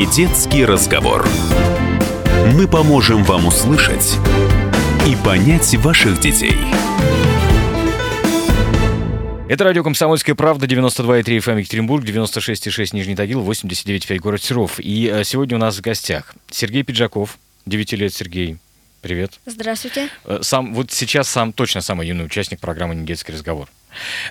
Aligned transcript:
Не 0.00 0.06
детский 0.06 0.64
разговор. 0.64 1.28
Мы 2.54 2.66
поможем 2.66 3.22
вам 3.22 3.48
услышать 3.48 4.16
и 5.06 5.14
понять 5.22 5.74
ваших 5.74 6.18
детей. 6.20 6.56
Это 9.50 9.64
радио 9.64 9.84
«Комсомольская 9.84 10.34
правда», 10.34 10.64
92,3 10.64 11.24
FM 11.40 11.58
Екатеринбург, 11.58 12.02
96,6 12.02 12.96
Нижний 12.96 13.14
Тагил, 13.14 13.42
89,5 13.46 14.16
город 14.20 14.42
Серов. 14.42 14.80
И 14.80 15.06
э, 15.06 15.22
сегодня 15.24 15.58
у 15.58 15.60
нас 15.60 15.76
в 15.76 15.82
гостях 15.82 16.34
Сергей 16.50 16.82
Пиджаков, 16.82 17.38
9 17.66 17.92
лет 17.92 18.14
Сергей. 18.14 18.56
Привет. 19.02 19.38
Здравствуйте. 19.44 20.08
Э, 20.24 20.38
Сам, 20.40 20.72
вот 20.72 20.90
сейчас 20.92 21.28
сам, 21.28 21.52
точно 21.52 21.82
самый 21.82 22.08
юный 22.08 22.24
участник 22.24 22.58
программы 22.58 22.94
«Недетский 22.94 23.34
разговор». 23.34 23.68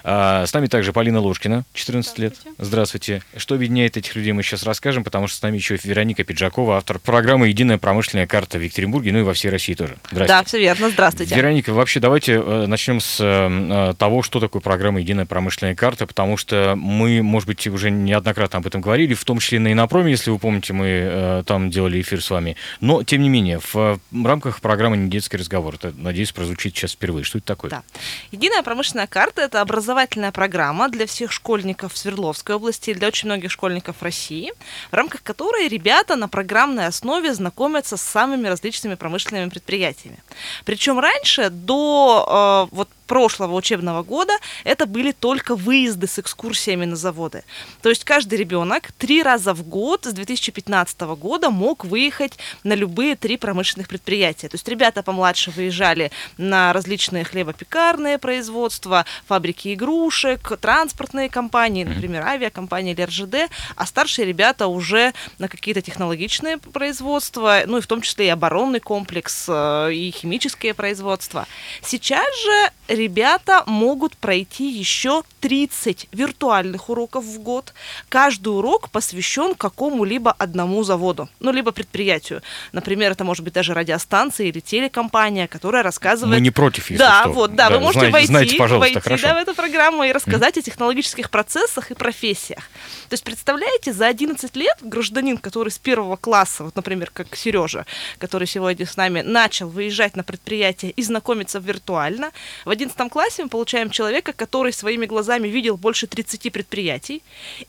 А, 0.04 0.46
С 0.46 0.54
нами 0.54 0.68
также 0.68 0.94
Полина 0.94 1.20
Ложкина, 1.20 1.64
14 1.74 2.18
лет. 2.20 2.36
Здравствуйте. 2.58 3.22
Что 3.36 3.56
объединяет 3.56 3.98
этих 3.98 4.16
людей, 4.16 4.32
мы 4.32 4.44
сейчас 4.44 4.64
расскажем, 4.64 5.04
потому 5.04 5.28
что 5.28 5.38
с 5.38 5.42
нами 5.42 5.58
еще 5.58 5.78
Вероника 5.84 6.24
Пиджакова, 6.24 6.78
автор 6.78 7.00
программы 7.00 7.48
«Единая 7.48 7.78
промышленная 7.78 8.28
карта» 8.28 8.58
в 8.58 8.62
Екатеринбурге, 8.62 9.12
ну 9.12 9.20
и 9.20 9.22
во 9.24 9.34
всей 9.34 9.50
России 9.50 9.74
тоже. 9.74 9.98
Да, 10.12 10.26
Здравствуйте. 10.26 10.46
все 10.48 10.60
верно. 10.60 10.90
Здравствуйте. 10.90 11.36
Вероника, 11.36 11.74
вообще 11.74 12.00
давайте 12.00 12.34
э, 12.34 12.66
начнем 12.68 13.00
с 13.00 13.18
э, 13.20 13.92
э, 13.92 13.94
того, 13.98 14.24
что 14.24 14.40
такое 14.40 14.62
программа 14.62 15.00
«Единая 15.00 15.26
промышленная 15.26 15.76
карта», 15.76 16.08
потому 16.08 16.38
что 16.38 16.76
мы, 16.76 17.22
может 17.22 17.48
быть, 17.48 17.66
уже 17.68 17.92
неоднократно 17.92 18.60
об 18.60 18.68
этом 18.68 18.82
говорили, 18.82 19.14
в 19.14 19.24
том 19.24 19.40
числе 19.40 19.60
на 19.60 19.72
Инопроме, 19.72 20.12
если 20.12 20.32
вы 20.32 20.40
помните, 20.40 20.74
мы 20.74 21.44
там 21.46 21.70
делали 21.70 22.02
эфир 22.02 22.22
с 22.22 22.30
вами. 22.30 22.56
Но, 22.82 23.04
тем 23.04 23.22
не 23.22 23.30
менее, 23.30 23.60
в 23.74 24.00
рамках 24.12 24.62
программы 24.62 24.98
«Не 24.98 25.10
детский 25.10 25.38
разговор», 25.38 25.76
это, 25.76 25.94
надеюсь, 25.96 26.32
прозвучит 26.32 26.76
сейчас 26.76 26.94
впервые. 26.94 27.24
Что 27.24 27.38
это 27.38 27.48
такое? 27.48 27.72
Да. 27.72 27.84
Единая 28.32 28.64
промышленная 28.64 29.08
карта– 29.08 29.42
это 29.50 29.62
образовательная 29.62 30.32
программа 30.32 30.90
для 30.90 31.08
всех 31.08 31.32
школьников 31.32 31.98
Свердловской 31.98 32.56
области 32.56 32.92
и 32.92 32.94
для 32.94 33.08
очень 33.08 33.28
многих 33.28 33.52
школьников 33.52 34.04
России, 34.04 34.54
в 34.92 34.94
рамках 34.94 35.24
которой 35.24 35.68
ребята 35.68 36.16
на 36.16 36.28
программной 36.28 36.86
основе 36.86 37.34
знакомятся 37.34 37.98
с 37.98 38.02
самыми 38.02 38.48
различными 38.48 38.94
промышленными 38.94 39.50
предприятиями. 39.50 40.20
Причем 40.66 41.00
раньше, 41.00 41.50
до 41.50 42.68
э, 42.72 42.76
вот 42.76 42.90
прошлого 43.10 43.56
учебного 43.56 44.04
года, 44.04 44.34
это 44.64 44.86
были 44.86 45.12
только 45.12 45.56
выезды 45.56 46.08
с 46.08 46.20
экскурсиями 46.20 46.86
на 46.86 46.96
заводы. 46.96 47.44
То 47.82 47.90
есть 47.90 48.04
каждый 48.04 48.38
ребенок 48.38 48.92
три 49.00 49.24
раза 49.24 49.56
в 49.56 49.68
год 49.68 50.06
с 50.06 50.14
2015 50.14 51.02
года 51.18 51.50
мог 51.50 51.86
выехать 51.86 52.38
на 52.64 52.76
любые 52.76 53.16
три 53.16 53.38
промышленных 53.38 53.88
предприятия. 53.88 54.48
То 54.48 54.56
есть 54.56 54.68
ребята 54.68 55.02
помладше 55.02 55.50
выезжали 55.50 56.12
на 56.38 56.72
различные 56.72 57.24
хлебопекарные 57.24 58.20
производства, 58.20 59.06
фабрики 59.28 59.74
игрушек, 59.74 60.58
транспортные 60.62 61.30
компании, 61.30 61.86
например, 61.86 62.22
авиакомпании 62.22 62.94
или 62.94 63.02
РЖД, 63.02 63.52
а 63.76 63.86
старшие 63.88 64.28
ребята 64.28 64.68
уже 64.68 65.14
на 65.40 65.48
какие-то 65.48 65.82
технологичные 65.82 66.60
производства, 66.60 67.62
ну 67.66 67.78
и 67.78 67.82
в 67.82 67.88
том 67.88 68.02
числе 68.02 68.28
и 68.28 68.30
оборонный 68.30 68.80
комплекс, 68.80 69.46
э, 69.48 69.94
и 69.94 70.12
химические 70.12 70.76
производства. 70.76 71.48
Сейчас 71.82 72.28
же 72.44 72.72
ребята 73.00 73.64
могут 73.66 74.18
пройти 74.18 74.70
еще 74.70 75.24
30 75.40 76.10
виртуальных 76.12 76.90
уроков 76.90 77.24
в 77.24 77.40
год. 77.40 77.74
Каждый 78.10 78.50
урок 78.50 78.90
посвящен 78.90 79.56
какому-либо 79.56 80.32
одному 80.32 80.84
заводу, 80.84 81.30
ну, 81.40 81.52
либо 81.52 81.72
предприятию. 81.72 82.42
Например, 82.74 83.12
это 83.12 83.24
может 83.24 83.44
быть 83.44 83.54
даже 83.54 83.74
радиостанция 83.74 84.48
или 84.48 84.60
телекомпания, 84.60 85.48
которая 85.48 85.82
рассказывает... 85.82 86.36
Мы 86.38 86.42
не 86.42 86.52
против, 86.52 86.90
если 86.90 87.04
да, 87.04 87.22
что. 87.22 87.32
вот, 87.32 87.56
да, 87.56 87.70
вы 87.70 87.80
можете 87.80 88.10
знаете, 88.10 88.14
войти, 88.14 88.28
знаете, 88.28 88.58
пожалуйста, 88.58 88.80
войти 88.80 89.00
хорошо. 89.00 89.28
да, 89.28 89.34
в 89.34 89.38
эту 89.38 89.56
программу 89.56 90.04
и 90.04 90.12
рассказать 90.12 90.58
о 90.58 90.62
технологических 90.62 91.30
процессах 91.30 91.92
и 91.92 91.96
профессиях. 91.96 92.64
То 93.10 93.14
есть, 93.14 93.24
представляете, 93.24 93.94
за 93.94 94.08
11 94.08 94.56
лет 94.56 94.78
гражданин, 94.82 95.38
который 95.38 95.70
с 95.70 95.80
первого 95.80 96.18
класса, 96.18 96.66
вот, 96.66 96.76
например, 96.76 97.10
как 97.14 97.36
Сережа, 97.36 97.86
который 98.18 98.48
сегодня 98.48 98.86
с 98.86 98.98
нами, 98.98 99.22
начал 99.22 99.70
выезжать 99.70 100.16
на 100.16 100.24
предприятие 100.24 100.92
и 100.92 101.02
знакомиться 101.04 101.60
виртуально, 101.60 102.32
в 102.66 102.70
11 102.90 103.12
классе 103.12 103.44
мы 103.44 103.50
получаем 103.50 103.90
человека, 103.90 104.34
который 104.34 104.74
своими 104.74 105.06
глазами 105.06 105.48
видел 105.48 105.78
больше 105.78 106.08
30 106.08 106.52
предприятий 106.52 107.22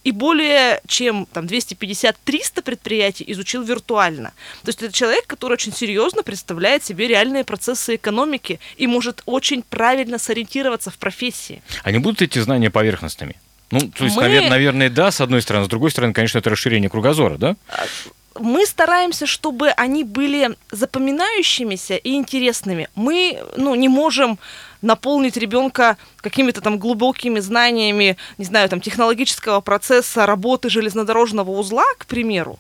и 0.05 0.13
более 0.13 0.81
чем 0.87 1.27
там, 1.33 1.47
250-300 1.47 2.63
предприятий 2.63 3.25
изучил 3.29 3.63
виртуально. 3.63 4.33
То 4.63 4.69
есть 4.69 4.83
это 4.83 4.93
человек, 4.93 5.27
который 5.27 5.55
очень 5.55 5.73
серьезно 5.73 6.23
представляет 6.23 6.85
себе 6.85 7.09
реальные 7.09 7.45
процессы 7.45 7.97
экономики 7.97 8.59
и 8.77 8.87
может 8.87 9.23
очень 9.27 9.63
правильно 9.63 10.19
сориентироваться 10.19 10.91
в 10.91 10.99
профессии. 10.99 11.63
А 11.83 11.91
не 11.91 11.99
будут 11.99 12.23
эти 12.23 12.39
знания 12.39 12.71
поверхностными? 12.71 13.37
Ну, 13.71 13.81
то 13.81 14.05
есть, 14.05 14.17
Мы- 14.17 14.25
навер- 14.25 14.49
наверное, 14.49 14.91
да, 14.91 15.13
с 15.13 15.21
одной 15.21 15.43
стороны. 15.43 15.67
С 15.67 15.69
другой 15.69 15.93
стороны, 15.93 16.13
конечно, 16.13 16.39
это 16.39 16.51
расширение 16.51 16.91
кругозора, 16.91 17.37
да? 17.37 17.57
мы 18.39 18.65
стараемся, 18.67 19.27
чтобы 19.27 19.71
они 19.71 20.05
были 20.05 20.57
запоминающимися 20.71 21.97
и 21.97 22.15
интересными. 22.15 22.89
Мы 22.95 23.43
ну, 23.57 23.75
не 23.75 23.89
можем 23.89 24.39
наполнить 24.83 25.37
ребенка 25.37 25.97
какими-то 26.19 26.61
там 26.61 26.79
глубокими 26.79 27.41
знаниями, 27.41 28.17
не 28.39 28.45
знаю, 28.45 28.69
там 28.69 28.81
технологического 28.81 29.61
процесса 29.61 30.27
работы 30.27 30.69
железнодорожного 30.71 31.51
узла, 31.51 31.85
к 31.99 32.07
примеру, 32.07 32.59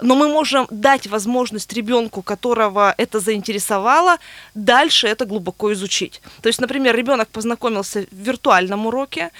но 0.00 0.14
мы 0.14 0.28
можем 0.28 0.66
дать 0.70 1.06
возможность 1.06 1.72
ребенку, 1.72 2.22
которого 2.22 2.94
это 2.96 3.20
заинтересовало, 3.20 4.18
дальше 4.54 5.08
это 5.08 5.24
глубоко 5.24 5.72
изучить. 5.72 6.22
То 6.40 6.48
есть, 6.48 6.60
например, 6.60 6.96
ребенок 6.96 7.28
познакомился 7.28 8.06
в 8.10 8.16
виртуальном 8.16 8.86
уроке, 8.86 9.30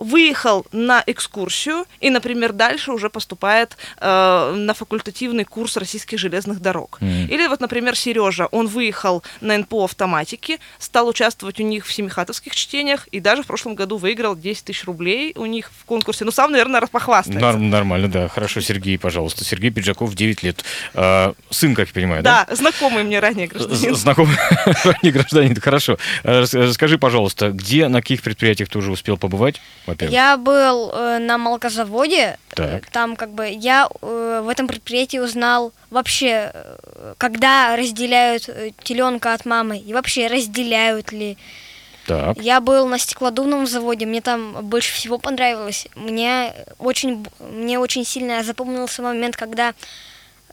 выехал 0.00 0.66
на 0.72 1.02
экскурсию 1.06 1.84
и, 2.00 2.10
например, 2.10 2.52
дальше 2.52 2.90
уже 2.90 3.08
поступает 3.10 3.76
э, 3.98 4.54
на 4.56 4.74
факультативный 4.74 5.44
курс 5.44 5.76
российских 5.76 6.18
железных 6.18 6.60
дорог. 6.60 6.98
Мгм. 7.00 7.26
Или 7.26 7.46
вот, 7.46 7.60
например, 7.60 7.96
Сережа, 7.96 8.46
он 8.46 8.66
выехал 8.66 9.22
на 9.40 9.56
НПО 9.58 9.84
автоматики, 9.84 10.58
стал 10.78 11.06
участвовать 11.08 11.60
у 11.60 11.62
них 11.62 11.86
в 11.86 11.92
семихатовских 11.92 12.54
чтениях 12.56 13.06
и 13.12 13.20
даже 13.20 13.42
в 13.42 13.46
прошлом 13.46 13.74
году 13.74 13.98
выиграл 13.98 14.34
10 14.34 14.64
тысяч 14.64 14.84
рублей 14.84 15.32
у 15.36 15.46
них 15.46 15.70
в 15.78 15.84
конкурсе. 15.84 16.24
Ну, 16.24 16.30
сам, 16.32 16.50
наверное, 16.50 16.80
похвастается. 16.80 17.40
Нар- 17.40 17.58
нормально, 17.58 18.08
да. 18.08 18.28
Хорошо, 18.28 18.60
Сергей, 18.60 18.98
пожалуйста. 18.98 19.44
Сергей 19.44 19.70
Пиджаков, 19.70 20.14
9 20.14 20.42
лет. 20.42 20.64
А, 20.94 21.34
сын, 21.50 21.74
как 21.74 21.88
я 21.88 21.94
понимаю, 21.94 22.22
да? 22.22 22.46
Да, 22.48 22.56
знакомый 22.56 23.04
мне 23.04 23.20
ранее 23.20 23.46
гражданин. 23.46 23.94
Знакомый 23.94 24.36
ранний 24.84 25.10
гражданин, 25.12 25.60
хорошо. 25.60 25.98
Рас- 26.22 26.54
Расскажи, 26.54 26.96
пожалуйста, 26.98 27.50
где, 27.50 27.88
на 27.88 28.00
каких 28.00 28.22
предприятиях 28.22 28.68
ты 28.70 28.78
уже 28.78 28.90
успел 28.90 29.16
побывать, 29.18 29.60
во-первых? 29.90 30.12
Я 30.14 30.36
был 30.36 30.90
э, 30.90 31.18
на 31.18 31.38
молокозаводе. 31.38 32.38
Так. 32.54 32.88
Э, 32.88 32.90
Там 32.92 33.16
как 33.16 33.30
бы 33.30 33.48
я 33.48 33.88
э, 34.02 34.40
в 34.44 34.48
этом 34.48 34.66
предприятии 34.66 35.18
узнал 35.18 35.72
вообще, 35.90 36.50
э, 36.52 37.14
когда 37.18 37.76
разделяют 37.76 38.48
теленка 38.82 39.34
от 39.34 39.44
мамы 39.46 39.78
и 39.78 39.92
вообще 39.92 40.26
разделяют 40.26 41.12
ли. 41.12 41.36
Так. 42.06 42.38
Я 42.38 42.60
был 42.60 42.88
на 42.88 42.98
стеклодувном 42.98 43.66
заводе, 43.66 44.06
мне 44.06 44.20
там 44.20 44.66
больше 44.66 44.92
всего 44.94 45.18
понравилось. 45.18 45.86
Мне 45.94 46.52
очень, 46.78 47.26
мне 47.38 47.78
очень 47.78 48.04
сильно 48.04 48.42
запомнился 48.42 49.02
момент, 49.02 49.36
когда 49.36 49.74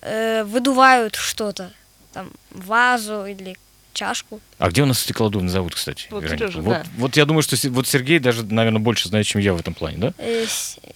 э, 0.02 0.44
выдувают 0.44 1.16
что-то, 1.16 1.72
там 2.14 2.32
вазу 2.52 3.26
или 3.26 3.58
чашку. 3.98 4.40
А 4.60 4.70
где 4.70 4.84
у 4.84 4.86
нас 4.86 5.00
стеклодувный 5.00 5.50
завод, 5.50 5.76
кстати? 5.76 6.08
Вот, 6.10 6.24
Вероника? 6.24 6.48
Сережа, 6.48 6.62
вот, 6.62 6.74
да. 6.74 6.86
вот 6.98 7.18
я 7.18 7.26
думаю, 7.26 7.42
что 7.42 7.56
вот 7.70 7.88
Сергей 7.88 8.20
даже, 8.20 8.46
наверное, 8.46 8.80
больше 8.80 9.10
знает, 9.10 9.26
чем 9.26 9.42
я 9.42 9.54
в 9.54 9.60
этом 9.60 9.74
плане, 9.74 9.98
да? 9.98 10.14
Э, 10.20 10.46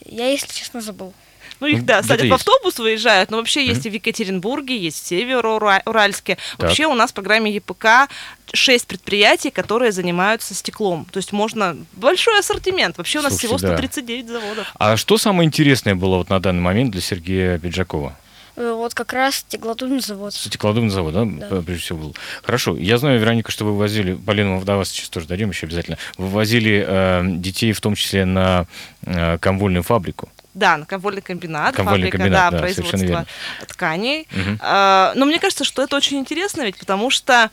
я, 0.06 0.28
если 0.30 0.54
честно, 0.54 0.82
забыл. 0.82 1.14
Ну, 1.60 1.68
их, 1.68 1.80
Ну, 1.80 1.86
да, 1.86 2.02
садят 2.02 2.28
в 2.28 2.34
автобус, 2.34 2.80
выезжают, 2.80 3.30
но 3.30 3.38
вообще 3.38 3.66
есть 3.66 3.86
и 3.86 3.90
в 3.90 3.94
Екатеринбурге, 3.94 4.76
есть 4.78 5.04
в 5.04 5.08
Северо-Уральске. 5.08 6.38
Вообще 6.58 6.88
у 6.88 6.96
нас 6.96 7.12
в 7.12 7.14
программе 7.14 7.52
ЕПК 7.52 8.10
6 8.54 8.88
предприятий, 8.88 9.52
которые 9.52 9.92
занимаются 9.92 10.56
стеклом. 10.56 11.06
То 11.12 11.18
есть 11.18 11.32
можно... 11.32 11.78
Большой 11.94 12.40
ассортимент. 12.40 12.98
Вообще 12.98 13.20
у 13.20 13.22
нас 13.22 13.34
Слушайте, 13.34 13.58
всего 13.58 13.70
да. 13.70 13.78
139 13.78 14.28
заводов. 14.28 14.72
А 14.74 14.98
что 14.98 15.18
самое 15.18 15.46
интересное 15.46 15.94
было 15.94 16.18
вот 16.18 16.30
на 16.30 16.40
данный 16.40 16.62
момент 16.62 16.92
для 16.92 17.02
Сергея 17.02 17.60
Пиджакова? 17.60 18.18
Э, 18.62 18.74
Вот 18.74 18.94
как 18.94 19.14
раз 19.14 19.36
стеклодувный 19.38 20.02
завод. 20.02 20.34
Стеклодувный 20.34 20.90
завод, 20.92 21.14
да, 21.14 21.26
Да. 21.26 21.62
прежде 21.64 21.84
всего 21.84 21.98
был. 22.00 22.16
Хорошо. 22.44 22.78
Я 22.78 22.98
знаю, 23.00 23.20
Вероника, 23.20 23.52
что 23.52 23.66
вы 23.66 23.76
возили, 23.76 24.14
до 24.14 24.78
вас 24.78 24.90
сейчас 24.90 25.10
тоже 25.10 25.28
дадим 25.28 25.50
еще 25.50 25.66
обязательно, 25.66 25.98
вы 26.18 26.28
возили 26.28 26.86
э, 26.88 27.24
детей 27.26 27.72
в 27.74 27.82
том 27.82 27.96
числе 27.96 28.26
на 28.26 28.68
э, 29.04 29.38
комвольную 29.40 29.82
фабрику. 29.84 30.30
Да, 30.54 30.78
на 30.78 30.86
конвольный 30.86 31.22
комбинат, 31.22 31.76
Конвольный 31.76 32.08
фабрика, 32.12 32.18
комбинат, 32.18 32.52
да, 32.52 32.60
да, 32.60 32.68
совершенно 32.68 32.90
производство 32.92 33.08
верно. 33.08 33.26
тканей. 33.68 34.28
Мгм. 34.32 34.60
А, 34.62 35.14
Но 35.16 35.26
мне 35.26 35.40
кажется, 35.40 35.64
что 35.64 35.82
это 35.82 35.96
очень 35.96 36.18
интересно, 36.18 36.64
ведь 36.64 36.78
потому 36.78 37.10
что 37.10 37.50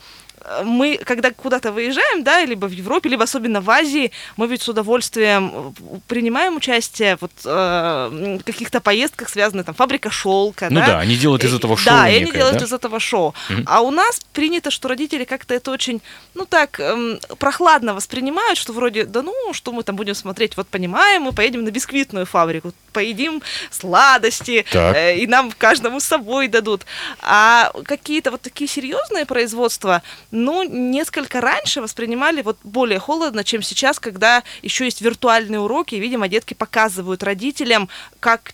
мы, 0.64 0.98
когда 1.04 1.30
куда-то 1.30 1.72
выезжаем, 1.72 2.22
да, 2.22 2.44
либо 2.44 2.66
в 2.66 2.72
Европе, 2.72 3.08
либо 3.08 3.24
особенно 3.24 3.60
в 3.60 3.70
Азии, 3.70 4.10
мы 4.36 4.46
ведь 4.46 4.62
с 4.62 4.68
удовольствием 4.68 5.74
э, 5.78 5.98
принимаем 6.06 6.56
участие 6.56 7.16
вот, 7.20 7.32
э, 7.44 8.38
в 8.40 8.44
каких-то 8.44 8.80
поездках, 8.80 9.28
связанных 9.28 9.66
там 9.66 9.74
фабрика 9.74 10.10
шелка. 10.10 10.68
Ну 10.70 10.80
да, 10.80 10.86
да, 10.86 10.98
они 11.00 11.16
делают 11.16 11.44
из 11.44 11.54
этого 11.54 11.76
шоу 11.76 11.92
Да, 11.92 12.08
и 12.08 12.16
они 12.16 12.26
некое, 12.26 12.38
делают 12.38 12.58
да? 12.58 12.64
из 12.64 12.72
этого 12.72 13.00
шоу. 13.00 13.34
Мгм. 13.48 13.64
А 13.66 13.80
у 13.80 13.90
нас 13.90 14.20
принято, 14.32 14.70
что 14.70 14.88
родители 14.88 15.24
как-то 15.24 15.54
это 15.54 15.70
очень, 15.70 16.00
ну 16.34 16.44
так, 16.44 16.80
эм, 16.80 17.18
прохладно 17.38 17.94
воспринимают, 17.94 18.58
что 18.58 18.72
вроде, 18.72 19.04
да 19.04 19.22
ну, 19.22 19.34
что 19.52 19.72
мы 19.72 19.82
там 19.82 19.96
будем 19.96 20.14
смотреть, 20.14 20.56
вот 20.56 20.68
понимаем, 20.68 21.22
мы 21.22 21.32
поедем 21.32 21.64
на 21.64 21.70
бисквитную 21.70 22.26
фабрику, 22.26 22.72
поедим 22.92 23.42
сладости, 23.70 24.64
Так. 24.70 24.96
э, 24.96 25.18
и 25.18 25.26
нам 25.26 25.52
каждому 25.52 26.00
с 26.00 26.04
собой 26.04 26.48
дадут. 26.48 26.86
А 27.20 27.70
какие-то 27.84 28.30
вот 28.30 28.42
такие 28.42 28.68
серьезные 28.68 29.26
производства, 29.26 30.02
ну, 30.30 30.62
несколько 30.62 31.40
раньше 31.40 31.80
воспринимали 31.80 32.42
вот 32.42 32.58
более 32.64 32.98
холодно, 32.98 33.44
чем 33.44 33.62
сейчас, 33.62 33.98
когда 33.98 34.42
еще 34.62 34.84
есть 34.84 35.00
виртуальные 35.00 35.60
уроки, 35.60 35.94
и, 35.94 36.00
видимо, 36.00 36.28
детки 36.28 36.54
показывают 36.54 37.22
родителям, 37.22 37.88
как 38.20 38.52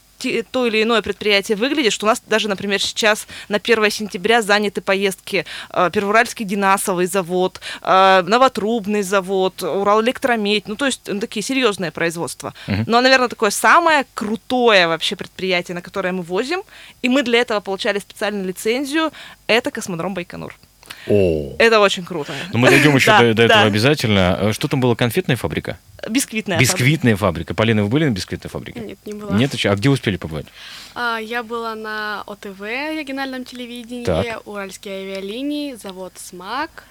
то 0.51 0.67
или 0.67 0.83
иное 0.83 1.03
предприятие 1.03 1.57
выглядит, 1.57 1.93
что 1.93 2.07
у 2.07 2.09
нас 2.09 2.23
даже, 2.27 2.49
например, 2.49 2.81
сейчас 2.81 3.27
на 3.49 3.59
1 3.59 3.91
сентября 3.91 4.43
заняты 4.43 4.81
поездки 4.81 5.45
э, 5.71 5.91
Первоуральский 5.93 6.45
Динасовый 6.45 7.07
завод, 7.07 7.61
э, 7.83 8.23
Новотрубный 8.27 9.03
завод, 9.03 9.63
Уралэлектромедь, 9.63 10.67
ну, 10.69 10.77
то 10.77 10.87
есть 10.87 11.03
ну, 11.07 11.21
такие 11.21 11.43
серьезные 11.43 11.91
производства. 11.91 12.55
Мгм. 12.67 12.85
Но, 12.87 13.01
наверное, 13.01 13.29
такое 13.29 13.51
самое 13.51 14.07
крутое 14.15 14.87
вообще 14.87 15.17
предприятие, 15.17 15.75
на 15.75 15.83
которое 15.83 16.13
мы 16.13 16.23
возим, 16.23 16.63
и 17.03 17.09
мы 17.09 17.23
для 17.23 17.41
этого 17.41 17.61
получали 17.61 17.99
специальную 17.99 18.47
лицензию, 18.47 19.13
это 19.47 19.71
космодром 19.71 20.15
Байконур. 20.15 20.55
О, 21.07 21.55
Это 21.59 21.81
очень 21.81 22.05
круто. 22.05 22.33
ну 22.53 22.59
мы 22.59 22.71
дойдем 22.71 22.95
еще 22.97 23.07
Да, 23.11 23.19
до, 23.21 23.35
до 23.35 23.43
этого 23.45 23.61
да. 23.63 23.67
обязательно. 23.67 24.53
Что 24.53 24.69
там 24.69 24.81
было, 24.81 24.95
конфетная 24.95 25.37
фабрика? 25.37 25.79
Бисквитная. 26.09 26.57
фабрика. 26.57 26.73
Бисквитная 26.73 27.17
фабрика. 27.17 27.55
Полина, 27.55 27.83
вы 27.83 27.89
были 27.89 28.07
на 28.07 28.11
бисквитной 28.11 28.51
фабрике? 28.51 28.81
Нет, 28.81 28.99
не 29.05 29.13
была. 29.15 29.33
Нет 29.37 29.53
еще? 29.55 29.71
А 29.71 29.77
где 29.77 29.89
успели 29.91 30.17
побывать? 30.17 30.47
А, 30.95 31.19
я 31.19 31.43
была 31.43 31.75
на 31.75 32.23
ОТВ, 32.27 32.61
региональном 32.61 33.45
телевидении, 33.45 34.05
Так. 34.05 34.43
Уральские 34.47 35.03
авиалинии, 35.03 35.75
завод 35.75 36.13
СМАК. 36.17 36.85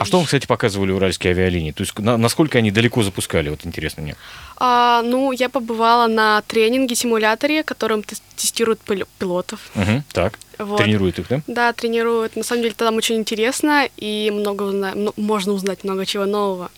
А 0.00 0.04
что 0.06 0.16
вам, 0.16 0.24
кстати, 0.24 0.46
показывали 0.46 0.92
уральские 0.92 1.32
авиалинии? 1.32 1.72
То 1.72 1.82
есть 1.82 1.98
на- 1.98 2.16
насколько 2.16 2.56
они 2.56 2.70
далеко 2.70 3.02
запускали? 3.02 3.50
Вот 3.50 3.66
интересно 3.66 4.02
мне. 4.02 4.16
А, 4.56 5.02
ну, 5.02 5.30
я 5.30 5.50
побывала 5.50 6.06
на 6.06 6.40
тренинге, 6.46 6.94
симуляторе, 6.94 7.62
которым 7.62 8.02
тес- 8.02 8.22
тестируют 8.34 8.80
пил- 8.80 9.06
пилотов. 9.18 9.60
Мгм, 9.74 10.02
так, 10.12 10.38
Вот. 10.58 10.78
тренируют 10.78 11.18
их, 11.18 11.28
да? 11.28 11.42
Да, 11.46 11.72
тренируют. 11.74 12.34
На 12.34 12.44
самом 12.44 12.62
деле 12.62 12.74
там 12.74 12.96
очень 12.96 13.16
интересно 13.16 13.88
и 13.98 14.30
много 14.32 14.62
узна- 14.62 14.94
ну, 14.94 15.12
можно 15.18 15.52
узнать 15.52 15.84
много 15.84 16.06
чего 16.06 16.24
нового. 16.24 16.70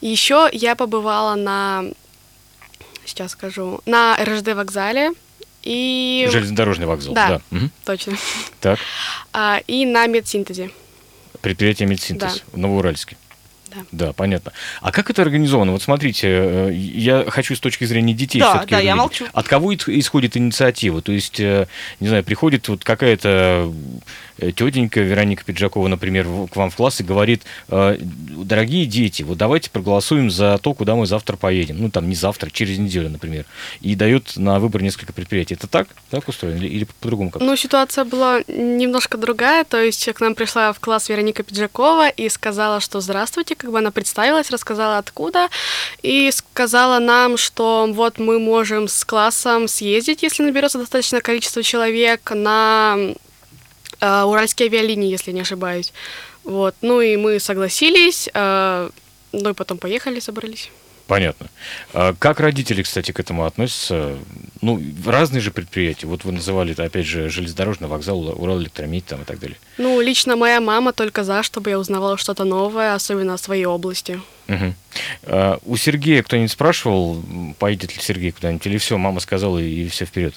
Еще 0.00 0.48
я 0.52 0.74
побывала 0.74 1.34
на, 1.34 1.84
сейчас 3.04 3.32
скажу, 3.32 3.80
на 3.84 4.16
РЖД 4.16 4.54
вокзале 4.54 5.12
и 5.62 6.26
Железнодорожный 6.30 6.86
вокзал. 6.86 7.12
Да. 7.12 7.40
Мгм, 7.50 7.70
точно, 7.84 8.16
Так, 8.60 8.78
А, 9.34 9.60
и 9.66 9.84
на 9.84 10.06
медсинтезе. 10.06 10.70
Предприятие 11.44 11.88
Медсинтез 11.88 12.42
в 12.52 12.56
Новоуральске. 12.56 13.16
Да. 13.70 13.82
Да, 14.06 14.12
понятно. 14.12 14.52
А 14.82 14.92
как 14.92 15.10
это 15.10 15.22
организовано? 15.22 15.72
Вот 15.72 15.82
смотрите, 15.82 16.28
э, 16.30 16.72
я 16.72 17.24
хочу 17.28 17.56
с 17.56 17.60
точки 17.60 17.84
зрения 17.84 18.14
детей 18.14 18.38
Да, 18.38 18.50
все-таки 18.50 18.74
да, 18.76 18.80
я 18.80 18.94
молчу. 18.94 19.26
От 19.32 19.48
кого 19.48 19.74
ит- 19.74 19.88
исходит 19.88 20.36
инициатива? 20.36 21.02
То 21.02 21.10
есть, 21.12 21.40
э, 21.40 21.66
не 21.98 22.06
знаю, 22.08 22.22
приходит 22.22 22.68
вот 22.68 22.84
какая-то 22.84 23.72
тетенька 24.38 25.00
Вероника 25.00 25.44
Пиджакова, 25.44 25.88
например, 25.88 26.26
к 26.50 26.56
вам 26.56 26.70
в 26.70 26.76
класс 26.76 27.00
и 27.00 27.04
говорит, 27.04 27.42
э, 27.68 27.98
дорогие 28.00 28.86
дети, 28.86 29.22
вот 29.22 29.38
давайте 29.38 29.70
проголосуем 29.70 30.30
за 30.30 30.58
то, 30.58 30.74
куда 30.74 30.94
мы 30.94 31.06
завтра 31.06 31.36
поедем. 31.36 31.78
Ну, 31.80 31.90
там, 31.90 32.08
не 32.08 32.14
завтра, 32.14 32.50
через 32.50 32.78
неделю, 32.78 33.10
например. 33.10 33.44
И 33.80 33.94
дает 33.94 34.36
на 34.36 34.58
выбор 34.58 34.82
несколько 34.82 35.12
предприятий. 35.12 35.54
Это 35.54 35.66
так? 35.66 35.88
Так 36.10 36.28
устроено? 36.28 36.56
Или, 36.56 36.68
или 36.68 36.86
по-другому 37.00 37.30
как? 37.30 37.42
Ну, 37.42 37.56
ситуация 37.56 38.04
была 38.04 38.42
немножко 38.48 39.18
другая, 39.18 39.64
то 39.64 39.80
есть 39.82 40.12
к 40.12 40.20
нам 40.20 40.34
пришла 40.34 40.72
в 40.72 40.80
класс 40.80 41.08
Вероника 41.08 41.42
Пиджакова 41.42 42.08
и 42.08 42.28
сказала, 42.28 42.80
что 42.80 43.00
здравствуйте, 43.00 43.54
как 43.54 43.70
бы 43.70 43.78
она 43.78 43.90
представилась, 43.90 44.50
рассказала 44.50 44.98
откуда, 44.98 45.48
и 46.02 46.30
сказала 46.30 46.98
нам, 46.98 47.36
что 47.36 47.88
вот 47.92 48.18
мы 48.18 48.38
можем 48.38 48.88
с 48.88 49.04
классом 49.04 49.68
съездить, 49.68 50.22
если 50.22 50.42
наберется 50.42 50.78
достаточное 50.78 51.20
количество 51.20 51.62
человек, 51.62 52.30
на 52.34 52.96
э, 52.96 53.14
Уральские 54.00 54.68
авиалинии, 54.68 55.10
если 55.10 55.32
не 55.32 55.40
ошибаюсь. 55.40 55.92
Вот, 56.44 56.74
ну 56.82 57.00
и 57.00 57.16
мы 57.16 57.40
согласились, 57.40 58.28
э, 58.32 58.90
ну 59.32 59.50
и 59.50 59.54
потом 59.54 59.78
поехали, 59.78 60.20
собрались. 60.20 60.70
Понятно. 61.06 61.48
А 61.92 62.14
как 62.18 62.40
родители, 62.40 62.82
кстати, 62.82 63.12
к 63.12 63.20
этому 63.20 63.44
относятся? 63.44 64.16
Ну, 64.62 64.82
разные 65.04 65.42
же 65.42 65.50
предприятия. 65.50 66.06
Вот 66.06 66.24
вы 66.24 66.32
называли, 66.32 66.72
это, 66.72 66.84
опять 66.84 67.04
же, 67.04 67.28
железнодорожный 67.28 67.88
вокзал, 67.88 68.20
Уралэлектромедь 68.20 69.04
там 69.04 69.22
и 69.22 69.24
так 69.24 69.38
далее. 69.38 69.58
Ну, 69.76 70.00
лично 70.00 70.36
моя 70.36 70.60
мама 70.62 70.94
только 70.94 71.22
за, 71.22 71.42
чтобы 71.42 71.70
я 71.70 71.78
узнавала 71.78 72.16
что-то 72.16 72.44
новое, 72.44 72.94
особенно 72.94 73.34
о 73.34 73.38
своей 73.38 73.66
области. 73.66 74.20
Мгм. 74.46 74.74
А 75.24 75.58
у 75.66 75.76
Сергея 75.76 76.22
кто-нибудь 76.22 76.52
спрашивал, 76.52 77.22
поедет 77.58 77.94
ли 77.94 78.02
Сергей 78.02 78.32
куда-нибудь, 78.32 78.66
или 78.66 78.78
все, 78.78 78.96
мама 78.96 79.20
сказала 79.20 79.58
и 79.58 79.88
все 79.88 80.06
вперед? 80.06 80.34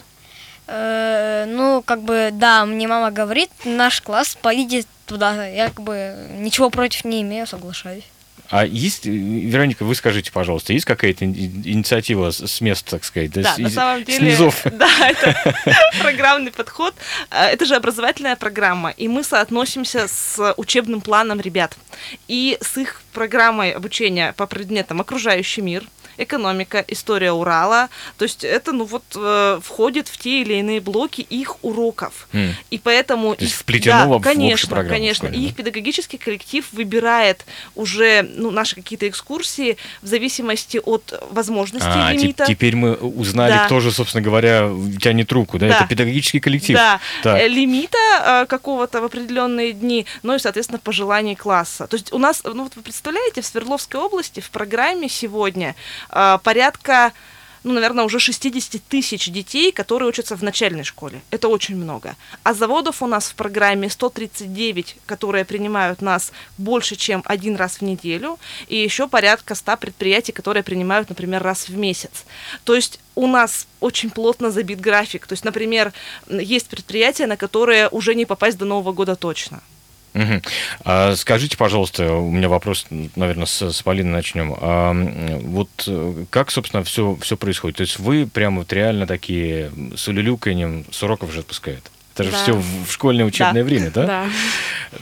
Э, 0.67 1.45
ну, 1.47 1.81
как 1.85 2.01
бы, 2.03 2.29
да, 2.33 2.65
мне 2.65 2.87
мама 2.87 3.11
говорит, 3.11 3.49
наш 3.65 4.01
класс 4.01 4.37
поедет 4.41 4.85
туда. 5.05 5.47
Я 5.47 5.67
как 5.67 5.81
бы 5.81 6.15
ничего 6.37 6.69
против 6.69 7.05
не 7.05 7.21
имею, 7.21 7.47
соглашаюсь. 7.47 8.03
А 8.49 8.65
есть, 8.65 9.05
э, 9.05 9.09
Вероника, 9.11 9.83
вы 9.83 9.93
скажите, 9.93 10.31
пожалуйста, 10.31 10.71
есть 10.71 10.85
какая-то 10.85 11.25
ин- 11.25 11.61
инициатива 11.65 12.31
с 12.31 12.61
места, 12.61 12.91
так 12.91 13.03
сказать, 13.03 13.31
да, 13.31 13.41
Да, 13.41 13.53
с- 13.55 13.57
на 13.57 13.69
самом 13.69 14.03
деле, 14.05 14.25
низов? 14.31 14.61
да, 14.71 14.87
это 15.09 15.35
программный 16.01 16.51
подход. 16.51 16.95
А, 17.29 17.47
Это 17.47 17.65
же 17.65 17.75
образовательная 17.75 18.37
программа, 18.37 18.91
и 18.91 19.09
мы 19.09 19.23
соотносимся 19.25 20.07
с 20.07 20.53
учебным 20.55 21.01
планом 21.01 21.41
ребят 21.41 21.75
и 22.29 22.57
с 22.61 22.77
их 22.77 23.01
программой 23.13 23.71
обучения 23.71 24.31
по 24.33 24.47
предметам 24.47 25.01
окружающий 25.01 25.61
мир, 25.61 25.83
экономика, 26.17 26.83
история 26.87 27.31
Урала. 27.31 27.89
То 28.17 28.23
есть 28.23 28.43
это, 28.43 28.71
ну 28.71 28.85
вот, 28.85 29.03
э, 29.15 29.59
входит 29.63 30.07
в 30.07 30.17
те 30.17 30.41
или 30.41 30.55
иные 30.55 30.81
блоки 30.81 31.21
их 31.21 31.63
уроков. 31.63 32.27
М. 32.33 32.55
И 32.71 32.77
поэтому... 32.77 33.35
То 33.35 33.43
есть 33.43 33.53
их- 33.55 33.59
вплетено 33.59 34.13
да, 34.13 34.17
в- 34.17 34.21
конечно, 34.21 34.69
программу 34.69 34.95
конечно. 34.97 35.27
И 35.27 35.31
да? 35.31 35.37
их 35.37 35.55
педагогический 35.55 36.17
коллектив 36.17 36.65
выбирает 36.71 37.45
уже 37.75 38.23
ну, 38.35 38.51
наши 38.51 38.75
какие-то 38.75 39.07
экскурсии 39.07 39.77
в 40.01 40.07
зависимости 40.07 40.79
от 40.83 41.13
возможностей 41.31 41.87
А, 41.89 42.13
теп- 42.13 42.17
лимита. 42.17 42.45
теперь 42.45 42.75
мы 42.75 42.93
узнали, 42.95 43.51
Да. 43.53 43.65
кто 43.65 43.79
же, 43.79 43.91
собственно 43.91 44.23
говоря, 44.23 44.69
тянет 45.01 45.31
руку, 45.31 45.57
да? 45.59 45.67
Да. 45.69 45.75
Это 45.77 45.87
педагогический 45.87 46.39
коллектив. 46.39 46.75
Да, 46.77 46.99
Так. 47.23 47.39
э, 47.41 47.47
лимита 47.47 47.97
э, 48.43 48.45
какого-то 48.47 49.01
в 49.01 49.05
определенные 49.05 49.73
дни, 49.73 50.05
ну 50.23 50.35
и, 50.35 50.39
соответственно, 50.39 50.79
пожеланий 50.79 51.35
класса. 51.35 51.87
То 51.87 51.95
есть 51.95 52.11
у 52.13 52.17
нас, 52.17 52.41
ну 52.43 52.63
вот 52.63 52.75
вы 52.75 52.81
представляете, 52.81 53.41
в 53.41 53.45
Свердловской 53.45 53.99
области 53.99 54.39
в 54.39 54.49
программе 54.49 55.09
сегодня 55.09 55.75
порядка 56.09 57.13
ну, 57.67 57.73
наверное, 57.73 58.05
уже 58.05 58.19
60 58.19 58.81
тысяч 58.81 59.29
детей, 59.29 59.71
которые 59.71 60.09
учатся 60.09 60.35
в 60.35 60.43
начальной 60.43 60.83
школе. 60.83 61.21
Это 61.31 61.49
очень 61.49 61.75
много. 61.75 62.15
А 62.43 62.53
заводов 62.53 63.01
у 63.01 63.07
нас 63.07 63.29
в 63.29 63.35
программе 63.35 63.89
139, 63.89 64.97
которые 65.05 65.43
принимают 65.43 66.01
нас 66.01 66.31
больше, 66.57 66.95
чем 66.95 67.23
один 67.25 67.55
раз 67.57 67.77
в 67.77 67.81
неделю, 67.81 68.39
и 68.67 68.77
еще 68.77 69.07
порядка 69.07 69.53
100 69.53 69.77
предприятий, 69.77 70.31
которые 70.31 70.63
принимают, 70.63 71.09
например, 71.09 71.43
раз 71.43 71.67
в 71.67 71.75
месяц. 71.75 72.25
То 72.63 72.73
есть 72.73 72.99
у 73.15 73.27
нас 73.27 73.67
очень 73.81 74.11
плотно 74.11 74.49
забит 74.49 74.79
график. 74.79 75.27
То 75.27 75.33
есть, 75.33 75.43
например, 75.43 75.91
есть 76.29 76.69
предприятия, 76.69 77.27
на 77.27 77.35
которые 77.35 77.89
уже 77.89 78.15
не 78.15 78.25
попасть 78.25 78.57
до 78.57 78.65
Нового 78.65 78.93
года 78.93 79.15
точно. 79.15 79.61
А 80.83 81.15
скажите, 81.15 81.57
пожалуйста, 81.57 82.13
у 82.13 82.31
меня 82.31 82.49
вопрос, 82.49 82.85
наверное, 83.15 83.45
с, 83.45 83.71
с 83.71 83.81
Полины 83.83 84.09
начнем. 84.11 84.55
А, 84.59 84.93
вот 85.43 85.69
э, 85.87 86.25
как, 86.29 86.49
собственно, 86.51 86.83
все, 86.83 87.17
все 87.21 87.37
происходит? 87.37 87.77
То 87.77 87.81
есть 87.81 87.99
вы 87.99 88.25
прямо 88.25 88.59
вот 88.59 88.73
реально 88.73 89.05
такие 89.05 89.71
с 89.95 90.07
улюлюканьем 90.07 90.85
с 90.91 91.03
уроков 91.03 91.31
же 91.31 91.41
отпускают? 91.41 91.91
Это 92.15 92.23
же 92.23 92.31
Да. 92.31 92.41
все 92.41 92.53
в 92.53 92.91
школьное 92.91 93.25
учебное 93.25 93.63
время, 93.63 93.91
да? 93.91 94.05
Да. 94.07 94.25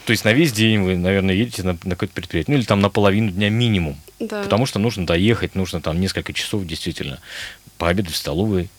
То 0.05 0.11
есть 0.11 0.25
на 0.25 0.33
весь 0.33 0.51
день 0.51 0.81
вы, 0.81 0.97
наверное, 0.97 1.33
едете 1.35 1.63
на, 1.63 1.77
на 1.83 1.91
какое-то 1.91 2.13
предприятие, 2.13 2.53
ну 2.55 2.59
или 2.59 2.65
там 2.65 2.81
на 2.81 2.89
половину 2.89 3.31
дня 3.31 3.49
минимум. 3.49 3.97
да. 4.19 4.43
Потому 4.43 4.65
что 4.65 4.79
нужно 4.79 5.05
доехать, 5.05 5.55
нужно 5.55 5.79
там 5.79 6.01
несколько 6.01 6.33
часов 6.33 6.65
действительно 6.65 7.19
пообедать 7.77 8.13
в 8.13 8.17
столовой. 8.17 8.69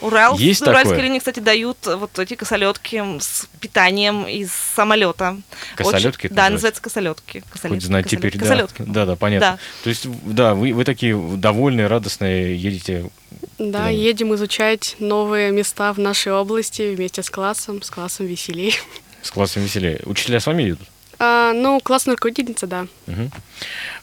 Урал, 0.00 0.38
Есть 0.38 0.62
Уральские 0.62 0.84
такое? 0.94 1.02
линии, 1.04 1.18
кстати, 1.18 1.40
дают 1.40 1.78
вот 1.84 2.18
эти 2.18 2.34
косолетки 2.34 3.02
с 3.20 3.48
питанием 3.60 4.26
из 4.26 4.52
самолета. 4.52 5.36
Косолетки 5.76 6.26
Очень- 6.26 6.36
Да, 6.36 6.50
называется? 6.50 6.82
косолетки. 6.82 7.42
Хоть 7.60 7.82
знать 7.82 8.08
теперь, 8.08 8.32
да. 8.34 8.38
Косолетки. 8.40 8.82
Да, 8.86 9.06
да, 9.06 9.16
понятно. 9.16 9.52
Да. 9.52 9.58
То 9.82 9.88
есть, 9.90 10.06
да, 10.24 10.54
вы, 10.54 10.72
вы 10.72 10.84
такие 10.84 11.16
довольные, 11.36 11.86
радостные, 11.86 12.56
едете 12.56 13.10
Да, 13.58 13.88
едем 13.88 14.34
изучать 14.34 14.96
новые 14.98 15.50
места 15.50 15.92
в 15.92 15.98
нашей 15.98 16.32
области 16.32 16.94
вместе 16.94 17.22
с 17.22 17.30
классом, 17.30 17.82
с 17.82 17.90
классом 17.90 18.26
веселей. 18.26 18.74
с 19.22 19.30
классом 19.30 19.62
веселее. 19.62 20.00
Учителя 20.04 20.38
с 20.40 20.46
вами 20.46 20.62
едут? 20.62 20.88
А, 21.18 21.52
ну, 21.52 21.80
классная 21.80 22.14
руководительница, 22.14 22.66
да. 22.68 22.86
Мгм. 23.06 23.30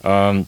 А, 0.03 0.43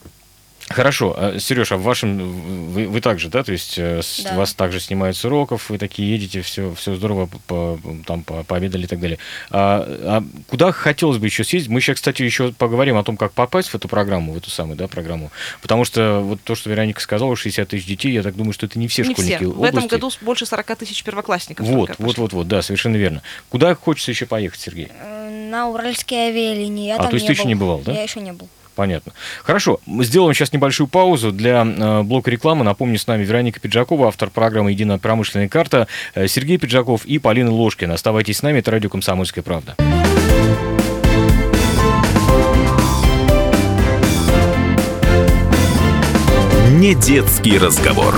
Хорошо, 0.70 1.16
А, 1.18 1.40
Сереж, 1.40 1.72
а 1.72 1.78
в 1.78 1.84
вашем 1.84 2.72
вы, 2.72 2.88
вы 2.88 3.00
также, 3.02 3.30
да, 3.30 3.42
то 3.44 3.54
есть 3.54 3.76
э, 3.78 4.02
с- 4.02 4.22
Да. 4.24 4.36
вас 4.36 4.54
также 4.54 4.80
снимают 4.82 5.16
с 5.16 5.24
уроков, 5.24 5.70
вы 5.70 5.78
такие 5.78 6.12
едете, 6.12 6.42
все, 6.42 6.74
все 6.76 6.94
здорово, 6.96 7.30
по- 7.48 7.80
там 8.06 8.24
по- 8.24 8.44
пообедали 8.44 8.84
и 8.84 8.88
так 8.88 9.00
далее. 9.00 9.18
А, 9.50 9.86
а 9.88 10.24
куда 10.50 10.74
хотелось 10.74 11.20
бы 11.20 11.26
еще 11.28 11.46
съездить? 11.46 11.70
Мы 11.72 11.80
сейчас, 11.80 11.96
кстати, 11.96 12.22
еще 12.22 12.52
поговорим 12.52 12.98
о 12.98 13.04
том, 13.04 13.16
как 13.16 13.32
попасть 13.32 13.70
в 13.70 13.76
эту 13.76 13.88
программу, 13.88 14.34
в 14.34 14.38
эту 14.38 14.50
самую, 14.50 14.76
да, 14.78 14.88
программу, 14.90 15.32
потому 15.62 15.86
что 15.86 16.20
вот 16.22 16.42
то, 16.44 16.54
что 16.56 16.70
Вероника 16.70 17.00
сказала, 17.00 17.36
60 17.38 17.70
тысяч 17.70 17.86
детей, 17.86 18.12
я 18.12 18.22
так 18.22 18.36
думаю, 18.36 18.52
что 18.54 18.66
это 18.66 18.78
не 18.78 18.90
все 18.90 19.04
Не 19.04 19.14
школьники 19.14 19.36
все. 19.38 19.46
В 19.48 19.52
области. 19.60 19.76
этом 19.78 19.88
году 19.88 20.12
больше 20.22 20.46
40 20.46 20.76
тысяч 20.76 21.02
первоклассников. 21.04 21.66
Вот, 21.66 21.90
вот, 21.90 21.98
пошли. 21.98 22.14
вот, 22.22 22.34
вот, 22.34 22.48
да, 22.50 22.62
совершенно 22.62 22.98
верно. 22.98 23.22
Куда 23.50 23.74
хочется 23.74 24.12
еще 24.12 24.26
поехать, 24.26 24.60
Сергей? 24.60 24.90
Э, 25.00 25.48
На 25.50 25.70
Уральские 25.70 26.28
авиалинии. 26.28 26.88
Я 26.88 26.96
А, 26.96 26.98
там 27.04 27.08
то 27.10 27.14
есть 27.14 27.24
не 27.24 27.28
ты 27.28 27.34
еще 27.34 27.44
был. 27.44 27.48
не 27.48 27.56
бывал, 27.56 27.80
да? 27.80 27.94
Я 27.94 28.04
еще 28.04 28.20
не 28.20 28.34
был. 28.34 28.50
Понятно. 28.78 29.14
Хорошо, 29.44 29.80
мы 29.88 30.06
сделаем 30.06 30.36
сейчас 30.36 30.54
небольшую 30.54 30.86
паузу 30.86 31.32
для 31.32 31.66
э, 31.66 32.04
блока 32.04 32.30
рекламы. 32.30 32.64
Напомню, 32.64 33.00
с 33.00 33.08
нами 33.08 33.24
Вероника 33.24 33.60
Пиджакова, 33.60 34.08
автор 34.08 34.30
программы 34.30 34.70
«Единая 34.70 35.00
промышленная 35.00 35.50
карта», 35.50 35.88
э, 36.14 36.28
Сергей 36.28 36.60
Пиджаков 36.60 37.04
и 37.04 37.18
Полина 37.18 37.52
Ложкина. 37.52 37.96
Оставайтесь 37.96 38.38
с 38.38 38.44
нами, 38.44 38.60
это 38.60 38.70
радио 38.70 38.92
«Комсомольская 38.92 39.44
правда». 39.44 39.76
Не 46.70 46.94
детский 46.94 47.58
разговор. 47.58 48.14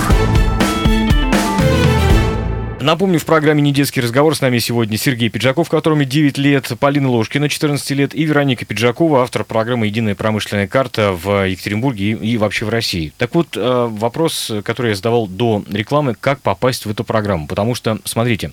Напомню, 2.90 3.20
в 3.20 3.24
программе 3.24 3.62
«Не 3.62 3.72
детский 3.72 4.00
разговор» 4.00 4.34
с 4.34 4.40
нами 4.40 4.58
сегодня 4.58 4.98
Сергей 4.98 5.28
Пиджаков, 5.28 5.68
которому 5.68 6.02
9 6.02 6.36
лет, 6.38 6.72
Полина 6.80 7.08
Ложкина, 7.08 7.48
14 7.48 7.88
лет, 7.92 8.16
и 8.16 8.24
Вероника 8.24 8.64
Пиджакова, 8.64 9.22
автор 9.22 9.44
программы 9.44 9.86
«Единая 9.86 10.16
промышленная 10.16 10.66
карта» 10.66 11.12
в 11.12 11.46
Екатеринбурге 11.46 12.10
и, 12.10 12.32
и 12.32 12.36
вообще 12.36 12.64
в 12.64 12.68
России. 12.68 13.12
Так 13.16 13.36
вот, 13.36 13.56
э, 13.56 13.86
вопрос, 13.88 14.50
который 14.64 14.88
я 14.88 14.94
задавал 14.96 15.28
до 15.28 15.62
рекламы, 15.70 16.16
как 16.18 16.40
попасть 16.40 16.84
в 16.84 16.90
эту 16.90 17.04
программу? 17.04 17.46
Потому 17.46 17.76
что, 17.76 18.00
смотрите, 18.04 18.50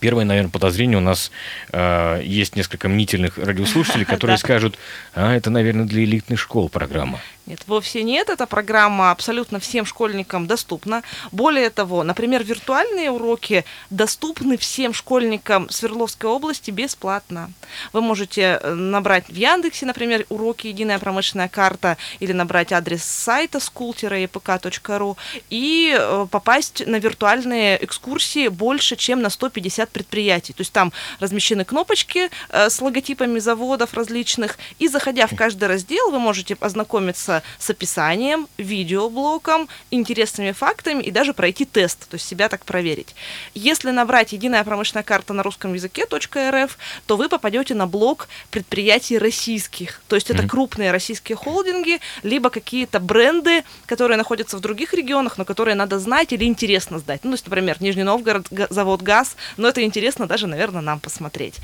Первое, 0.00 0.24
наверное, 0.24 0.50
подозрение 0.50 0.96
у 0.96 1.02
нас 1.02 1.30
э, 1.70 2.22
есть 2.24 2.56
несколько 2.56 2.88
мнительных 2.88 3.38
радиослушателей, 3.38 4.04
которые 4.06 4.38
скажут, 4.38 4.78
а 5.14 5.34
это, 5.34 5.50
наверное, 5.50 5.84
для 5.84 6.04
элитных 6.04 6.40
школ 6.40 6.68
программа. 6.68 7.20
Нет, 7.44 7.64
вовсе 7.66 8.04
нет. 8.04 8.30
Эта 8.30 8.46
программа 8.46 9.10
абсолютно 9.10 9.58
всем 9.58 9.84
школьникам 9.84 10.46
доступна. 10.46 11.02
Более 11.32 11.70
того, 11.70 12.04
например, 12.04 12.44
виртуальные 12.44 13.10
уроки 13.10 13.64
доступны 13.90 14.56
всем 14.56 14.94
школьникам 14.94 15.68
Свердловской 15.68 16.30
области 16.30 16.70
бесплатно. 16.70 17.50
Вы 17.92 18.00
можете 18.00 18.60
э, 18.62 18.74
набрать 18.74 19.26
в 19.28 19.34
Яндексе, 19.34 19.86
например, 19.86 20.24
уроки 20.28 20.68
«Единая 20.68 21.00
промышленная 21.00 21.48
карта» 21.48 21.96
или 22.20 22.32
набрать 22.32 22.72
адрес 22.72 23.02
сайта 23.02 23.58
school-epk.ru 23.58 25.16
и 25.50 25.96
э, 25.98 26.26
попасть 26.30 26.86
на 26.86 26.96
виртуальные 26.96 27.84
экскурсии 27.84 28.46
больше, 28.46 28.94
чем 28.94 29.20
на 29.20 29.30
150 29.30 29.90
предприятий. 29.90 30.52
То 30.52 30.60
есть 30.60 30.72
там 30.72 30.92
размещены 31.18 31.64
кнопочки 31.64 32.30
э, 32.50 32.70
с 32.70 32.80
логотипами 32.80 33.40
заводов 33.40 33.94
различных, 33.94 34.58
и 34.78 34.86
заходя 34.86 35.26
в 35.26 35.34
каждый 35.34 35.64
раздел, 35.64 36.12
вы 36.12 36.20
можете 36.20 36.56
ознакомиться 36.60 37.31
с 37.58 37.70
описанием, 37.70 38.48
видеоблоком, 38.58 39.68
интересными 39.90 40.52
фактами 40.52 41.02
и 41.02 41.10
даже 41.10 41.32
пройти 41.32 41.64
тест, 41.64 42.08
то 42.08 42.16
есть 42.16 42.26
себя 42.26 42.48
так 42.48 42.64
проверить. 42.64 43.14
Если 43.54 43.90
набрать 43.90 44.32
единая 44.32 44.64
промышленная 44.64 45.04
карта 45.04 45.32
на 45.32 45.42
русском 45.42 45.72
языке 45.74 46.04
.рф, 46.04 46.78
то 47.06 47.16
вы 47.16 47.28
попадете 47.28 47.74
на 47.74 47.86
блок 47.86 48.28
предприятий 48.50 49.18
российских. 49.18 50.02
То 50.08 50.16
есть 50.16 50.30
это 50.30 50.46
крупные 50.46 50.90
российские 50.92 51.36
холдинги, 51.36 52.00
либо 52.22 52.50
какие-то 52.50 53.00
бренды, 53.00 53.64
которые 53.86 54.18
находятся 54.18 54.56
в 54.56 54.60
других 54.60 54.92
регионах, 54.94 55.38
но 55.38 55.44
которые 55.44 55.74
надо 55.74 55.98
знать 55.98 56.32
или 56.32 56.44
интересно 56.44 56.98
знать. 56.98 57.20
Ну, 57.24 57.30
то 57.30 57.34
есть, 57.34 57.46
например, 57.46 57.76
Нижний 57.80 58.02
Новгород, 58.02 58.46
завод 58.70 59.02
ГАЗ, 59.02 59.36
но 59.56 59.68
это 59.68 59.82
интересно 59.82 60.26
даже, 60.26 60.46
наверное, 60.46 60.82
нам 60.82 61.00
посмотреть. 61.00 61.56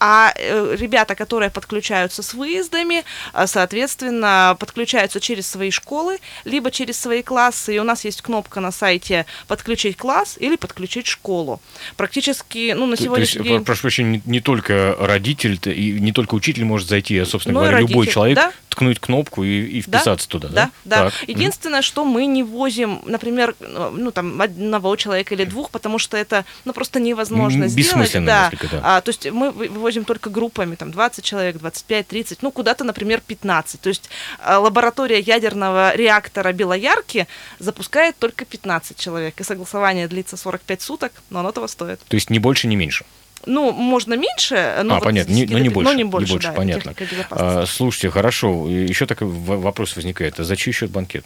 А 0.00 0.32
э, 0.36 0.76
ребята, 0.78 1.14
которые 1.14 1.50
подключаются 1.50 2.22
с 2.22 2.34
выездами, 2.34 3.04
а, 3.32 3.46
соответственно, 3.46 4.56
подключаются 4.58 5.11
через 5.20 5.46
свои 5.46 5.70
школы, 5.70 6.18
либо 6.44 6.70
через 6.70 6.98
свои 6.98 7.22
классы. 7.22 7.76
И 7.76 7.78
у 7.78 7.84
нас 7.84 8.04
есть 8.04 8.22
кнопка 8.22 8.60
на 8.60 8.70
сайте 8.72 9.26
«Подключить 9.48 9.96
класс» 9.96 10.36
или 10.38 10.56
«Подключить 10.56 11.06
школу». 11.06 11.60
Практически, 11.96 12.72
ну, 12.76 12.86
на 12.86 12.96
То- 12.96 13.04
То 13.04 13.16
есть, 13.16 13.32
сегодняшний 13.32 13.42
день... 13.44 13.64
прошу 13.64 13.82
прощения, 13.82 14.22
не, 14.26 14.32
не 14.32 14.40
только 14.40 14.96
родитель 14.98 15.58
и 15.64 15.92
не 16.00 16.12
только 16.12 16.34
учитель 16.34 16.64
может 16.64 16.88
зайти, 16.88 17.18
а, 17.18 17.26
собственно 17.26 17.54
Ну 17.60 17.60
и 17.60 17.68
говоря, 17.68 17.78
любой 17.80 17.94
родитель, 17.94 18.12
человек 18.12 18.36
да. 18.36 18.52
ткнуть 18.68 18.98
кнопку 18.98 19.44
и, 19.44 19.62
и 19.78 19.82
Да, 19.86 19.98
вписаться 19.98 20.28
туда, 20.28 20.48
да? 20.48 20.54
Да, 20.84 21.04
да. 21.04 21.10
Так. 21.10 21.28
Единственное, 21.28 21.82
что 21.82 22.04
мы 22.04 22.26
не 22.26 22.42
возим, 22.42 23.00
например, 23.06 23.54
ну 23.60 24.10
там 24.10 24.40
одного 24.40 24.96
человека 24.96 25.34
или 25.34 25.44
двух, 25.44 25.70
потому 25.70 25.98
что 25.98 26.16
это 26.16 26.44
ну 26.64 26.72
просто 26.72 27.00
невозможно 27.00 27.64
М, 27.64 27.68
сделать. 27.68 27.88
бессмысленно 27.92 28.26
да. 28.26 28.50
несколько, 28.50 28.68
да. 28.76 28.80
А, 28.96 29.00
то 29.00 29.10
есть 29.10 29.30
мы 29.30 29.50
вы- 29.50 29.68
вывозим 29.68 30.04
только 30.04 30.30
группами, 30.30 30.74
там 30.74 30.90
20 30.90 31.24
человек, 31.24 31.58
25, 31.58 32.06
30, 32.08 32.42
ну 32.42 32.50
куда-то, 32.50 32.84
например, 32.84 33.20
15. 33.26 33.80
То 33.80 33.88
есть 33.88 34.08
а, 34.40 34.60
лаборатория 35.02 35.20
ядерного 35.20 35.96
реактора 35.96 36.52
Белоярки 36.52 37.26
запускает 37.58 38.16
только 38.18 38.44
15 38.44 38.96
человек, 38.96 39.40
и 39.40 39.44
согласование 39.44 40.08
длится 40.08 40.36
45 40.36 40.82
суток, 40.82 41.12
но 41.30 41.40
оно 41.40 41.52
того 41.52 41.66
стоит. 41.68 42.00
То 42.08 42.14
есть 42.14 42.30
ни 42.30 42.38
больше, 42.38 42.68
ни 42.68 42.76
меньше. 42.76 43.04
Ну, 43.46 43.72
можно 43.72 44.14
меньше, 44.14 44.80
но 44.84 44.94
а, 44.94 44.98
вот 44.98 45.04
понятно, 45.04 45.32
не- 45.32 45.46
но 45.46 45.58
не 45.58 45.68
больше. 45.68 45.90
но 45.90 45.96
не 45.96 46.04
больше, 46.04 46.38
да, 46.38 46.52
понятно. 46.52 46.94
техника 46.94 47.14
безопасности. 47.14 47.58
А, 47.62 47.66
слушайте, 47.66 48.10
хорошо. 48.10 48.68
Еще 48.68 49.06
такой 49.06 49.28
вопрос 49.28 49.96
возникает. 49.96 50.38
А 50.38 50.44
за 50.44 50.56
чей 50.56 50.72
счет 50.72 50.90
банкет? 50.90 51.24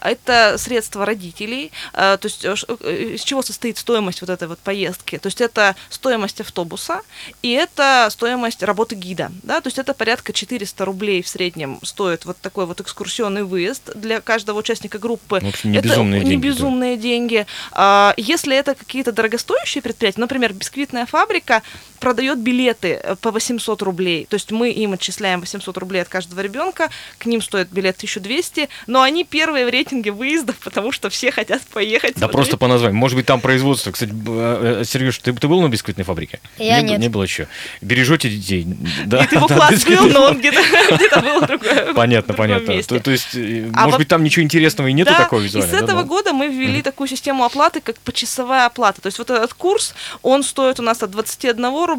Это 0.00 0.56
средства 0.58 1.04
родителей, 1.04 1.70
э, 1.92 2.16
то 2.20 2.26
есть 2.26 2.44
э, 2.44 2.54
э, 2.80 3.14
из 3.14 3.22
чего 3.22 3.42
состоит 3.42 3.78
стоимость 3.78 4.20
вот 4.20 4.30
этой 4.30 4.48
вот 4.48 4.58
поездки. 4.58 5.18
То 5.18 5.26
есть 5.26 5.40
это 5.40 5.76
стоимость 5.88 6.40
автобуса 6.40 7.02
и 7.42 7.50
это 7.50 8.08
стоимость 8.10 8.62
работы 8.62 8.94
гида. 8.94 9.30
Да? 9.42 9.60
То 9.60 9.68
есть 9.68 9.78
это 9.78 9.94
порядка 9.94 10.32
400 10.32 10.84
рублей 10.84 11.22
в 11.22 11.28
среднем 11.28 11.78
стоит 11.82 12.24
вот 12.24 12.38
такой 12.40 12.66
вот 12.66 12.80
экскурсионный 12.80 13.44
выезд 13.44 13.94
для 13.94 14.20
каждого 14.20 14.58
участника 14.58 14.98
группы. 14.98 15.40
В 15.40 15.48
общем, 15.48 15.72
не 15.72 15.78
это 15.78 15.88
безумные 15.88 16.20
не 16.20 16.30
деньги, 16.30 16.42
да. 16.42 16.48
безумные 16.48 16.96
деньги. 16.96 17.46
А, 17.72 18.14
Если 18.16 18.56
это 18.56 18.74
какие-то 18.74 19.12
дорогостоящие 19.12 19.82
предприятия, 19.82 20.20
например, 20.20 20.52
бисквитная 20.52 21.06
фабрика 21.06 21.49
busca 21.50 21.62
продает 22.00 22.38
билеты 22.38 23.00
э, 23.02 23.14
по 23.20 23.30
800 23.30 23.82
рублей. 23.82 24.26
То 24.28 24.34
есть 24.34 24.50
мы 24.50 24.70
им 24.70 24.94
отчисляем 24.94 25.40
800 25.40 25.76
рублей 25.78 26.02
от 26.02 26.08
каждого 26.08 26.40
ребенка, 26.40 26.88
к 27.18 27.26
ним 27.26 27.40
стоит 27.42 27.68
билет 27.70 27.96
1200, 27.96 28.68
но 28.86 29.02
они 29.02 29.24
первые 29.24 29.66
в 29.66 29.68
рейтинге 29.68 30.10
выездов, 30.10 30.56
потому 30.64 30.90
что 30.92 31.10
все 31.10 31.30
хотят 31.30 31.62
поехать. 31.62 32.14
Да 32.14 32.20
смотреть. 32.20 32.32
просто 32.34 32.56
по 32.56 32.66
названию. 32.66 32.98
Может 32.98 33.16
быть, 33.16 33.26
там 33.26 33.40
производство. 33.40 33.92
Кстати, 33.92 34.10
б- 34.10 34.80
э, 34.80 34.84
Сереж, 34.84 35.18
ты, 35.18 35.32
ты 35.32 35.46
был 35.46 35.60
на 35.60 35.68
бисквитной 35.68 36.04
фабрике? 36.04 36.40
Я 36.58 36.80
не, 36.80 36.90
нет. 36.90 37.00
Не 37.00 37.08
было 37.08 37.22
еще. 37.22 37.46
Бережете 37.82 38.28
детей? 38.30 38.66
Да, 39.06 39.20
Нет, 39.20 39.32
его 39.32 39.46
да, 39.46 39.56
класс 39.56 39.70
бисквитной 39.72 40.08
был, 40.08 40.14
но 40.14 40.24
он 40.26 40.38
где-то 40.38 40.60
где-то 40.96 41.20
был 41.20 41.40
другое- 41.42 41.94
Понятно, 41.94 42.34
понятно. 42.34 42.72
месте. 42.72 42.94
То, 42.96 43.00
то 43.04 43.10
есть, 43.10 43.34
э, 43.34 43.68
А 43.74 43.80
может 43.84 43.92
вот- 43.92 43.98
быть, 43.98 44.08
там 44.08 44.24
ничего 44.24 44.42
интересного 44.42 44.88
и 44.88 44.92
нету 44.92 45.10
Да, 45.12 45.18
такого 45.18 45.40
и 45.40 45.44
визуального? 45.44 45.76
с 45.76 45.78
да, 45.78 45.84
этого 45.84 46.02
года 46.04 46.32
мы 46.32 46.48
ввели 46.48 46.82
такую 46.82 47.08
систему 47.08 47.44
оплаты, 47.44 47.80
как 47.80 47.98
почасовая 47.98 48.66
оплата. 48.66 49.00
То 49.02 49.06
есть 49.06 49.18
вот 49.18 49.30
этот 49.30 49.52
курс, 49.54 49.94
он 50.22 50.42
стоит 50.42 50.80
у 50.80 50.82
нас 50.82 51.02
от 51.02 51.10
21 51.10 51.64
рубля 51.84 51.89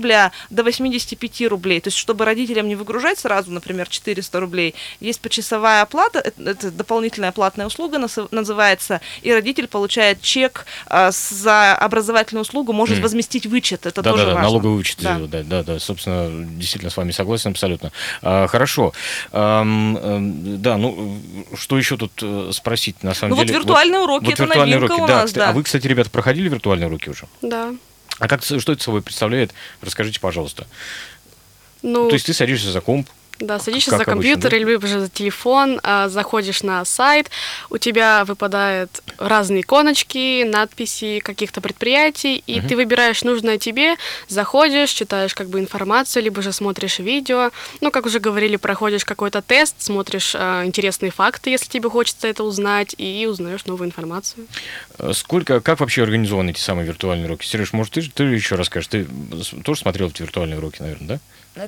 до 0.49 0.63
85 0.63 1.41
рублей. 1.49 1.79
То 1.81 1.87
есть 1.87 1.97
чтобы 1.97 2.25
родителям 2.25 2.67
не 2.67 2.75
выгружать 2.75 3.19
сразу, 3.19 3.51
например, 3.51 3.87
400 3.87 4.39
рублей, 4.39 4.75
есть 4.99 5.19
почасовая 5.21 5.81
оплата, 5.81 6.19
это, 6.19 6.41
это 6.49 6.71
дополнительная 6.71 7.31
платная 7.31 7.65
услуга 7.67 7.97
наз- 7.97 8.27
называется, 8.31 9.01
и 9.21 9.31
родитель 9.33 9.67
получает 9.67 10.21
чек 10.21 10.65
а, 10.87 11.11
с- 11.11 11.29
за 11.29 11.73
образовательную 11.75 12.41
услугу, 12.41 12.73
может 12.73 12.95
Мгм. 12.97 13.03
возместить 13.03 13.45
вычет. 13.45 13.85
Это 13.85 14.01
да, 14.01 14.11
тоже 14.11 14.23
да, 14.23 14.29
да, 14.29 14.35
важно. 14.35 14.49
налоговый 14.49 14.77
вычет. 14.77 14.97
Да. 15.01 15.17
Да. 15.19 15.43
да, 15.43 15.63
да, 15.63 15.79
собственно, 15.79 16.29
действительно 16.57 16.91
с 16.91 16.97
вами 16.97 17.11
согласен 17.11 17.51
абсолютно. 17.51 17.91
А, 18.21 18.47
хорошо. 18.47 18.93
Эм, 19.31 20.61
да, 20.61 20.77
ну, 20.77 21.19
э, 21.51 21.55
что 21.55 21.77
еще 21.77 21.97
тут 21.97 22.11
э, 22.21 22.51
спросить, 22.53 23.03
на 23.03 23.13
самом 23.13 23.31
Ну 23.31 23.35
вот 23.37 23.47
деле? 23.47 23.59
виртуальные 23.59 23.99
уроки, 23.99 24.25
вот 24.25 24.33
это 24.33 24.43
виртуальные 24.43 24.75
новинка 24.75 24.93
уроки, 24.93 25.03
у 25.03 25.07
да. 25.07 25.15
нас, 25.21 25.25
кстати, 25.25 25.39
да. 25.45 25.49
А 25.49 25.53
вы, 25.53 25.63
кстати, 25.63 25.87
ребята, 25.87 26.09
проходили 26.09 26.49
виртуальные 26.49 26.87
уроки 26.87 27.09
уже? 27.09 27.25
Да. 27.41 27.73
А 28.19 28.27
как, 28.27 28.43
что 28.43 28.55
это 28.57 28.83
собой 28.83 29.01
представляет? 29.01 29.53
Расскажите, 29.81 30.19
пожалуйста. 30.19 30.67
Ну, 31.81 32.07
То 32.07 32.13
есть 32.13 32.27
ты 32.27 32.33
садишься 32.33 32.71
за 32.71 32.81
комп, 32.81 33.09
Да, 33.41 33.59
садишься 33.59 33.91
Как 33.91 33.99
за 33.99 34.03
обычно, 34.03 34.13
компьютер 34.13 34.51
да? 34.51 34.57
или 34.57 34.85
же 34.85 34.99
за 35.01 35.09
телефон, 35.09 35.79
а, 35.83 36.09
заходишь 36.09 36.63
на 36.63 36.85
сайт, 36.85 37.29
у 37.69 37.77
тебя 37.77 38.23
выпадают 38.25 39.01
разные 39.17 39.61
иконочки, 39.61 40.43
надписи 40.43 41.19
каких-то 41.19 41.59
предприятий, 41.61 42.43
и 42.45 42.59
Мгм. 42.59 42.67
ты 42.69 42.75
выбираешь 42.75 43.23
нужное 43.23 43.57
тебе, 43.57 43.95
заходишь, 44.27 44.91
читаешь 44.91 45.33
как 45.33 45.49
бы 45.49 45.59
информацию, 45.59 46.23
либо 46.23 46.41
же 46.41 46.51
смотришь 46.51 46.99
видео. 46.99 47.51
Ну, 47.81 47.91
как 47.91 48.05
уже 48.05 48.19
говорили, 48.19 48.57
проходишь 48.57 49.05
какой-то 49.05 49.41
тест, 49.41 49.75
смотришь 49.79 50.33
а, 50.35 50.63
интересные 50.65 51.11
факты, 51.11 51.49
если 51.49 51.67
тебе 51.67 51.89
хочется 51.89 52.27
это 52.27 52.43
узнать, 52.43 52.95
и 52.97 53.25
узнаешь 53.27 53.65
новую 53.65 53.87
информацию. 53.87 54.47
Сколько, 55.13 55.61
как 55.61 55.79
вообще 55.79 56.03
организованы 56.03 56.51
эти 56.51 56.59
самые 56.59 56.85
виртуальные 56.85 57.25
уроки? 57.25 57.45
Сереж, 57.45 57.73
может, 57.73 57.93
ты, 57.93 58.01
ты 58.01 58.23
еще 58.23 58.55
расскажешь? 58.55 58.87
Ты 58.89 59.07
тоже 59.63 59.81
смотрел 59.81 60.09
эти 60.09 60.21
виртуальные 60.21 60.57
уроки, 60.59 60.81
наверное, 60.81 61.07
да? 61.07 61.19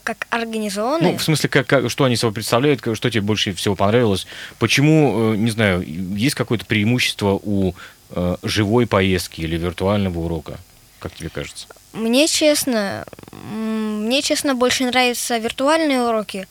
Как 0.03 0.27
организованы? 0.29 1.11
Ну, 1.11 1.17
в 1.17 1.23
смысле, 1.23 1.49
как, 1.49 1.67
как, 1.67 1.89
что 1.89 2.05
они 2.05 2.15
собой 2.15 2.33
представляют, 2.33 2.81
что 2.93 3.09
тебе 3.09 3.21
больше 3.21 3.53
всего 3.53 3.75
понравилось? 3.75 4.27
Почему, 4.59 5.33
не 5.33 5.51
знаю, 5.51 5.83
есть 5.85 6.35
какое-то 6.35 6.65
преимущество 6.65 7.39
у 7.43 7.73
э, 8.11 8.37
живой 8.43 8.87
поездки 8.87 9.41
или 9.41 9.57
виртуального 9.57 10.19
урока? 10.19 10.57
Как 10.99 11.13
тебе 11.13 11.29
кажется? 11.29 11.67
Мне 11.91 12.27
честно, 12.27 13.05
мне 13.31 14.21
честно 14.21 14.55
больше 14.55 14.85
нравятся 14.85 15.37
виртуальные 15.37 16.01
уроки. 16.01 16.47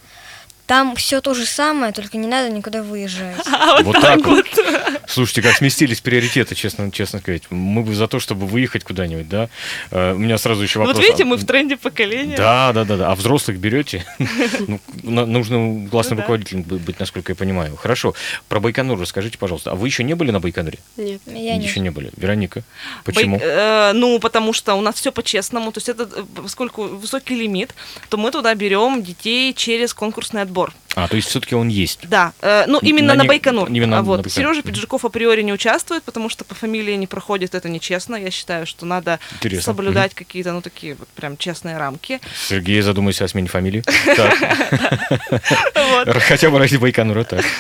Там 0.67 0.97
все 0.97 1.21
то 1.21 1.35
же 1.35 1.45
самое, 1.45 1.93
только 1.93 2.17
не 2.17 2.27
надо 2.27 2.51
никуда 2.51 2.83
выезжать. 2.83 3.37
А, 3.63 3.77
вот, 3.83 3.95
вот 3.95 4.01
так 4.01 4.25
вот. 4.25 4.47
вот. 4.57 5.01
Слушайте, 5.07 5.43
как 5.43 5.57
сместились 5.57 6.01
приоритеты, 6.01 6.55
честно, 6.55 6.91
честно 6.91 7.21
сказать. 7.21 7.43
Мы 7.51 7.83
бы 7.83 7.95
за 7.95 8.09
то, 8.09 8.19
чтобы 8.19 8.47
выехать 8.47 8.83
куда-нибудь, 8.83 9.29
да. 9.29 9.49
Uh, 9.91 10.15
у 10.15 10.19
меня 10.19 10.37
сразу 10.39 10.63
еще 10.63 10.79
вопрос. 10.79 10.97
Вот 10.97 11.05
видите, 11.05 11.25
мы 11.25 11.37
в 11.37 11.45
тренде 11.45 11.77
поколения. 11.77 12.37
Да, 12.37 12.73
да, 12.73 12.85
да, 12.85 12.97
да. 12.97 13.13
А 13.13 13.15
взрослых 13.15 13.59
берете? 13.59 14.05
ну, 15.03 15.27
нужно 15.27 15.89
классным 15.91 16.17
ну, 16.17 16.23
руководителем 16.23 16.63
быть, 16.63 16.99
насколько 16.99 17.33
я 17.33 17.37
понимаю. 17.37 17.77
Хорошо. 17.77 18.15
Про 18.49 18.61
Байконур 18.61 18.99
расскажите, 18.99 19.39
пожалуйста. 19.39 19.73
А 19.73 19.75
вы 19.75 19.87
еще 19.87 20.03
не 20.03 20.15
были 20.15 20.31
на 20.31 20.41
Байконуре? 20.41 20.79
Нет. 20.97 21.21
Я 21.27 21.55
еще 21.57 21.81
не 21.81 21.91
были. 21.91 22.11
Вероника, 22.17 22.63
почему? 23.05 23.39
Э, 23.41 23.93
ну, 23.93 24.19
потому 24.19 24.53
что 24.53 24.75
у 24.75 24.81
нас 24.81 24.97
все 24.97 25.13
по-честному. 25.13 25.73
То 25.73 25.79
есть 25.79 25.89
это, 25.89 26.05
э, 26.05 26.25
поскольку 26.37 26.85
высокий 26.85 27.35
лимит, 27.35 27.75
то 28.09 28.17
мы 28.17 28.31
туда 28.31 28.55
берем 28.55 29.03
детей 29.03 29.53
через 29.55 29.95
конкурсный 29.95 30.43
отбор. 30.53 30.82
А, 30.95 31.09
то 31.09 31.17
есть 31.17 31.29
все-таки 31.29 31.55
он 31.55 31.69
есть? 31.69 32.01
Да, 32.09 32.33
э, 32.43 32.65
ну 32.67 32.79
именно 32.83 33.15
на, 33.15 33.23
на 33.23 33.29
Байконур. 33.29 33.69
Именно 33.69 34.03
вот. 34.03 34.19
на 34.19 34.23
Байконур. 34.23 34.31
Сережа 34.31 34.63
Пиджаков 34.63 35.05
априори 35.05 35.43
не 35.43 35.53
участвует, 35.53 36.03
потому 36.03 36.29
что 36.29 36.45
по 36.45 36.55
фамилии 36.55 36.95
не 36.95 37.07
проходит, 37.07 37.55
это 37.55 37.69
нечестно. 37.69 38.17
Я 38.17 38.31
считаю, 38.31 38.67
что 38.67 38.85
надо 38.85 39.19
Интересно. 39.37 39.63
соблюдать 39.63 40.13
угу. 40.13 40.19
какие-то, 40.19 40.53
ну 40.53 40.61
такие 40.61 40.95
вот 40.95 41.09
прям 41.09 41.39
честные 41.39 41.79
рамки. 41.79 42.21
Сергей, 42.49 42.81
задумайся 42.83 43.25
о 43.25 43.29
смене 43.29 43.49
фамилии. 43.49 43.83
Хотя 46.29 46.51
бы 46.51 46.59
ради 46.59 46.77
Байконура, 46.77 47.25
так. 47.25 47.45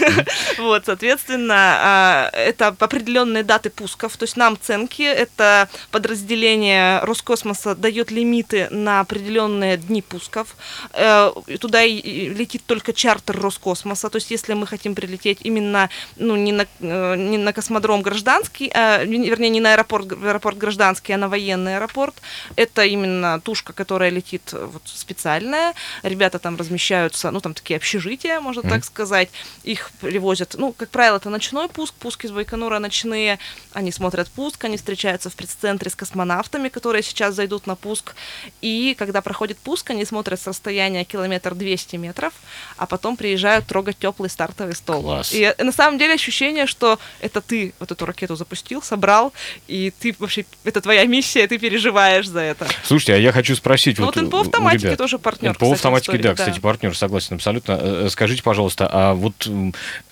Вот, 0.58 0.86
соответственно, 0.86 1.54
а, 1.56 2.30
это 2.32 2.68
определенные 2.68 3.42
даты 3.42 3.70
пусков, 3.70 4.16
то 4.16 4.24
есть 4.24 4.36
нам 4.36 4.58
ценки, 4.60 5.02
это 5.02 5.68
подразделение 5.90 7.00
Роскосмоса 7.00 7.74
дает 7.74 8.10
лимиты 8.10 8.68
на 8.70 9.00
определенные 9.00 9.76
дни 9.76 10.02
пусков. 10.02 10.56
Э, 10.92 11.32
туда 11.58 11.84
летит 11.84 12.62
только 12.66 12.92
чарт 12.92 13.21
чартер 13.22 13.40
Роскосмоса, 13.40 14.08
то 14.08 14.16
есть 14.16 14.30
если 14.30 14.54
мы 14.54 14.66
хотим 14.66 14.94
прилететь 14.94 15.38
именно, 15.44 15.88
ну, 16.16 16.36
не 16.36 16.52
на, 16.52 16.66
э, 16.80 17.16
не 17.16 17.38
на 17.38 17.52
космодром 17.52 18.02
гражданский, 18.02 18.70
а, 18.74 19.04
вернее, 19.04 19.50
не 19.50 19.60
на 19.60 19.72
аэропорт, 19.72 20.12
аэропорт 20.12 20.58
гражданский, 20.58 21.12
а 21.12 21.18
на 21.18 21.28
военный 21.28 21.76
аэропорт, 21.76 22.14
это 22.56 22.84
именно 22.84 23.40
тушка, 23.40 23.72
которая 23.72 24.10
летит 24.10 24.52
э, 24.52 24.68
вот, 24.72 24.82
специальная, 24.84 25.74
ребята 26.02 26.38
там 26.38 26.56
размещаются, 26.56 27.30
ну, 27.30 27.40
там 27.40 27.54
такие 27.54 27.76
общежития, 27.76 28.40
можно 28.40 28.60
mm-hmm. 28.60 28.70
так 28.70 28.84
сказать, 28.84 29.28
их 29.64 29.90
привозят, 30.00 30.54
ну, 30.58 30.72
как 30.72 30.88
правило, 30.88 31.16
это 31.16 31.30
ночной 31.30 31.68
пуск, 31.68 31.94
пуски 31.94 32.26
из 32.26 32.32
Байконура 32.32 32.78
ночные, 32.78 33.38
они 33.72 33.92
смотрят 33.92 34.28
пуск, 34.30 34.64
они 34.64 34.76
встречаются 34.76 35.30
в 35.30 35.34
предцентре 35.34 35.90
с 35.90 35.94
космонавтами, 35.94 36.68
которые 36.68 37.02
сейчас 37.02 37.34
зайдут 37.34 37.66
на 37.66 37.76
пуск, 37.76 38.14
и 38.60 38.94
когда 38.98 39.20
проходит 39.20 39.58
пуск, 39.58 39.90
они 39.90 40.04
смотрят 40.04 40.40
с 40.40 40.46
расстояния 40.46 41.04
километр 41.04 41.54
200 41.54 41.96
метров, 41.96 42.32
а 42.76 42.86
потом 42.86 43.11
потом 43.12 43.16
приезжают 43.16 43.66
трогать 43.66 43.98
теплый 43.98 44.28
стартовый 44.28 44.74
стол. 44.74 45.02
Класс. 45.02 45.32
И 45.32 45.54
на 45.58 45.72
самом 45.72 45.98
деле 45.98 46.14
ощущение, 46.14 46.66
что 46.66 46.98
это 47.20 47.40
ты 47.40 47.74
вот 47.78 47.90
эту 47.90 48.06
ракету 48.06 48.36
запустил, 48.36 48.82
собрал, 48.82 49.32
и 49.68 49.92
ты 49.98 50.14
вообще, 50.18 50.44
это 50.64 50.80
твоя 50.80 51.04
миссия, 51.06 51.46
ты 51.46 51.58
переживаешь 51.58 52.28
за 52.28 52.40
это. 52.40 52.66
Слушайте, 52.84 53.14
а 53.14 53.16
я 53.16 53.32
хочу 53.32 53.54
спросить... 53.56 53.98
Ну, 53.98 54.06
вот, 54.06 54.16
вот 54.16 54.24
НПО 54.24 54.40
автоматики 54.40 54.86
ребят, 54.86 54.98
тоже 54.98 55.18
партнер. 55.18 55.52
НПО 55.52 55.72
автоматики, 55.72 56.16
да, 56.16 56.34
кстати, 56.34 56.56
да. 56.56 56.60
партнер, 56.60 56.96
согласен 56.96 57.36
абсолютно. 57.36 57.72
Э, 57.72 58.06
э, 58.06 58.10
скажите, 58.10 58.42
пожалуйста, 58.42 58.88
а 58.90 59.14
вот 59.14 59.48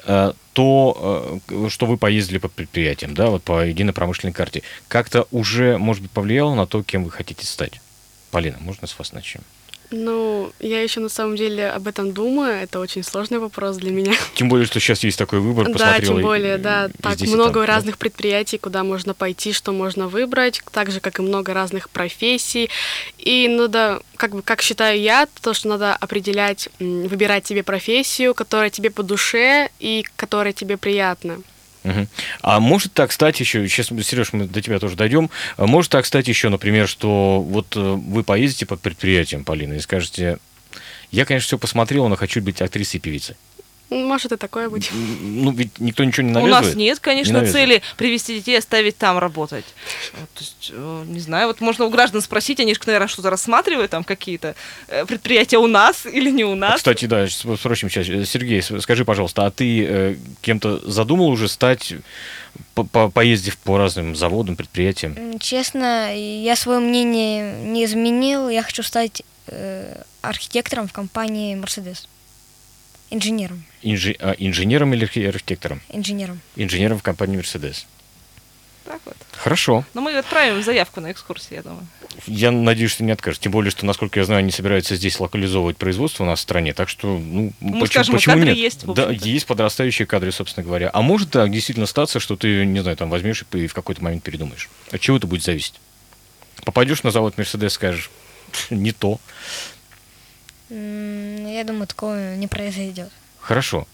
э, 0.06 0.32
то, 0.52 1.40
что 1.68 1.86
вы 1.86 1.96
поездили 1.96 2.38
по 2.38 2.48
предприятиям, 2.48 3.14
да, 3.14 3.26
вот 3.26 3.42
по 3.42 3.64
единой 3.64 3.92
промышленной 3.92 4.32
карте, 4.32 4.62
как-то 4.88 5.26
уже, 5.30 5.78
может 5.78 6.02
быть, 6.02 6.10
повлияло 6.10 6.54
на 6.54 6.66
то, 6.66 6.82
кем 6.82 7.04
вы 7.04 7.10
хотите 7.10 7.46
стать? 7.46 7.80
Полина, 8.30 8.58
можно 8.60 8.86
с 8.86 8.98
вас 8.98 9.12
начнем? 9.12 9.42
Ну, 9.90 10.52
я 10.60 10.82
еще 10.82 11.00
на 11.00 11.08
самом 11.08 11.36
деле 11.36 11.68
об 11.68 11.88
этом 11.88 12.12
думаю. 12.12 12.62
Это 12.62 12.78
очень 12.78 13.02
сложный 13.02 13.38
вопрос 13.38 13.76
для 13.76 13.90
меня. 13.90 14.14
Тем 14.34 14.48
более, 14.48 14.66
что 14.66 14.78
сейчас 14.78 15.02
есть 15.02 15.18
такой 15.18 15.40
выбор. 15.40 15.72
Да, 15.72 16.00
тем 16.00 16.20
более, 16.20 16.56
и, 16.56 16.58
да. 16.58 16.86
И 16.86 17.02
так 17.02 17.20
много 17.22 17.60
там, 17.60 17.64
разных 17.64 17.96
да? 17.96 17.98
предприятий, 17.98 18.58
куда 18.58 18.84
можно 18.84 19.14
пойти, 19.14 19.52
что 19.52 19.72
можно 19.72 20.06
выбрать, 20.06 20.62
так 20.70 20.90
же, 20.92 21.00
как 21.00 21.18
и 21.18 21.22
много 21.22 21.54
разных 21.54 21.90
профессий. 21.90 22.70
И 23.18 23.48
надо, 23.48 24.00
как 24.16 24.32
бы, 24.32 24.42
как 24.42 24.62
считаю 24.62 25.00
я, 25.00 25.26
то, 25.42 25.54
что 25.54 25.68
надо 25.68 25.94
определять, 25.94 26.68
выбирать 26.78 27.46
себе 27.46 27.62
профессию, 27.62 28.34
которая 28.34 28.70
тебе 28.70 28.90
по 28.90 29.02
душе 29.02 29.70
и 29.80 30.04
которая 30.16 30.52
тебе 30.52 30.76
приятна. 30.76 31.40
Угу. 31.84 32.06
А 32.42 32.60
может 32.60 32.92
так 32.92 33.12
стать 33.12 33.40
еще, 33.40 33.66
сейчас, 33.68 33.88
Сереж, 33.88 34.32
мы 34.32 34.46
до 34.46 34.60
тебя 34.60 34.78
тоже 34.78 34.96
дойдем, 34.96 35.30
а 35.56 35.66
может 35.66 35.90
так 35.90 36.06
стать 36.06 36.28
еще, 36.28 36.48
например, 36.48 36.86
что 36.86 37.40
вот 37.40 37.74
э, 37.76 37.80
вы 37.80 38.22
поедете 38.22 38.66
под 38.66 38.80
предприятием, 38.80 39.44
Полина, 39.44 39.74
и 39.74 39.80
скажете, 39.80 40.38
я, 41.10 41.24
конечно, 41.24 41.46
все 41.46 41.58
посмотрел, 41.58 42.08
но 42.08 42.16
хочу 42.16 42.42
быть 42.42 42.60
актрисой 42.60 42.98
и 42.98 43.00
певицей. 43.00 43.36
Может 43.90 44.30
и 44.30 44.36
такое 44.36 44.70
быть. 44.70 44.90
Ну, 44.92 45.50
ведь 45.50 45.80
никто 45.80 46.04
ничего 46.04 46.26
не 46.26 46.32
навязывает. 46.32 46.64
У 46.64 46.66
нас 46.68 46.76
нет, 46.76 47.00
конечно, 47.00 47.38
не 47.38 47.50
цели 47.50 47.82
привести 47.96 48.36
детей 48.36 48.56
оставить 48.56 48.96
там 48.96 49.18
работать. 49.18 49.64
То 50.12 50.40
есть, 50.40 50.70
э, 50.72 51.04
не 51.06 51.18
знаю, 51.18 51.48
вот 51.48 51.60
можно 51.60 51.84
у 51.84 51.90
граждан 51.90 52.20
спросить, 52.20 52.60
они 52.60 52.72
же, 52.74 52.80
наверное, 52.86 53.08
что-то 53.08 53.30
рассматривают, 53.30 53.90
там 53.90 54.04
какие-то 54.04 54.54
э, 54.86 55.04
предприятия 55.06 55.58
у 55.58 55.66
нас 55.66 56.06
или 56.12 56.30
не 56.30 56.44
у 56.44 56.54
нас. 56.54 56.74
А, 56.74 56.76
кстати, 56.76 57.06
да, 57.06 57.26
спросим 57.28 57.90
сейчас. 57.90 58.06
Сергей, 58.28 58.62
скажи, 58.62 59.04
пожалуйста, 59.04 59.46
а 59.46 59.50
ты 59.50 59.84
э, 59.84 60.16
кем-то 60.40 60.78
задумал 60.88 61.28
уже 61.28 61.48
стать, 61.48 61.94
по 62.74 63.10
поездив 63.10 63.58
по 63.58 63.76
разным 63.76 64.14
заводам, 64.14 64.56
предприятиям? 64.56 65.38
Честно, 65.40 66.14
я 66.16 66.54
свое 66.56 66.78
мнение 66.78 67.54
не 67.64 67.84
изменил. 67.84 68.48
Я 68.48 68.62
хочу 68.62 68.82
стать 68.82 69.22
э, 69.48 70.02
архитектором 70.22 70.88
в 70.88 70.92
компании 70.92 71.56
Mercedes. 71.56 72.06
Инженером. 73.10 73.64
Инжи... 73.82 74.16
А, 74.20 74.34
инженером 74.38 74.94
или 74.94 75.04
архитектором? 75.04 75.82
Инженером. 75.88 76.40
Инженером 76.56 76.98
в 76.98 77.02
компании 77.02 77.38
Mercedes. 77.38 77.84
Так 78.84 79.00
вот. 79.04 79.16
Хорошо. 79.32 79.84
Но 79.94 80.00
мы 80.00 80.16
отправим 80.16 80.62
заявку 80.62 81.00
на 81.00 81.12
экскурсию, 81.12 81.56
я 81.56 81.62
думаю. 81.62 81.86
Я 82.26 82.50
надеюсь, 82.50 82.90
что 82.90 83.04
не 83.04 83.12
откажешь. 83.12 83.38
Тем 83.38 83.52
более, 83.52 83.70
что, 83.70 83.86
насколько 83.86 84.18
я 84.18 84.24
знаю, 84.24 84.40
они 84.40 84.50
собираются 84.50 84.96
здесь 84.96 85.18
локализовывать 85.18 85.76
производство 85.76 86.24
у 86.24 86.26
нас 86.26 86.40
в 86.40 86.42
стране. 86.42 86.74
Так 86.74 86.88
что, 86.88 87.18
ну, 87.18 87.52
мы 87.60 87.80
почему, 87.80 87.86
скажем, 87.86 88.14
почему 88.14 88.34
кадры 88.34 88.48
нет? 88.50 88.58
Есть, 88.58 88.86
да, 88.86 89.10
есть 89.10 89.46
подрастающие 89.46 90.06
кадры, 90.06 90.32
собственно 90.32 90.64
говоря. 90.64 90.90
А 90.92 91.02
может 91.02 91.30
так 91.30 91.50
действительно 91.50 91.86
статься, 91.86 92.20
что 92.20 92.36
ты, 92.36 92.64
не 92.66 92.80
знаю, 92.80 92.96
там 92.96 93.10
возьмешь 93.10 93.44
и 93.52 93.66
в 93.66 93.74
какой-то 93.74 94.02
момент 94.02 94.22
передумаешь. 94.22 94.68
От 94.90 95.00
чего 95.00 95.16
это 95.16 95.26
будет 95.26 95.42
зависеть? 95.42 95.74
Попадешь 96.64 97.02
на 97.02 97.10
завод 97.10 97.38
Мерседес, 97.38 97.72
скажешь, 97.72 98.10
не 98.70 98.92
то. 98.92 99.20
Я 100.70 101.64
думаю, 101.64 101.86
такого 101.86 102.34
не 102.36 102.46
произойдет. 102.46 103.10
Хорошо. 103.40 103.86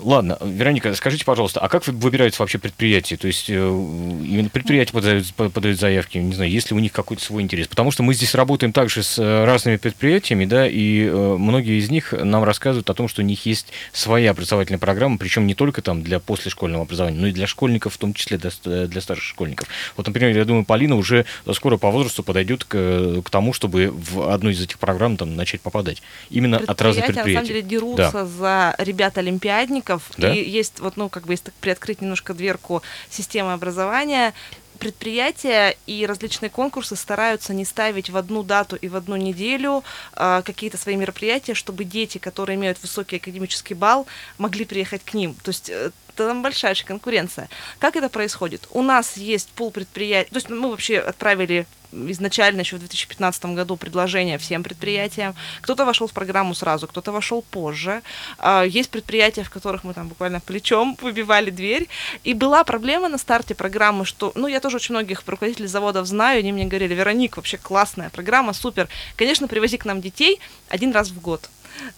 Ладно, 0.00 0.38
Вероника, 0.40 0.94
скажите, 0.94 1.24
пожалуйста, 1.24 1.60
а 1.60 1.68
как 1.68 1.86
выбираются 1.86 2.42
вообще 2.42 2.58
предприятия? 2.58 3.16
То 3.16 3.26
есть 3.26 3.48
э, 3.48 3.54
именно 3.54 4.48
предприятия 4.48 4.92
подают, 4.92 5.32
подают 5.34 5.78
заявки, 5.78 6.18
не 6.18 6.34
знаю, 6.34 6.50
есть 6.50 6.70
ли 6.70 6.76
у 6.76 6.80
них 6.80 6.92
какой-то 6.92 7.22
свой 7.22 7.42
интерес? 7.42 7.68
Потому 7.68 7.90
что 7.90 8.02
мы 8.02 8.14
здесь 8.14 8.34
работаем 8.34 8.72
также 8.72 9.02
с 9.02 9.18
э, 9.18 9.44
разными 9.44 9.76
предприятиями, 9.76 10.44
да, 10.44 10.66
и 10.66 11.06
э, 11.06 11.36
многие 11.38 11.78
из 11.78 11.90
них 11.90 12.12
нам 12.12 12.44
рассказывают 12.44 12.88
о 12.90 12.94
том, 12.94 13.08
что 13.08 13.22
у 13.22 13.24
них 13.24 13.46
есть 13.46 13.68
своя 13.92 14.30
образовательная 14.30 14.78
программа, 14.78 15.18
причем 15.18 15.46
не 15.46 15.54
только 15.54 15.82
там 15.82 16.02
для 16.02 16.18
послешкольного 16.18 16.84
образования, 16.84 17.18
но 17.18 17.26
и 17.28 17.32
для 17.32 17.46
школьников, 17.46 17.94
в 17.94 17.98
том 17.98 18.14
числе 18.14 18.38
для, 18.38 18.50
для 18.86 19.00
старших 19.00 19.24
школьников. 19.24 19.68
Вот, 19.96 20.06
например, 20.06 20.36
я 20.36 20.44
думаю, 20.44 20.64
Полина 20.64 20.96
уже 20.96 21.24
скоро 21.52 21.76
по 21.76 21.90
возрасту 21.90 22.22
подойдет 22.22 22.64
к, 22.64 23.22
к 23.22 23.30
тому, 23.30 23.52
чтобы 23.52 23.92
в 23.92 24.32
одну 24.32 24.50
из 24.50 24.60
этих 24.60 24.78
программ 24.78 25.16
там 25.16 25.36
начать 25.36 25.60
попадать. 25.60 26.02
Именно 26.30 26.58
от 26.58 26.80
разных 26.82 27.06
предприятий. 27.06 27.34
на 27.34 27.40
самом 27.40 27.46
деле 27.46 27.62
дерутся 27.62 28.12
да. 28.12 28.26
за 28.26 28.74
ребят-олимпиадников, 28.78 29.83
школьников. 29.84 30.10
Да? 30.16 30.34
И 30.34 30.48
есть 30.48 30.80
вот, 30.80 30.96
ну, 30.96 31.08
как 31.08 31.26
бы, 31.26 31.34
если 31.34 31.52
приоткрыть 31.60 32.00
немножко 32.00 32.34
дверку 32.34 32.82
системы 33.10 33.52
образования, 33.52 34.34
предприятия 34.78 35.76
и 35.86 36.04
различные 36.04 36.50
конкурсы 36.50 36.96
стараются 36.96 37.54
не 37.54 37.64
ставить 37.64 38.10
в 38.10 38.16
одну 38.16 38.42
дату 38.42 38.76
и 38.76 38.88
в 38.88 38.96
одну 38.96 39.16
неделю 39.16 39.84
э, 40.14 40.42
какие-то 40.44 40.76
свои 40.76 40.96
мероприятия, 40.96 41.54
чтобы 41.54 41.84
дети, 41.84 42.18
которые 42.18 42.56
имеют 42.56 42.82
высокий 42.82 43.16
академический 43.16 43.76
балл, 43.76 44.06
могли 44.36 44.64
приехать 44.64 45.04
к 45.04 45.14
ним. 45.14 45.34
То 45.42 45.50
есть 45.50 45.70
э, 45.70 45.90
там 46.16 46.42
большая 46.42 46.74
конкуренция. 46.84 47.48
Как 47.78 47.96
это 47.96 48.08
происходит? 48.08 48.66
У 48.70 48.82
нас 48.82 49.16
есть 49.16 49.48
пол 49.50 49.70
предприятий, 49.70 50.30
то 50.30 50.36
есть 50.36 50.50
мы 50.50 50.70
вообще 50.70 50.98
отправили 50.98 51.66
изначально 52.10 52.60
еще 52.60 52.76
в 52.76 52.80
2015 52.80 53.44
году 53.46 53.76
предложение 53.76 54.38
всем 54.38 54.62
предприятиям. 54.62 55.34
Кто-то 55.60 55.84
вошел 55.84 56.06
в 56.06 56.12
программу 56.12 56.54
сразу, 56.54 56.86
кто-то 56.86 57.12
вошел 57.12 57.42
позже. 57.42 58.02
А, 58.38 58.64
есть 58.64 58.90
предприятия, 58.90 59.44
в 59.44 59.50
которых 59.50 59.84
мы 59.84 59.94
там 59.94 60.08
буквально 60.08 60.40
плечом 60.40 60.96
выбивали 61.02 61.50
дверь. 61.50 61.88
И 62.24 62.34
была 62.34 62.64
проблема 62.64 63.08
на 63.08 63.18
старте 63.18 63.54
программы, 63.54 64.04
что, 64.04 64.32
ну, 64.34 64.46
я 64.46 64.60
тоже 64.60 64.76
очень 64.76 64.94
многих 64.94 65.22
руководителей 65.26 65.68
заводов 65.68 66.06
знаю, 66.06 66.38
они 66.40 66.52
мне 66.52 66.66
говорили, 66.66 66.94
Вероник, 66.94 67.36
вообще 67.36 67.56
классная 67.56 68.10
программа, 68.10 68.52
супер. 68.52 68.88
Конечно, 69.16 69.48
привози 69.48 69.76
к 69.76 69.84
нам 69.84 70.00
детей 70.00 70.40
один 70.68 70.92
раз 70.92 71.08
в 71.10 71.20
год. 71.20 71.48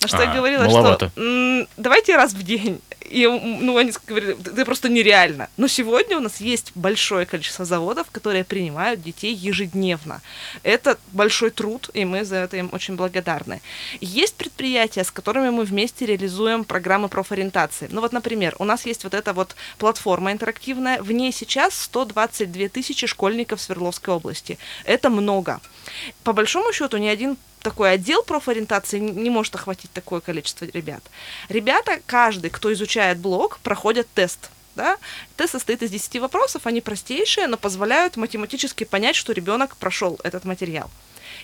На 0.01 0.09
что 0.09 0.19
А, 0.19 0.25
я 0.25 0.35
говорила, 0.35 0.65
маловато. 0.65 1.11
что 1.11 1.21
«М, 1.21 1.69
давайте 1.77 2.17
раз 2.17 2.33
в 2.33 2.43
день. 2.43 2.81
И 3.11 3.27
ну, 3.27 3.77
они 3.77 3.93
говорили, 4.07 4.37
это 4.41 4.65
просто 4.65 4.89
нереально. 4.89 5.49
Но 5.57 5.69
сегодня 5.69 6.17
у 6.17 6.21
нас 6.21 6.41
есть 6.41 6.73
большое 6.75 7.25
количество 7.25 7.65
заводов, 7.65 8.11
которые 8.11 8.43
принимают 8.45 9.03
детей 9.03 9.33
ежедневно. 9.33 10.23
Это 10.65 10.99
большой 11.12 11.51
труд, 11.51 11.89
и 11.95 12.05
мы 12.05 12.25
за 12.25 12.37
это 12.37 12.57
им 12.57 12.69
очень 12.73 12.97
благодарны. 12.97 13.61
Есть 14.01 14.35
предприятия, 14.35 15.05
с 15.05 15.11
которыми 15.12 15.51
мы 15.51 15.65
вместе 15.65 16.05
реализуем 16.07 16.65
программы 16.65 17.09
профориентации. 17.09 17.89
Ну 17.93 18.01
вот, 18.01 18.12
например, 18.12 18.57
у 18.59 18.65
нас 18.65 18.87
есть 18.87 19.05
вот 19.05 19.15
эта 19.15 19.33
вот 19.33 19.55
платформа 19.79 20.33
интерактивная, 20.33 21.01
в 21.01 21.12
ней 21.12 21.33
сейчас 21.33 21.75
122 21.83 22.69
тысячи 22.69 23.07
школьников 23.07 23.61
Свердловской 23.61 24.15
области. 24.15 24.59
Это 24.85 25.11
много. 25.11 25.61
По 26.25 26.33
большому 26.33 26.73
счету, 26.73 26.97
ни 26.97 27.07
один 27.07 27.37
такой 27.67 27.91
отдел 27.91 28.23
профориентации 28.23 29.01
не 29.01 29.29
может 29.29 29.57
охватить 29.57 29.91
такое 29.93 30.21
количество 30.21 30.67
ребят. 30.67 31.03
Ребята, 31.49 31.99
каждый, 32.07 32.49
кто 32.49 32.73
изучает 32.73 33.19
блог, 33.19 33.59
проходят 33.59 34.07
тест. 34.15 34.51
Да? 34.77 34.99
Тест 35.37 35.51
состоит 35.51 35.83
из 35.83 35.91
10 35.91 36.21
вопросов, 36.21 36.69
они 36.69 36.81
простейшие, 36.81 37.49
но 37.49 37.57
позволяют 37.57 38.17
математически 38.17 38.85
понять, 38.85 39.17
что 39.17 39.33
ребенок 39.33 39.77
прошел 39.79 40.17
этот 40.23 40.45
материал. 40.45 40.89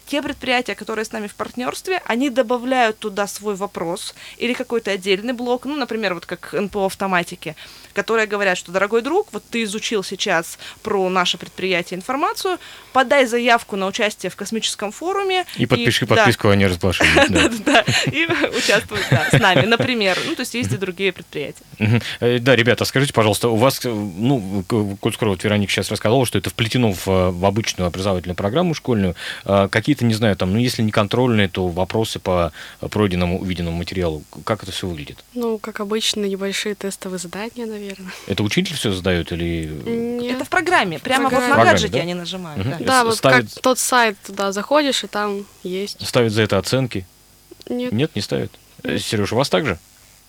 Те 0.06 0.22
предприятия, 0.22 0.74
которые 0.74 1.04
с 1.04 1.12
нами 1.12 1.26
в 1.26 1.34
партнерстве, 1.34 2.02
они 2.06 2.30
добавляют 2.30 2.98
туда 2.98 3.26
свой 3.26 3.54
вопрос 3.54 4.14
или 4.38 4.52
какой-то 4.52 4.90
отдельный 4.90 5.32
блок, 5.32 5.64
ну, 5.64 5.76
например, 5.76 6.14
вот 6.14 6.26
как 6.26 6.52
НПО 6.52 6.86
автоматики, 6.86 7.56
которые 7.92 8.26
говорят, 8.26 8.58
что, 8.58 8.72
дорогой 8.72 9.02
друг, 9.02 9.28
вот 9.32 9.42
ты 9.50 9.62
изучил 9.64 10.02
сейчас 10.02 10.58
про 10.82 11.08
наше 11.08 11.38
предприятие 11.38 11.98
информацию, 11.98 12.58
подай 12.92 13.26
заявку 13.26 13.76
на 13.76 13.86
участие 13.86 14.30
в 14.30 14.36
космическом 14.36 14.92
форуме. 14.92 15.46
И 15.56 15.66
подпиши 15.66 16.06
да, 16.06 16.16
подписку 16.16 16.48
о 16.48 16.56
неразглашении. 16.56 17.28
да. 17.28 17.50
да, 17.64 17.84
и 18.06 18.26
участвуй 18.56 18.98
да, 19.10 19.28
с 19.30 19.40
нами, 19.40 19.66
например. 19.66 20.18
Ну, 20.26 20.34
то 20.34 20.40
есть 20.40 20.54
есть 20.54 20.72
и 20.72 20.76
другие 20.76 21.12
предприятия. 21.12 21.64
Э, 22.20 22.38
Да, 22.38 22.56
ребята, 22.56 22.84
скажите, 22.84 23.12
пожалуйста, 23.12 23.48
у 23.48 23.56
вас, 23.56 23.80
э, 23.84 23.88
ну, 23.88 24.64
коль 24.68 25.12
скоро 25.12 25.30
вот 25.30 25.44
Вероника 25.44 25.72
сейчас 25.72 25.90
рассказала, 25.90 26.26
что 26.26 26.38
это 26.38 26.50
вплетено 26.50 26.92
в, 26.92 27.08
э, 27.08 27.30
в 27.30 27.44
обычную 27.44 27.86
образовательную 27.86 28.36
программу 28.36 28.74
школьную, 28.74 29.14
э, 29.44 29.68
какие-то, 29.92 30.04
не 30.06 30.14
знаю, 30.14 30.36
там, 30.36 30.52
ну, 30.52 30.58
если 30.58 30.82
не 30.82 30.90
контрольные, 30.90 31.48
то 31.48 31.68
вопросы 31.68 32.18
по 32.18 32.52
пройденному, 32.80 33.40
увиденному 33.40 33.76
материалу, 33.76 34.22
как 34.44 34.62
это 34.62 34.72
все 34.72 34.86
выглядит? 34.86 35.22
Ну, 35.34 35.58
как 35.58 35.80
обычно, 35.80 36.24
небольшие 36.24 36.74
тестовые 36.74 37.18
задания, 37.18 37.66
наверное. 37.66 38.12
Это 38.26 38.42
учитель 38.42 38.74
все 38.74 38.90
задает 38.92 39.32
или... 39.32 39.66
Нет. 39.66 40.36
Это 40.36 40.44
в 40.46 40.48
программе, 40.48 40.98
прямо 40.98 41.24
вот 41.24 41.30
программе. 41.30 41.48
на 41.48 41.54
Программе, 41.54 41.72
гаджете 41.72 41.92
да? 41.94 42.00
они 42.00 42.14
нажимают. 42.14 42.64
Мгм. 42.64 42.78
да. 42.78 42.84
Да, 42.84 43.04
вот 43.04 43.16
ставит- 43.18 43.52
как 43.52 43.62
тот 43.62 43.78
сайт, 43.78 44.16
туда 44.26 44.52
заходишь, 44.52 45.04
и 45.04 45.06
там 45.08 45.44
есть. 45.62 46.06
Ставят 46.06 46.32
за 46.32 46.42
это 46.42 46.56
оценки? 46.56 47.06
Нет. 47.68 47.92
Нет, 47.92 48.16
не 48.16 48.22
ставят. 48.22 48.50
Сереж, 48.82 49.32
у 49.32 49.36
вас 49.36 49.50
так 49.50 49.66
же? 49.66 49.78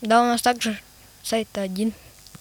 Да, 0.01 0.21
у 0.21 0.25
нас 0.25 0.41
также 0.41 0.77
сайт 1.23 1.47
один. 1.53 1.93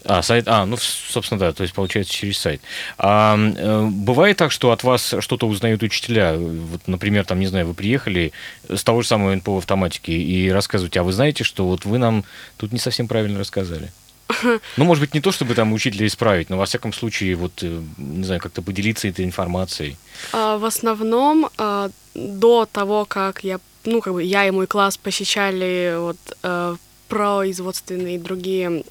А, 0.05 0.23
сайт, 0.23 0.49
а, 0.49 0.67
ну, 0.67 0.77
собственно, 0.77 1.39
да, 1.39 1.53
то 1.53 1.63
есть 1.63 1.75
получается 1.75 2.13
через 2.13 2.39
сайт. 2.39 2.61
А, 2.99 3.37
э, 3.37 3.87
бывает 3.87 4.37
так, 4.37 4.51
что 4.51 4.73
от 4.73 4.83
вас 4.83 5.15
что-то 5.21 5.47
узнают 5.47 5.83
учителя? 5.83 6.37
Вот, 6.37 6.81
например, 6.87 7.25
там, 7.25 7.39
не 7.39 7.47
знаю, 7.47 7.67
вы 7.67 7.75
приехали 7.75 8.33
с 8.69 8.83
того 8.83 9.03
же 9.03 9.09
самого 9.09 9.35
НПО 9.35 9.59
автоматики 9.59 10.11
и 10.11 10.51
рассказываете, 10.51 11.01
а 11.01 11.03
вы 11.05 11.13
знаете, 11.13 11.45
что 11.45 11.67
вот 11.67 11.85
вы 11.85 11.99
нам 11.99 12.25
тут 12.57 12.73
не 12.73 12.79
совсем 12.79 13.07
правильно 13.07 13.39
рассказали? 13.39 13.91
Ну, 14.77 14.85
может 14.85 15.01
быть, 15.01 15.15
не 15.15 15.21
то, 15.21 15.31
чтобы 15.31 15.55
там 15.55 15.73
учителя 15.73 16.07
исправить, 16.07 16.51
но 16.51 16.57
во 16.57 16.65
всяком 16.65 16.93
случае, 16.93 17.37
вот, 17.37 17.53
э, 17.63 17.81
не 17.99 18.25
знаю, 18.25 18.41
как-то 18.41 18.63
поделиться 18.63 19.09
этой 19.09 19.25
информацией. 19.25 19.97
А, 20.33 20.59
в 20.59 20.65
основном 20.65 21.49
а, 21.59 21.91
до 22.15 22.67
того, 22.67 23.05
как 23.05 23.45
я, 23.45 23.61
ну, 23.85 24.01
как 24.01 24.15
бы 24.15 24.23
я 24.23 24.47
и 24.47 24.51
мой 24.51 24.67
класс 24.67 24.97
посещали 24.97 25.95
вот 25.99 26.19
э, 26.43 26.77
производственные 27.09 28.17
и 28.17 28.19
другие 28.19 28.85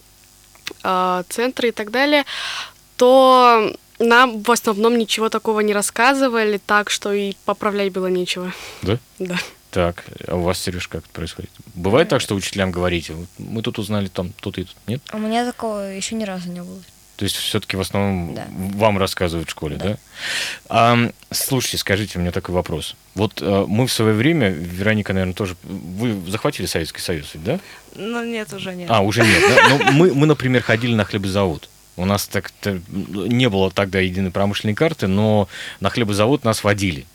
центры 1.29 1.69
и 1.69 1.71
так 1.71 1.91
далее, 1.91 2.25
то 2.97 3.75
нам 3.99 4.41
в 4.41 4.51
основном 4.51 4.97
ничего 4.97 5.29
такого 5.29 5.60
не 5.62 5.73
рассказывали, 5.73 6.57
так 6.57 6.89
что 6.89 7.13
и 7.13 7.34
поправлять 7.45 7.91
было 7.91 8.07
нечего. 8.07 8.53
Да? 8.81 8.97
Да. 9.19 9.38
Так, 9.71 10.03
а 10.27 10.36
у 10.36 10.41
вас, 10.41 10.60
Сереж, 10.60 10.89
как 10.89 11.03
это 11.03 11.13
происходит? 11.13 11.49
Бывает 11.75 12.10
так, 12.10 12.19
что 12.19 12.36
учителям 12.36 12.71
говорите, 12.71 13.15
мы 13.38 13.62
тут 13.62 13.79
узнали 13.79 14.07
там 14.07 14.34
то-то 14.34 14.60
и 14.60 14.65
тут, 14.65 14.75
нет? 14.88 15.01
У 15.13 15.17
меня 15.17 15.45
такого 15.45 15.93
еще 15.93 16.15
ни 16.15 16.25
разу 16.25 16.49
не 16.49 16.62
было. 16.62 16.81
То 17.21 17.25
есть 17.25 17.36
все-таки 17.36 17.77
в 17.77 17.81
основном 17.81 18.34
Да. 18.34 18.47
вам 18.49 18.97
рассказывают 18.97 19.47
в 19.47 19.51
школе, 19.51 19.75
да? 19.75 19.89
Да. 19.89 19.97
А, 20.69 21.12
слушайте, 21.29 21.77
скажите, 21.77 22.17
у 22.17 22.21
меня 22.23 22.31
такой 22.31 22.55
вопрос. 22.55 22.95
Вот 23.13 23.43
э, 23.43 23.65
мы 23.67 23.86
в 23.86 23.91
свое 23.93 24.15
время, 24.15 24.49
Вероника, 24.49 25.13
наверное, 25.13 25.36
тоже... 25.36 25.55
Вы 25.62 26.19
захватили 26.31 26.65
Советский 26.65 26.99
Союз, 26.99 27.29
ведь, 27.36 27.43
да? 27.43 27.60
Ну, 27.95 28.23
нет, 28.23 28.51
уже 28.53 28.73
нет. 28.73 28.89
А, 28.89 29.01
уже 29.01 29.21
нет, 29.21 29.39
да? 29.47 29.69
Ну, 29.69 29.91
мы, 29.91 30.15
мы, 30.15 30.25
например, 30.25 30.63
ходили 30.63 30.95
на 30.95 31.05
хлебозавод. 31.05 31.69
У 31.95 32.05
нас 32.05 32.25
так-то 32.25 32.81
не 32.89 33.49
было 33.49 33.69
тогда 33.69 33.99
единой 33.99 34.31
промышленной 34.31 34.73
карты, 34.73 35.05
но 35.05 35.47
на 35.79 35.91
хлебозавод 35.91 36.43
нас 36.43 36.63
водили. 36.63 37.05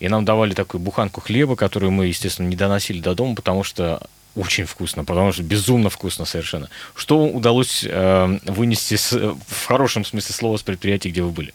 И 0.00 0.08
нам 0.08 0.24
давали 0.24 0.54
такую 0.54 0.80
буханку 0.80 1.20
хлеба, 1.20 1.54
которую 1.54 1.92
мы, 1.92 2.06
естественно, 2.06 2.46
не 2.48 2.56
доносили 2.56 3.00
до 3.00 3.14
дома, 3.14 3.34
потому 3.34 3.62
что 3.62 4.00
очень 4.36 4.64
вкусно, 4.64 5.04
потому 5.04 5.32
что 5.32 5.42
безумно 5.42 5.88
вкусно 5.90 6.24
совершенно. 6.24 6.68
Что 6.94 7.18
удалось 7.24 7.84
э, 7.88 8.38
вынести 8.46 8.96
с- 8.96 9.12
в 9.12 9.66
хорошем 9.66 10.04
смысле 10.04 10.34
слова 10.34 10.56
с 10.56 10.62
предприятия, 10.62 11.10
где 11.10 11.22
вы 11.22 11.30
были? 11.30 11.52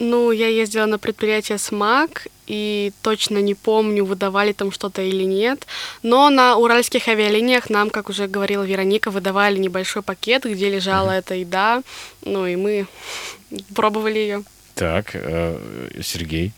Ну, 0.00 0.30
я 0.30 0.46
ездила 0.46 0.86
на 0.86 0.98
предприятие 0.98 1.58
СМАК, 1.58 2.28
и 2.46 2.92
точно 3.02 3.38
не 3.38 3.54
помню, 3.54 4.04
выдавали 4.04 4.52
там 4.52 4.70
что-то 4.70 5.02
или 5.02 5.24
нет. 5.24 5.66
Но 6.04 6.30
на 6.30 6.56
уральских 6.56 7.08
авиалиниях 7.08 7.68
нам, 7.68 7.90
как 7.90 8.08
уже 8.08 8.28
говорила 8.28 8.62
Вероника, 8.62 9.10
выдавали 9.10 9.58
небольшой 9.58 10.02
пакет, 10.02 10.44
где 10.44 10.70
лежала 10.70 11.10
эта 11.10 11.34
еда. 11.34 11.82
Ну, 12.24 12.46
и 12.46 12.54
мы 12.56 12.86
пробовали 13.74 14.18
ее. 14.18 14.44
Так, 14.76 15.10
э, 15.14 15.58
Сергей. 16.02 16.52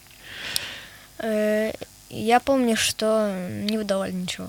Э, 1.18 1.72
Я 2.10 2.40
помню, 2.40 2.76
что 2.76 3.32
не 3.68 3.78
выдавали 3.78 4.12
ничего. 4.12 4.48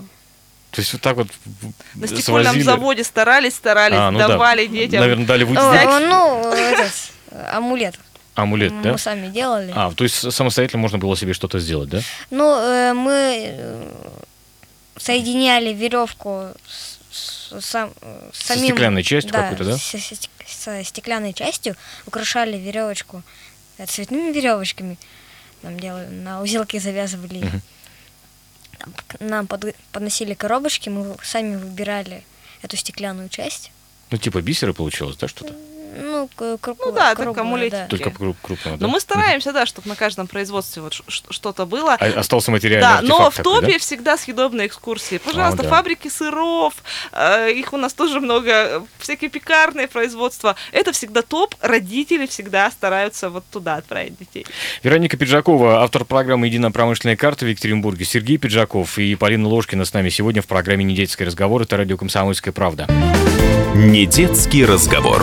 То 0.72 0.80
есть 0.80 0.92
вот 0.94 1.02
так 1.02 1.16
вот 1.16 1.28
На 1.94 2.06
стекольном 2.08 2.44
свозили? 2.54 2.62
заводе 2.64 3.04
старались, 3.04 3.54
старались, 3.54 3.96
А, 3.98 4.10
ну 4.10 4.18
да. 4.18 4.28
давали 4.28 4.66
детям. 4.66 5.00
Наверное, 5.00 5.26
дали 5.26 5.44
выйти. 5.44 5.60
О, 5.60 6.00
ну, 6.00 6.50
этот, 6.52 6.92
амулет. 7.52 7.98
Амулет, 8.34 8.72
да? 8.82 8.92
Мы 8.92 8.98
сами 8.98 9.28
делали. 9.28 9.70
А, 9.76 9.92
то 9.92 10.02
есть 10.04 10.32
самостоятельно 10.32 10.80
можно 10.80 10.96
было 10.98 11.14
себе 11.16 11.34
что-то 11.34 11.58
сделать, 11.60 11.90
да? 11.90 12.00
Ну, 12.30 12.58
э, 12.58 12.94
мы 12.94 13.54
э, 13.54 13.92
соединяли 14.96 15.74
веревку 15.74 16.46
с, 16.66 16.98
с- 17.10 17.60
сам- 17.60 17.92
э, 18.00 18.30
с 18.32 18.38
Со 18.38 18.46
самим... 18.54 18.64
стеклянной 18.70 19.02
частью 19.02 19.32
какой-то, 19.34 19.64
да? 19.64 19.76
с- 19.76 19.82
с- 19.82 20.12
с- 20.46 20.62
со 20.62 20.82
стеклянной 20.84 21.34
частью, 21.34 21.76
украшали 22.06 22.56
веревочку 22.56 23.22
э, 23.76 23.84
цветными 23.84 24.32
веревочками. 24.32 24.96
Нам 25.62 25.78
делали, 25.78 26.06
на 26.06 26.40
узелки 26.40 26.78
завязывали. 26.78 27.38
их. 27.44 27.52
Нам 29.20 29.46
под- 29.46 29.74
подносили 29.92 30.34
коробочки, 30.34 30.88
мы 30.88 31.16
сами 31.22 31.56
выбирали 31.56 32.24
эту 32.62 32.76
стеклянную 32.76 33.28
часть. 33.28 33.70
Ну, 34.10 34.18
типа 34.18 34.40
бисера 34.42 34.72
получилось, 34.72 35.16
да, 35.16 35.28
что-то? 35.28 35.54
Ну, 35.94 36.28
к- 36.34 36.58
круг- 36.58 36.78
Ну 36.84 36.92
да, 36.92 37.14
так 37.14 37.18
круглое, 37.24 37.42
амулетики. 37.44 37.70
да. 37.76 37.86
Только 37.86 38.10
кру- 38.10 38.36
крупного, 38.40 38.78
да? 38.78 38.86
Но 38.86 38.92
мы 38.92 39.00
стараемся, 39.00 39.52
да, 39.52 39.66
чтобы 39.66 39.88
на 39.88 39.96
каждом 39.96 40.26
производстве 40.26 40.82
вот 40.82 40.94
что-то 41.08 41.66
было. 41.66 41.94
А- 41.94 42.20
остался 42.20 42.50
материальный 42.50 42.80
Да, 42.88 43.00
но 43.02 43.30
в 43.30 43.36
такой, 43.36 43.60
топе 43.60 43.72
да? 43.74 43.78
всегда 43.78 44.16
съедобные 44.16 44.66
экскурсии. 44.68 45.18
Пожалуйста, 45.18 45.62
да. 45.64 45.68
фабрики 45.68 46.08
сыров, 46.08 46.74
э, 47.12 47.52
их 47.52 47.72
у 47.72 47.76
нас 47.76 47.92
тоже 47.94 48.20
много, 48.20 48.84
всякие 48.98 49.30
пекарные 49.30 49.88
производства. 49.88 50.56
Это 50.72 50.92
всегда 50.92 51.22
топ, 51.22 51.54
родители 51.60 52.26
всегда 52.26 52.70
стараются 52.70 53.28
вот 53.30 53.44
туда 53.50 53.76
отправить 53.76 54.18
детей. 54.18 54.46
Вероника 54.82 55.16
Пиджакова, 55.16 55.82
автор 55.82 56.04
программы 56.04 56.46
«Единая 56.46 56.70
промышленная 56.70 57.16
карта» 57.16 57.44
в 57.44 57.48
Екатеринбурге, 57.48 58.04
Сергей 58.04 58.38
Пиджаков 58.38 58.98
и 58.98 59.14
Полина 59.14 59.48
Ложкина 59.48 59.84
с 59.84 59.92
нами 59.92 60.08
сегодня 60.08 60.40
в 60.42 60.46
программе 60.46 60.84
«Недетский 60.84 61.24
разговор». 61.26 61.62
Это 61.62 61.76
радио 61.76 61.96
«Комсомольская 61.96 62.52
правда». 62.52 62.86
Недетский 63.74 64.64
разговор. 64.64 65.22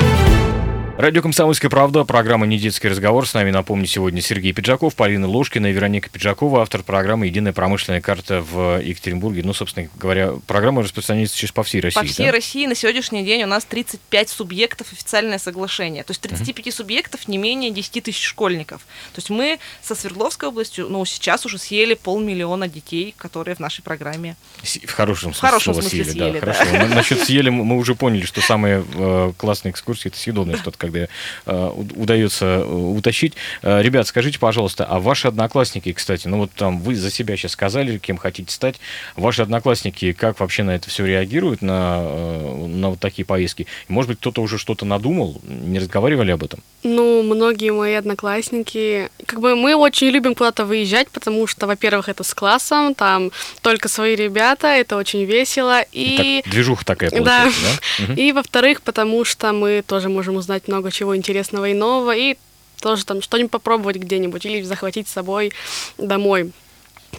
Радио 1.01 1.23
«Комсомольская 1.23 1.71
правда», 1.71 2.03
программа 2.03 2.45
«Недетский 2.45 2.87
разговор». 2.87 3.27
С 3.27 3.33
нами, 3.33 3.49
напомню, 3.49 3.87
сегодня 3.87 4.21
Сергей 4.21 4.53
Пиджаков, 4.53 4.93
Полина 4.93 5.27
Ложкина 5.27 5.65
и 5.65 5.71
Вероника 5.71 6.11
Пиджакова, 6.11 6.61
автор 6.61 6.83
программы 6.83 7.25
«Единая 7.25 7.53
промышленная 7.53 8.01
карта» 8.01 8.41
в 8.41 8.79
Екатеринбурге. 8.79 9.41
Ну, 9.43 9.51
собственно 9.55 9.89
говоря, 9.95 10.33
программа 10.45 10.83
распространяется 10.83 11.35
сейчас 11.35 11.53
по 11.53 11.63
всей 11.63 11.81
России. 11.81 11.99
По 11.99 12.05
всей 12.05 12.27
да? 12.27 12.31
России 12.31 12.67
на 12.67 12.75
сегодняшний 12.75 13.25
день 13.25 13.41
у 13.41 13.47
нас 13.47 13.65
35 13.65 14.29
субъектов 14.29 14.93
официальное 14.93 15.39
соглашение. 15.39 16.03
То 16.03 16.11
есть 16.11 16.21
35 16.21 16.67
uh-huh. 16.67 16.71
субъектов 16.71 17.27
не 17.27 17.39
менее 17.39 17.71
10 17.71 18.03
тысяч 18.03 18.23
школьников. 18.23 18.81
То 19.15 19.21
есть 19.21 19.31
мы 19.31 19.57
со 19.81 19.95
Свердловской 19.95 20.49
областью, 20.49 20.87
ну, 20.87 21.03
сейчас 21.05 21.47
уже 21.47 21.57
съели 21.57 21.95
полмиллиона 21.95 22.67
детей, 22.67 23.15
которые 23.17 23.55
в 23.55 23.59
нашей 23.59 23.81
программе. 23.81 24.35
В 24.61 24.91
хорошем 24.91 25.33
смысле, 25.33 25.47
в 25.47 25.49
хорошем 25.49 25.73
смысле 25.73 25.89
съели, 25.89 26.09
съели, 26.11 26.39
да. 26.39 26.45
да. 26.45 26.53
Хорошо. 26.53 26.93
Насчет 26.93 27.19
съели 27.25 27.49
мы 27.49 27.75
уже 27.77 27.95
поняли, 27.95 28.23
что 28.23 28.39
самые 28.41 28.85
э, 28.93 29.33
классные 29.35 29.71
экскурсии 29.71 30.09
это 30.09 30.19
съедобное 30.19 30.57
что-то, 30.57 30.77
когда 30.91 31.07
э, 31.45 31.71
удается 31.95 32.45
э, 32.45 32.63
утащить. 32.63 33.33
Э, 33.61 33.81
ребят, 33.81 34.07
скажите, 34.07 34.39
пожалуйста, 34.39 34.85
а 34.85 34.99
ваши 34.99 35.27
одноклассники, 35.27 35.93
кстати, 35.93 36.27
ну 36.27 36.37
вот 36.37 36.51
там 36.51 36.79
вы 36.79 36.95
за 36.95 37.11
себя 37.11 37.35
сейчас 37.37 37.53
сказали, 37.53 37.97
кем 37.97 38.17
хотите 38.17 38.51
стать, 38.51 38.79
ваши 39.15 39.41
одноклассники 39.41 40.13
как 40.13 40.39
вообще 40.39 40.63
на 40.63 40.71
это 40.71 40.89
все 40.89 41.05
реагируют, 41.05 41.61
на, 41.61 41.99
э, 42.01 42.65
на 42.67 42.89
вот 42.89 42.99
такие 42.99 43.25
поездки? 43.25 43.67
Может 43.87 44.09
быть, 44.09 44.19
кто-то 44.19 44.41
уже 44.41 44.57
что-то 44.57 44.85
надумал, 44.85 45.41
не 45.43 45.79
разговаривали 45.79 46.31
об 46.31 46.43
этом? 46.43 46.61
Ну, 46.83 47.21
многие 47.21 47.71
мои 47.71 47.93
одноклассники, 47.93 49.11
как 49.27 49.39
бы 49.39 49.55
мы 49.55 49.75
очень 49.75 50.07
любим 50.07 50.33
куда-то 50.33 50.65
выезжать, 50.65 51.09
потому 51.09 51.45
что, 51.45 51.67
во-первых, 51.67 52.09
это 52.09 52.23
с 52.23 52.33
классом, 52.33 52.95
там 52.95 53.31
только 53.61 53.87
свои 53.87 54.15
ребята, 54.15 54.67
это 54.67 54.97
очень 54.97 55.23
весело. 55.25 55.85
И... 55.91 56.41
Так, 56.43 56.51
движуха 56.51 56.83
такая 56.83 57.11
получается, 57.11 57.61
да? 57.99 58.05
да? 58.07 58.13
И, 58.15 58.31
во-вторых, 58.31 58.81
потому 58.81 59.23
что 59.25 59.53
мы 59.53 59.83
тоже 59.85 60.09
можем 60.09 60.37
узнать 60.37 60.67
много 60.67 60.91
чего 60.91 61.15
интересного 61.15 61.69
и 61.69 61.75
нового, 61.75 62.15
и 62.15 62.35
тоже 62.81 63.05
там 63.05 63.21
что-нибудь 63.21 63.51
попробовать 63.51 63.97
где-нибудь 63.97 64.43
или 64.45 64.63
захватить 64.63 65.07
с 65.07 65.13
собой 65.13 65.53
домой, 65.99 66.51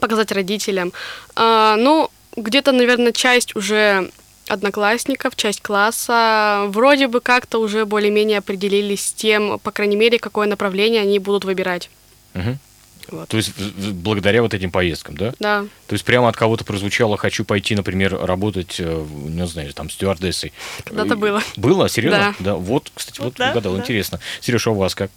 показать 0.00 0.32
родителям. 0.32 0.92
А, 1.36 1.76
ну, 1.76 2.10
где-то, 2.36 2.72
наверное, 2.72 3.12
часть 3.12 3.54
уже 3.54 4.10
одноклассников, 4.48 5.36
часть 5.36 5.60
класса 5.60 6.64
вроде 6.68 7.08
бы 7.08 7.20
как-то 7.20 7.58
уже 7.58 7.86
более-менее 7.86 8.38
определились 8.38 9.06
с 9.06 9.12
тем, 9.12 9.58
по 9.58 9.70
крайней 9.70 9.96
мере, 9.96 10.18
какое 10.18 10.46
направление 10.46 11.02
они 11.02 11.18
будут 11.18 11.44
выбирать. 11.44 11.90
Угу. 12.34 12.58
Вот. 13.08 13.28
То 13.28 13.36
есть 13.36 13.52
благодаря 13.58 14.42
вот 14.42 14.54
этим 14.54 14.70
поездкам, 14.70 15.16
да? 15.16 15.34
Да. 15.38 15.66
То 15.86 15.92
есть 15.92 16.04
прямо 16.04 16.28
от 16.28 16.36
кого-то 16.36 16.64
прозвучало, 16.64 17.16
хочу 17.16 17.44
пойти, 17.44 17.74
например, 17.74 18.16
работать, 18.16 18.76
э, 18.78 19.06
не 19.10 19.46
знаю, 19.46 19.72
там, 19.74 19.90
стюардессой. 19.90 20.52
Когда-то 20.84 21.16
было. 21.16 21.42
Было? 21.56 21.88
Серьезно? 21.88 22.34
Да. 22.38 22.52
да. 22.52 22.54
Вот, 22.54 22.90
кстати, 22.94 23.18
вот, 23.18 23.26
вот 23.26 23.34
да, 23.36 23.50
угадал, 23.50 23.74
да. 23.74 23.80
интересно. 23.80 24.20
Сережа, 24.40 24.70
у 24.70 24.74
вас 24.74 24.94
как? 24.94 25.10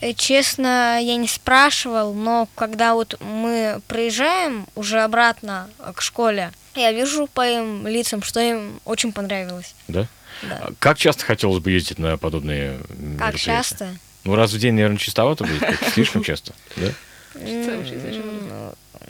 Э, 0.00 0.12
Честно, 0.12 0.98
я 1.00 1.16
не 1.16 1.28
спрашивал, 1.28 2.12
но 2.14 2.48
когда 2.54 2.94
вот 2.94 3.18
мы 3.20 3.80
проезжаем 3.88 4.66
уже 4.74 5.00
обратно 5.02 5.68
к 5.94 6.02
школе, 6.02 6.52
я 6.74 6.92
вижу 6.92 7.26
по 7.32 7.46
им 7.48 7.86
лицам, 7.86 8.22
что 8.22 8.40
им 8.40 8.80
очень 8.84 9.12
понравилось. 9.12 9.74
Да? 9.88 10.06
Да. 10.42 10.58
А 10.60 10.72
Как 10.78 10.98
часто 10.98 11.24
хотелось 11.24 11.60
бы 11.62 11.70
ездить 11.70 11.98
на 11.98 12.18
подобные 12.18 12.78
Как 12.78 12.90
мероприятия? 12.98 13.38
часто? 13.44 13.96
Ну, 14.24 14.34
раз 14.34 14.52
в 14.52 14.58
день, 14.58 14.74
наверное, 14.74 14.98
чистовато 14.98 15.44
будет, 15.44 15.62
слишком 15.94 16.22
часто, 16.22 16.52
да? 16.76 16.88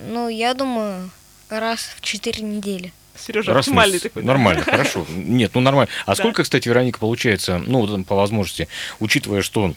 Ну, 0.08 0.28
я 0.28 0.54
думаю, 0.54 1.10
раз 1.48 1.88
в 1.96 2.00
четыре 2.00 2.42
недели. 2.42 2.92
Сережа 3.18 3.54
Раз 3.54 3.66
оптимальный 3.66 3.94
месяц. 3.94 4.02
такой. 4.04 4.22
да. 4.22 4.26
Нормально, 4.28 4.62
хорошо. 4.62 5.06
Нет, 5.08 5.52
ну 5.54 5.60
нормально. 5.62 5.90
А 6.04 6.10
Да. 6.10 6.16
сколько, 6.16 6.42
кстати, 6.42 6.68
Вероника, 6.68 6.98
получается, 6.98 7.62
ну, 7.66 7.80
вот, 7.86 8.06
по 8.06 8.14
возможности, 8.14 8.68
учитывая, 9.00 9.40
что... 9.42 9.74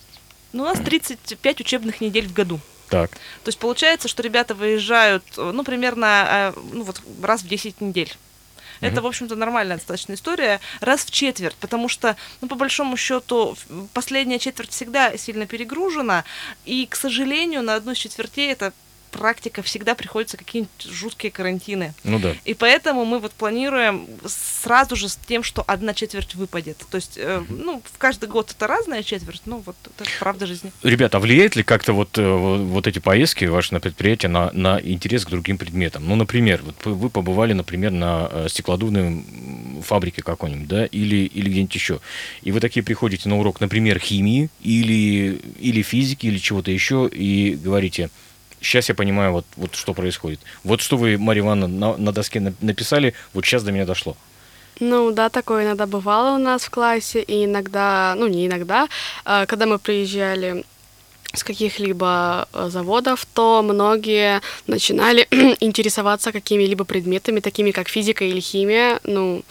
Ну, 0.54 0.64
у 0.64 0.66
нас 0.66 0.80
35 0.80 1.62
учебных 1.62 2.02
недель 2.02 2.28
в 2.28 2.34
году. 2.34 2.60
Так, 2.90 3.12
То 3.12 3.50
есть 3.50 3.60
получается, 3.60 4.08
что 4.08 4.24
ребята 4.24 4.56
выезжают, 4.56 5.24
э, 5.38 5.52
ну, 5.54 5.64
примерно 5.64 6.54
э, 6.56 6.60
ну, 6.74 6.84
вот 6.84 7.02
раз 7.22 7.42
в 7.44 7.48
10 7.48 7.82
недель. 7.82 8.12
Это, 8.82 8.94
Мгм. 8.96 9.04
в 9.04 9.08
общем-то, 9.08 9.36
нормальная 9.36 9.76
достаточно 9.78 10.14
история. 10.14 10.60
Раз 10.80 11.04
в 11.06 11.12
четверть, 11.12 11.56
потому 11.56 11.88
что, 11.90 12.16
ну, 12.42 12.48
по 12.48 12.56
большому 12.56 12.98
счету, 12.98 13.56
последняя 13.94 14.40
четверть 14.40 14.72
всегда 14.72 15.16
сильно 15.18 15.46
перегружена, 15.46 16.24
и, 16.66 16.88
к 16.88 16.96
сожалению, 16.96 17.62
на 17.62 17.76
одну 17.76 17.92
из 17.92 17.98
четвертей 17.98 18.52
это 18.52 18.74
практика 19.12 19.62
всегда 19.62 19.96
приходится 19.96 20.38
какие-нибудь 20.38 20.72
жуткие 20.84 21.32
карантины. 21.32 21.94
ну 22.04 22.20
да. 22.20 22.36
И 22.46 22.54
поэтому 22.54 23.06
мы 23.06 23.20
вот 23.20 23.32
планируем 23.34 24.08
сразу 24.26 24.96
же 24.96 25.10
с 25.10 25.18
тем, 25.28 25.44
что 25.44 25.64
одна 25.68 25.94
четверть 25.94 26.36
выпадет. 26.36 26.78
То 26.90 26.96
есть, 26.96 27.18
э, 27.18 27.44
ну, 27.50 27.82
в 27.86 27.98
каждый 27.98 28.30
год 28.30 28.52
это 28.52 28.68
разная 28.68 29.04
четверть, 29.04 29.42
ну, 29.46 29.64
вот 29.66 29.76
это 29.86 30.10
правда 30.20 30.46
жизни. 30.46 30.72
Ребята, 30.84 31.18
а 31.18 31.20
влияет 31.20 31.56
ли 31.56 31.64
как-то 31.64 31.94
вот, 31.94 32.18
э, 32.18 32.36
вот 32.36 32.88
эти 32.88 33.00
поездки 33.00 33.46
ваши 33.46 33.74
на 33.74 33.80
предприятие 33.80 34.30
на, 34.30 34.52
на 34.54 34.80
интерес 34.80 35.26
к 35.26 35.30
другим 35.30 35.58
предметам? 35.58 36.08
Ну, 36.08 36.16
например, 36.16 36.62
вот 36.64 36.86
вы- 36.86 37.10
побывали, 37.10 37.54
например, 37.54 37.92
на 37.92 38.30
э, 38.32 38.48
стеклодувной 38.50 39.26
фабрике 39.84 40.22
какой-нибудь, 40.22 40.68
да, 40.68 40.86
или, 40.86 41.26
или 41.26 41.50
где-нибудь 41.50 41.76
еще. 41.76 42.00
И 42.42 42.52
вы 42.52 42.60
такие 42.60 42.84
приходите 42.84 43.30
на 43.30 43.38
урок, 43.40 43.60
например, 43.62 44.00
химии 44.00 44.50
или, 44.62 45.40
или 45.60 45.82
физики, 45.82 46.28
или 46.28 46.38
чего-то 46.38 46.72
еще, 46.72 47.10
и 47.12 47.56
говорите, 47.56 48.10
сейчас 48.62 48.90
я 48.90 48.96
понимаю, 48.96 49.32
вот, 49.32 49.46
вот 49.56 49.76
что 49.76 49.94
происходит. 49.94 50.40
Вот 50.64 50.82
что 50.82 50.98
вы, 50.98 51.18
Марья 51.18 51.42
Ивановна, 51.42 51.68
на, 51.92 51.98
на 51.98 52.12
доске 52.12 52.40
на- 52.40 52.54
написали, 52.62 53.14
вот 53.34 53.46
сейчас 53.46 53.64
до 53.64 53.72
меня 53.72 53.86
дошло. 53.86 54.16
Ну 54.80 55.12
да, 55.12 55.30
такое 55.30 55.66
иногда 55.66 55.86
бывало 55.86 56.36
у 56.36 56.38
нас 56.40 56.64
в 56.64 56.70
классе, 56.70 57.22
и 57.22 57.46
иногда, 57.46 58.16
ну 58.18 58.28
не 58.28 58.48
иногда, 58.48 58.88
а, 59.26 59.46
когда 59.46 59.66
мы 59.66 59.78
приезжали 59.78 60.64
с 61.34 61.44
каких-либо 61.44 62.48
э, 62.54 62.70
заводов, 62.72 63.26
то 63.34 63.62
многие 63.62 64.42
начинали 64.68 65.28
интересоваться 65.60 66.32
какими-либо 66.32 66.86
предметами, 66.86 67.40
такими 67.40 67.72
как 67.72 67.88
физика 67.90 68.24
или 68.26 68.40
химия, 68.40 69.00
ну 69.04 69.44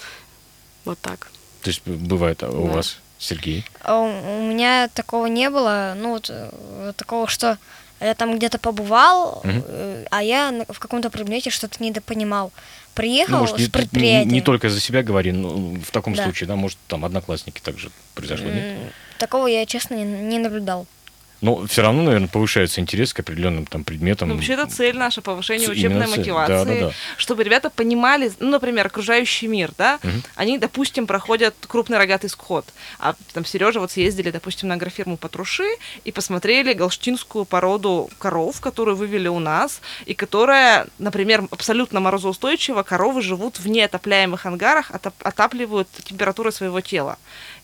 вот 0.85 0.99
так. 1.01 1.29
То 1.63 1.71
есть 1.71 1.83
бывает 1.87 2.43
а 2.43 2.49
у 2.51 2.67
Да. 2.67 2.73
вас, 2.75 2.99
Сергей? 3.19 3.65
А 3.83 3.97
У 4.01 4.07
у 4.07 4.51
меня 4.51 4.89
такого 4.95 5.27
не 5.27 5.51
было, 5.51 5.95
ну 5.97 6.11
вот 6.15 6.31
э, 6.31 6.93
такого, 6.97 7.29
что 7.29 7.59
я 8.01 8.15
там 8.15 8.37
где-то 8.37 8.59
побывал, 8.59 9.43
э, 9.45 10.05
а 10.11 10.23
я 10.23 10.65
в 10.69 10.79
каком-то 10.79 11.11
предмете 11.11 11.51
что-то 11.51 11.83
недопонимал. 11.83 12.53
Приехал 12.95 13.35
Ну, 13.35 13.39
может, 13.41 13.57
с 13.57 13.59
не, 13.59 13.65
не- 13.67 13.71
предприятия. 13.71 14.29
не 14.31 14.41
только 14.41 14.69
за 14.71 14.81
себя 14.81 15.03
говори, 15.03 15.33
но 15.33 15.51
в 15.81 15.91
таком 15.93 16.15
Да. 16.15 16.25
случае, 16.25 16.49
да, 16.49 16.57
может, 16.57 16.79
там 16.89 17.05
одноклассники 17.05 17.61
также 17.61 17.91
произошло, 18.15 18.49
нет? 18.49 18.77
Такого 19.19 19.47
я, 19.47 19.67
честно, 19.67 19.95
не, 19.95 20.05
не 20.05 20.39
наблюдал. 20.39 20.87
Но 21.41 21.67
все 21.67 21.83
равно, 21.83 22.03
наверное, 22.03 22.29
повышается 22.29 22.81
интерес 22.81 23.15
к 23.15 23.21
определенным 23.21 23.65
там 23.65 23.85
предметам. 23.85 24.29
Ну, 24.29 24.35
вообще, 24.35 24.55
это 24.55 24.67
цель 24.67 24.97
наша, 24.97 25.23
повышение 25.23 25.69
учебной 25.71 26.07
цель. 26.07 26.19
мотивации, 26.19 26.53
Да, 26.53 26.65
да, 26.65 26.81
да. 26.89 26.93
чтобы 27.17 27.45
ребята 27.45 27.71
понимали, 27.71 28.33
ну, 28.41 28.51
например, 28.51 28.87
окружающий 28.87 29.47
мир, 29.47 29.71
да, 29.79 30.01
Мгм. 30.03 30.23
они, 30.35 30.59
допустим, 30.59 31.07
проходят 31.07 31.55
крупный 31.69 31.97
рогатый 31.99 32.29
скот, 32.29 32.67
а 32.99 33.15
там 33.33 33.45
Сережа 33.45 33.79
вот 33.79 33.93
съездили, 33.93 34.31
допустим, 34.33 34.69
на 34.69 34.75
агрофирму 34.75 35.17
Патруши 35.17 35.69
и 36.05 36.11
посмотрели 36.11 36.73
галштинскую 36.73 37.45
породу 37.45 38.11
коров, 38.19 38.61
которую 38.61 38.97
вывели 38.97 39.29
у 39.29 39.39
нас, 39.39 39.81
и 40.07 40.15
которая, 40.15 40.87
например, 40.99 41.47
абсолютно 41.53 42.01
морозоустойчива, 42.01 42.83
коровы 42.83 43.23
живут 43.23 43.61
в 43.61 43.69
неотопляемых 43.69 44.45
ангарах, 44.47 44.91
отоп- 44.91 45.13
отапливают 45.23 45.89
температурой 46.05 46.53
своего 46.53 46.81
тела. 46.81 47.17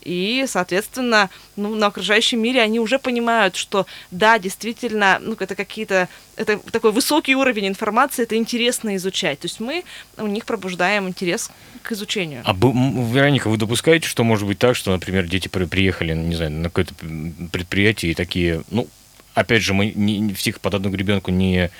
И, 0.05 0.45
соответственно, 0.47 1.31
ну, 1.57 1.75
на 1.75 1.87
окружающем 1.87 2.40
мире 2.40 2.61
они 2.61 2.79
уже 2.79 2.99
понимают, 2.99 3.57
что 3.57 3.87
да, 4.11 4.38
действительно, 4.38 5.19
ну, 5.21 5.37
это 5.38 5.55
какие-то, 5.55 6.09
это 6.37 6.59
такой 6.71 6.93
высокий 6.93 7.35
уровень 7.35 7.69
информации, 7.69 8.23
это 8.23 8.37
интересно 8.37 8.95
изучать. 8.97 9.40
То 9.40 9.47
есть 9.47 9.61
мы 9.61 9.85
у 10.17 10.27
них 10.27 10.45
пробуждаем 10.45 11.09
интерес 11.09 11.51
к 11.83 11.93
изучению. 11.93 12.43
А 12.45 12.53
Вероника, 12.55 13.49
вы 13.49 13.57
допускаете, 13.57 14.07
что 14.07 14.25
может 14.25 14.47
быть 14.47 14.59
так, 14.59 14.77
что, 14.77 14.90
например, 14.90 15.27
дети 15.27 15.49
при- 15.49 15.64
приехали, 15.64 16.12
не 16.12 16.35
знаю, 16.35 16.51
на 16.53 16.64
какое-то 16.64 16.95
предприятие 17.53 18.12
и 18.12 18.14
такие, 18.14 18.62
ну, 18.71 18.87
опять 19.35 19.62
же, 19.62 19.75
мы 19.75 19.92
не, 19.94 20.33
всех 20.33 20.61
под 20.61 20.75
одну 20.75 20.90
гребенку 20.90 21.31
не 21.31 21.70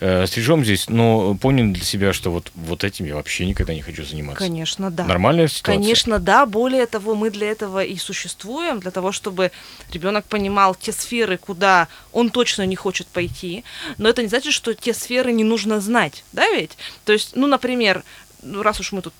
э, 0.00 0.26
стрижем 0.26 0.64
здесь, 0.64 0.88
но 0.88 1.34
поняли 1.34 1.72
для 1.72 1.84
себя, 1.84 2.12
что 2.12 2.30
вот, 2.30 2.50
вот 2.54 2.84
этим 2.84 3.04
я 3.04 3.14
вообще 3.14 3.44
никогда 3.44 3.74
не 3.74 3.82
хочу 3.82 4.04
заниматься. 4.04 4.42
Конечно, 4.42 4.90
да. 4.90 5.04
Нормальная 5.04 5.48
ситуация? 5.48 5.74
Конечно, 5.74 6.18
да. 6.18 6.46
Более 6.46 6.86
того, 6.86 7.14
мы 7.14 7.30
для 7.30 7.50
этого 7.50 7.84
и 7.84 7.96
существуем, 7.96 8.80
для 8.80 8.90
того, 8.90 9.12
чтобы 9.12 9.50
ребенок 9.92 10.24
понимал 10.24 10.74
те 10.74 10.92
сферы, 10.92 11.36
куда 11.36 11.88
он 12.12 12.30
точно 12.30 12.64
не 12.66 12.76
хочет 12.76 13.06
пойти. 13.08 13.64
Но 13.98 14.08
это 14.08 14.22
не 14.22 14.28
значит, 14.28 14.52
что 14.52 14.74
те 14.74 14.94
сферы 14.94 15.32
не 15.32 15.44
нужно 15.44 15.80
знать, 15.80 16.24
да 16.32 16.48
ведь? 16.50 16.76
То 17.04 17.12
есть, 17.12 17.34
ну, 17.34 17.46
например, 17.46 18.04
ну, 18.42 18.62
раз 18.62 18.80
уж 18.80 18.92
мы 18.92 19.02
тут 19.02 19.14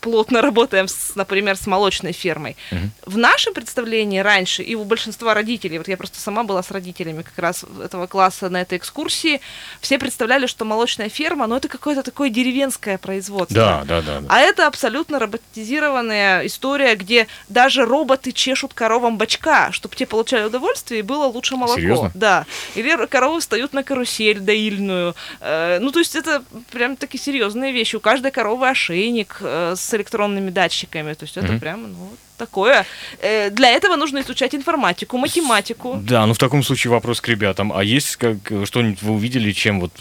плотно 0.00 0.42
работаем, 0.42 0.88
с, 0.88 1.14
например, 1.14 1.56
с 1.56 1.66
молочной 1.66 2.12
фермой, 2.12 2.56
угу. 2.70 2.90
в 3.06 3.18
нашем 3.18 3.54
представлении 3.54 4.18
раньше 4.18 4.62
и 4.62 4.74
у 4.74 4.84
большинства 4.84 5.34
родителей, 5.34 5.78
вот 5.78 5.88
я 5.88 5.96
просто 5.96 6.20
сама 6.20 6.44
была 6.44 6.62
с 6.62 6.70
родителями 6.70 7.22
как 7.22 7.38
раз 7.38 7.64
этого 7.82 8.06
класса 8.06 8.48
на 8.48 8.60
этой 8.60 8.78
экскурсии, 8.78 9.40
все 9.80 9.98
представляли, 9.98 10.46
что 10.46 10.64
молочная 10.64 11.08
ферма, 11.08 11.46
ну 11.46 11.56
это 11.56 11.68
какое-то 11.68 12.02
такое 12.02 12.30
деревенское 12.30 12.98
производство. 12.98 13.54
Да, 13.54 13.84
да, 13.84 14.02
да. 14.02 14.20
да. 14.20 14.26
А 14.28 14.40
это 14.40 14.66
абсолютно 14.66 15.18
роботизированная 15.18 16.46
история, 16.46 16.94
где 16.94 17.26
даже 17.48 17.84
роботы 17.84 18.32
чешут 18.32 18.74
коровам 18.74 19.18
бачка, 19.18 19.72
чтобы 19.72 19.96
те 19.96 20.06
получали 20.06 20.44
удовольствие 20.44 21.00
и 21.00 21.02
было 21.02 21.24
лучше 21.24 21.56
молоко. 21.56 21.80
Серьезно? 21.80 22.10
Да. 22.14 22.46
Или 22.74 23.06
коровы 23.06 23.40
встают 23.40 23.72
на 23.72 23.82
карусель 23.82 24.40
доильную. 24.40 25.14
Э, 25.40 25.78
ну, 25.80 25.90
то 25.90 25.98
есть 25.98 26.16
это 26.16 26.42
прям 26.70 26.96
такие 26.96 27.22
серьезные 27.22 27.72
вещи. 27.72 27.96
У 27.96 28.00
каждой 28.00 28.30
коровы 28.40 28.70
ошейник 28.70 29.36
э, 29.40 29.74
с 29.76 29.94
электронными 29.94 30.50
датчиками. 30.50 31.12
То 31.12 31.24
есть 31.24 31.36
это 31.36 31.46
mm-hmm. 31.46 31.60
прям, 31.60 31.92
ну, 31.92 32.10
такое. 32.38 32.86
Э, 33.18 33.50
для 33.50 33.68
этого 33.68 33.96
нужно 33.96 34.20
изучать 34.20 34.54
информатику, 34.54 35.18
математику. 35.18 36.00
Да, 36.02 36.26
ну 36.26 36.32
в 36.32 36.38
таком 36.38 36.62
случае 36.62 36.90
вопрос 36.90 37.20
к 37.20 37.28
ребятам. 37.28 37.70
А 37.70 37.84
есть 37.84 38.16
как 38.16 38.38
что-нибудь 38.64 39.02
вы 39.02 39.12
увидели, 39.12 39.52
чем 39.52 39.80
вот 39.80 39.92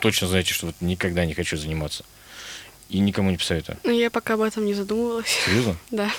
точно 0.00 0.26
знаете, 0.26 0.52
что 0.52 0.66
вот 0.66 0.74
никогда 0.80 1.24
не 1.24 1.34
хочу 1.34 1.56
заниматься? 1.56 2.04
И 2.88 2.98
никому 2.98 3.30
не 3.30 3.36
посоветую. 3.36 3.78
Ну, 3.84 3.92
я 3.92 4.10
пока 4.10 4.34
об 4.34 4.40
этом 4.40 4.66
не 4.66 4.74
задумывалась. 4.74 5.28
Серьезно? 5.46 5.76
Да. 5.92 6.10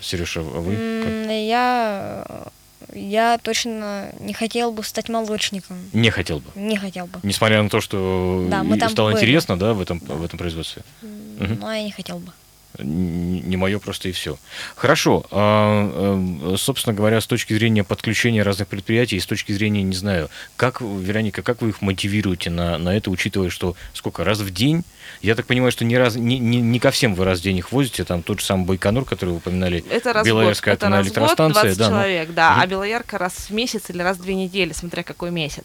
Сережа, 0.00 0.40
а 0.40 0.60
вы? 0.60 0.74
Как? 1.04 1.30
Я 1.30 2.48
я 2.94 3.38
точно 3.38 4.12
не 4.20 4.32
хотел 4.32 4.72
бы 4.72 4.82
стать 4.84 5.08
молочником. 5.08 5.78
Не 5.92 6.10
хотел 6.10 6.40
бы. 6.40 6.50
Не 6.54 6.76
хотел 6.76 7.06
бы. 7.06 7.18
Несмотря 7.22 7.62
на 7.62 7.68
то, 7.68 7.80
что 7.80 8.46
да, 8.50 8.62
мы 8.62 8.78
там 8.78 8.90
стало 8.90 9.10
были. 9.10 9.18
интересно, 9.18 9.58
да, 9.58 9.74
в 9.74 9.80
этом 9.80 9.98
в 9.98 10.24
этом 10.24 10.38
производстве. 10.38 10.82
Но 11.02 11.44
угу. 11.44 11.70
я 11.70 11.82
не 11.82 11.92
хотел 11.92 12.18
бы 12.18 12.32
не 12.78 13.56
мое 13.56 13.78
просто 13.78 14.08
и 14.08 14.12
все. 14.12 14.38
Хорошо. 14.76 15.24
А, 15.30 16.56
собственно 16.56 16.94
говоря, 16.94 17.20
с 17.20 17.26
точки 17.26 17.52
зрения 17.54 17.84
подключения 17.84 18.42
разных 18.42 18.68
предприятий, 18.68 19.20
с 19.20 19.26
точки 19.26 19.52
зрения, 19.52 19.82
не 19.82 19.94
знаю, 19.94 20.28
как, 20.56 20.80
Вероника, 20.80 21.42
как 21.42 21.62
вы 21.62 21.70
их 21.70 21.82
мотивируете 21.82 22.50
на, 22.50 22.78
на 22.78 22.96
это, 22.96 23.10
учитывая, 23.10 23.50
что 23.50 23.76
сколько, 23.92 24.24
раз 24.24 24.38
в 24.40 24.52
день? 24.52 24.84
Я 25.20 25.34
так 25.34 25.46
понимаю, 25.46 25.72
что 25.72 25.84
не, 25.84 25.98
раз, 25.98 26.16
не, 26.16 26.38
не, 26.38 26.60
не 26.60 26.78
ко 26.78 26.90
всем 26.90 27.14
вы 27.14 27.24
раз 27.24 27.40
в 27.40 27.42
день 27.42 27.58
их 27.58 27.72
возите, 27.72 28.04
там 28.04 28.22
тот 28.22 28.40
же 28.40 28.46
самый 28.46 28.66
Байконур, 28.66 29.04
который 29.04 29.30
вы 29.30 29.36
упоминали, 29.36 29.84
это 29.90 30.12
раз 30.12 30.26
Белоярская 30.26 30.74
это 30.74 30.86
атомная 30.86 31.02
электростанция. 31.02 31.62
20 31.62 31.78
да, 31.78 31.88
человек, 31.88 32.28
ну, 32.28 32.34
да, 32.34 32.52
угу. 32.52 32.60
а 32.60 32.66
Белоярка 32.66 33.18
раз 33.18 33.32
в 33.32 33.50
месяц 33.50 33.90
или 33.90 34.00
раз 34.00 34.16
в 34.16 34.22
две 34.22 34.34
недели, 34.34 34.72
смотря 34.72 35.02
какой 35.02 35.30
месяц. 35.30 35.64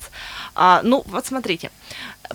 А, 0.56 0.82
ну, 0.84 1.04
вот 1.08 1.26
смотрите, 1.26 1.72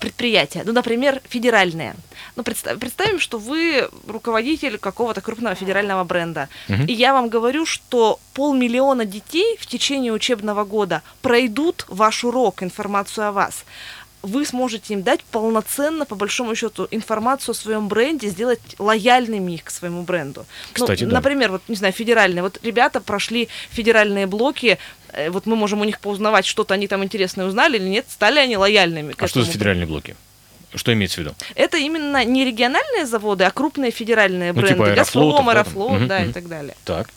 предприятия, 0.01 0.63
ну, 0.65 0.73
например, 0.73 1.21
федеральные. 1.29 1.95
Ну, 2.37 2.43
представь, 2.43 2.79
представим, 2.79 3.19
что 3.19 3.39
вы 3.39 3.89
руководитель 4.07 4.79
какого-то 4.79 5.21
крупного 5.21 5.55
федерального 5.55 6.05
бренда, 6.05 6.49
угу. 6.69 6.83
и 6.83 6.93
я 6.93 7.13
вам 7.13 7.29
говорю, 7.29 7.67
что 7.67 8.19
полмиллиона 8.35 9.05
детей 9.05 9.57
в 9.59 9.67
течение 9.67 10.13
учебного 10.13 10.65
года 10.65 11.03
пройдут 11.21 11.85
ваш 11.89 12.25
урок, 12.25 12.63
информацию 12.63 13.29
о 13.29 13.33
вас 13.33 13.65
вы 14.23 14.47
сможете 14.47 14.95
им 14.95 15.03
дать 15.03 15.23
полноценно, 15.25 16.07
по 16.07 16.15
большому 16.15 16.55
счету, 16.55 16.89
информацию 16.91 17.53
о 17.53 17.55
своем 17.55 17.89
бренде, 17.89 18.29
сделать 18.29 18.61
лояльными 18.79 19.53
их 19.53 19.65
к 19.65 19.71
своему 19.71 20.03
бренду. 20.03 20.47
Ну, 20.77 20.85
Кстати, 20.85 21.05
ну, 21.05 21.11
да. 21.11 21.17
Например, 21.17 21.51
вот, 21.53 21.63
не 21.69 21.77
знаю, 21.77 21.93
федеральные. 21.93 22.43
Вот 22.43 22.59
ребята 22.63 23.01
прошли 23.01 23.49
федеральные 23.71 24.27
блоки, 24.27 24.79
э, 25.13 25.31
вот 25.31 25.47
мы 25.47 25.57
можем 25.57 25.81
у 25.81 25.85
них 25.85 26.01
поузнавать, 26.01 26.47
что-то 26.47 26.75
они 26.75 26.89
там 26.89 27.03
интересное 27.03 27.47
узнали 27.47 27.77
или 27.79 27.89
нет, 27.89 28.07
стали 28.09 28.39
они 28.39 28.57
лояльными. 28.57 29.15
А 29.19 29.27
что 29.27 29.43
за 29.43 29.51
федеральные 29.51 29.87
блоки? 29.87 30.17
Что 30.75 30.93
имеется 30.95 31.17
в 31.17 31.25
виду? 31.25 31.35
Это 31.55 31.77
именно 31.77 32.25
не 32.25 32.45
региональные 32.45 33.05
заводы, 33.05 33.45
а 33.45 33.51
крупные 33.51 33.91
федеральные 33.91 34.53
бренды. 34.53 34.71
Ну, 34.71 34.77
типа 34.77 34.87
Аэрофлот, 34.93 35.35
Газпром, 35.35 35.49
Аэрофлот, 35.51 36.01
угу, 36.01 36.07
да, 36.07 36.17
угу. 36.19 36.31
и 36.31 36.33
так 36.33 36.49
далее. 36.49 36.75
Так. 36.85 37.11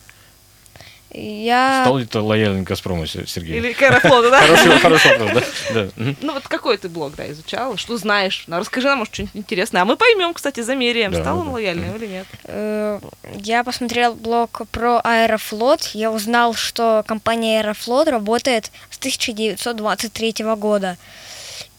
Я... 1.16 1.80
Стал 1.82 1.96
ли 1.96 2.04
ты 2.04 2.20
лояльным 2.20 2.64
к 2.64 2.68
Газпрому, 2.68 3.06
Сергей? 3.06 3.56
Или 3.56 3.72
к 3.72 3.80
Аэрофлоту, 3.80 4.30
да? 4.30 4.40
Хороший, 4.42 4.78
хороший 4.78 5.18
вопрос, 5.18 5.44
да? 5.72 5.88
да. 5.96 6.14
Ну 6.20 6.34
вот 6.34 6.46
какой 6.46 6.76
ты 6.76 6.90
блог, 6.90 7.14
да, 7.16 7.30
изучал? 7.30 7.78
Что 7.78 7.96
знаешь? 7.96 8.44
Ну, 8.46 8.58
расскажи 8.58 8.86
нам, 8.86 8.98
может, 8.98 9.14
что-нибудь 9.14 9.34
интересное. 9.34 9.80
А 9.80 9.84
мы 9.86 9.96
поймем, 9.96 10.34
кстати, 10.34 10.60
замеряем, 10.60 11.12
да, 11.12 11.22
стал 11.22 11.38
он 11.38 11.46
да. 11.46 11.52
лояльным 11.52 11.96
или 11.96 12.06
нет. 12.06 12.26
Э, 12.44 13.00
я 13.34 13.64
посмотрел 13.64 14.14
блог 14.14 14.62
про 14.70 15.00
Аэрофлот. 15.02 15.84
Я 15.94 16.12
узнал, 16.12 16.52
что 16.52 17.02
компания 17.06 17.60
Аэрофлот 17.60 18.08
работает 18.08 18.70
с 18.90 18.98
1923 18.98 20.34
года. 20.56 20.98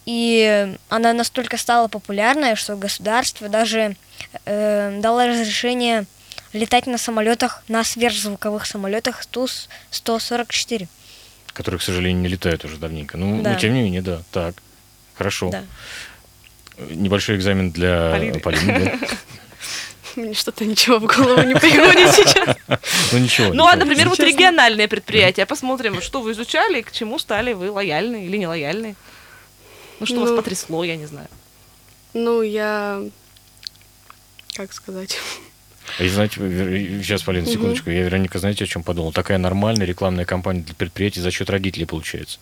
И 0.08 0.76
она 0.89 1.13
настолько 1.13 1.58
стала 1.58 1.89
популярной, 1.89 2.56
что 2.56 2.76
государство 2.76 3.50
даже 3.50 3.95
э, 4.45 5.00
дало 5.00 5.28
разрешение 5.28 6.06
летать 6.58 6.88
на 6.88 6.98
самолетах, 6.98 7.63
на 7.67 7.84
сверхзвуковых 7.84 8.65
самолетах 8.65 9.26
Ту-144. 9.26 10.88
Которые, 11.54 11.80
к 11.80 11.84
сожалению, 11.84 12.22
не 12.22 12.28
летают 12.28 12.65
уже 12.65 12.78
давненько. 12.78 13.17
Ну, 13.17 13.41
да. 13.41 13.54
но 13.54 13.60
тем 13.60 13.74
не 13.74 13.82
менее, 13.84 14.02
да. 14.02 14.22
Так, 14.32 14.56
хорошо. 15.15 15.50
Да. 15.50 15.63
Небольшой 16.89 17.38
экзамен 17.38 17.72
для 17.72 18.12
Полины. 18.12 18.39
Полины 18.39 19.00
да. 19.02 19.08
Мне 20.17 20.34
что-то 20.34 20.65
ничего 20.65 20.98
в 20.98 21.06
голову 21.06 21.43
не 21.43 21.54
приходит 21.56 22.13
сейчас. 22.13 22.58
Ну 23.12 23.20
ничего. 23.20 23.54
Ну 23.54 23.65
а, 23.65 23.76
например, 23.76 24.10
вот 24.10 24.20
региональные 24.20 24.88
предприятия. 24.88 25.46
Посмотрим, 25.46 26.02
что 26.02 26.22
вы 26.22 26.32
изучали, 26.32 26.82
к 26.82 26.91
чему 26.91 27.20
стали 27.20 27.54
вы 27.54 27.72
лояльны 27.72 28.26
или 28.26 28.38
нелояльны. 28.38 28.96
Ну 30.00 30.06
что 30.06 30.20
вас 30.20 30.32
ну. 30.32 30.36
потрясло, 30.36 30.84
я 30.84 30.98
не 30.98 31.06
знаю. 31.06 31.28
Ну, 32.13 32.41
я... 32.41 33.02
Как 34.56 34.74
сказать? 34.74 35.17
И 36.00 36.08
знаете, 36.10 36.39
сейчас, 37.02 37.23
Полина, 37.23 37.47
секундочку, 37.47 37.89
угу. 37.89 37.95
я, 37.97 38.04
Вероника, 38.04 38.39
знаете, 38.39 38.65
о 38.65 38.67
чем 38.67 38.84
подумал? 38.84 39.12
Такая 39.12 39.38
нормальная 39.38 39.86
рекламная 39.86 40.26
кампания 40.26 40.62
для 40.62 40.76
предприятий 40.76 41.21
за 41.21 41.32
счет 41.32 41.50
родителей 41.50 41.86
получается. 41.86 42.39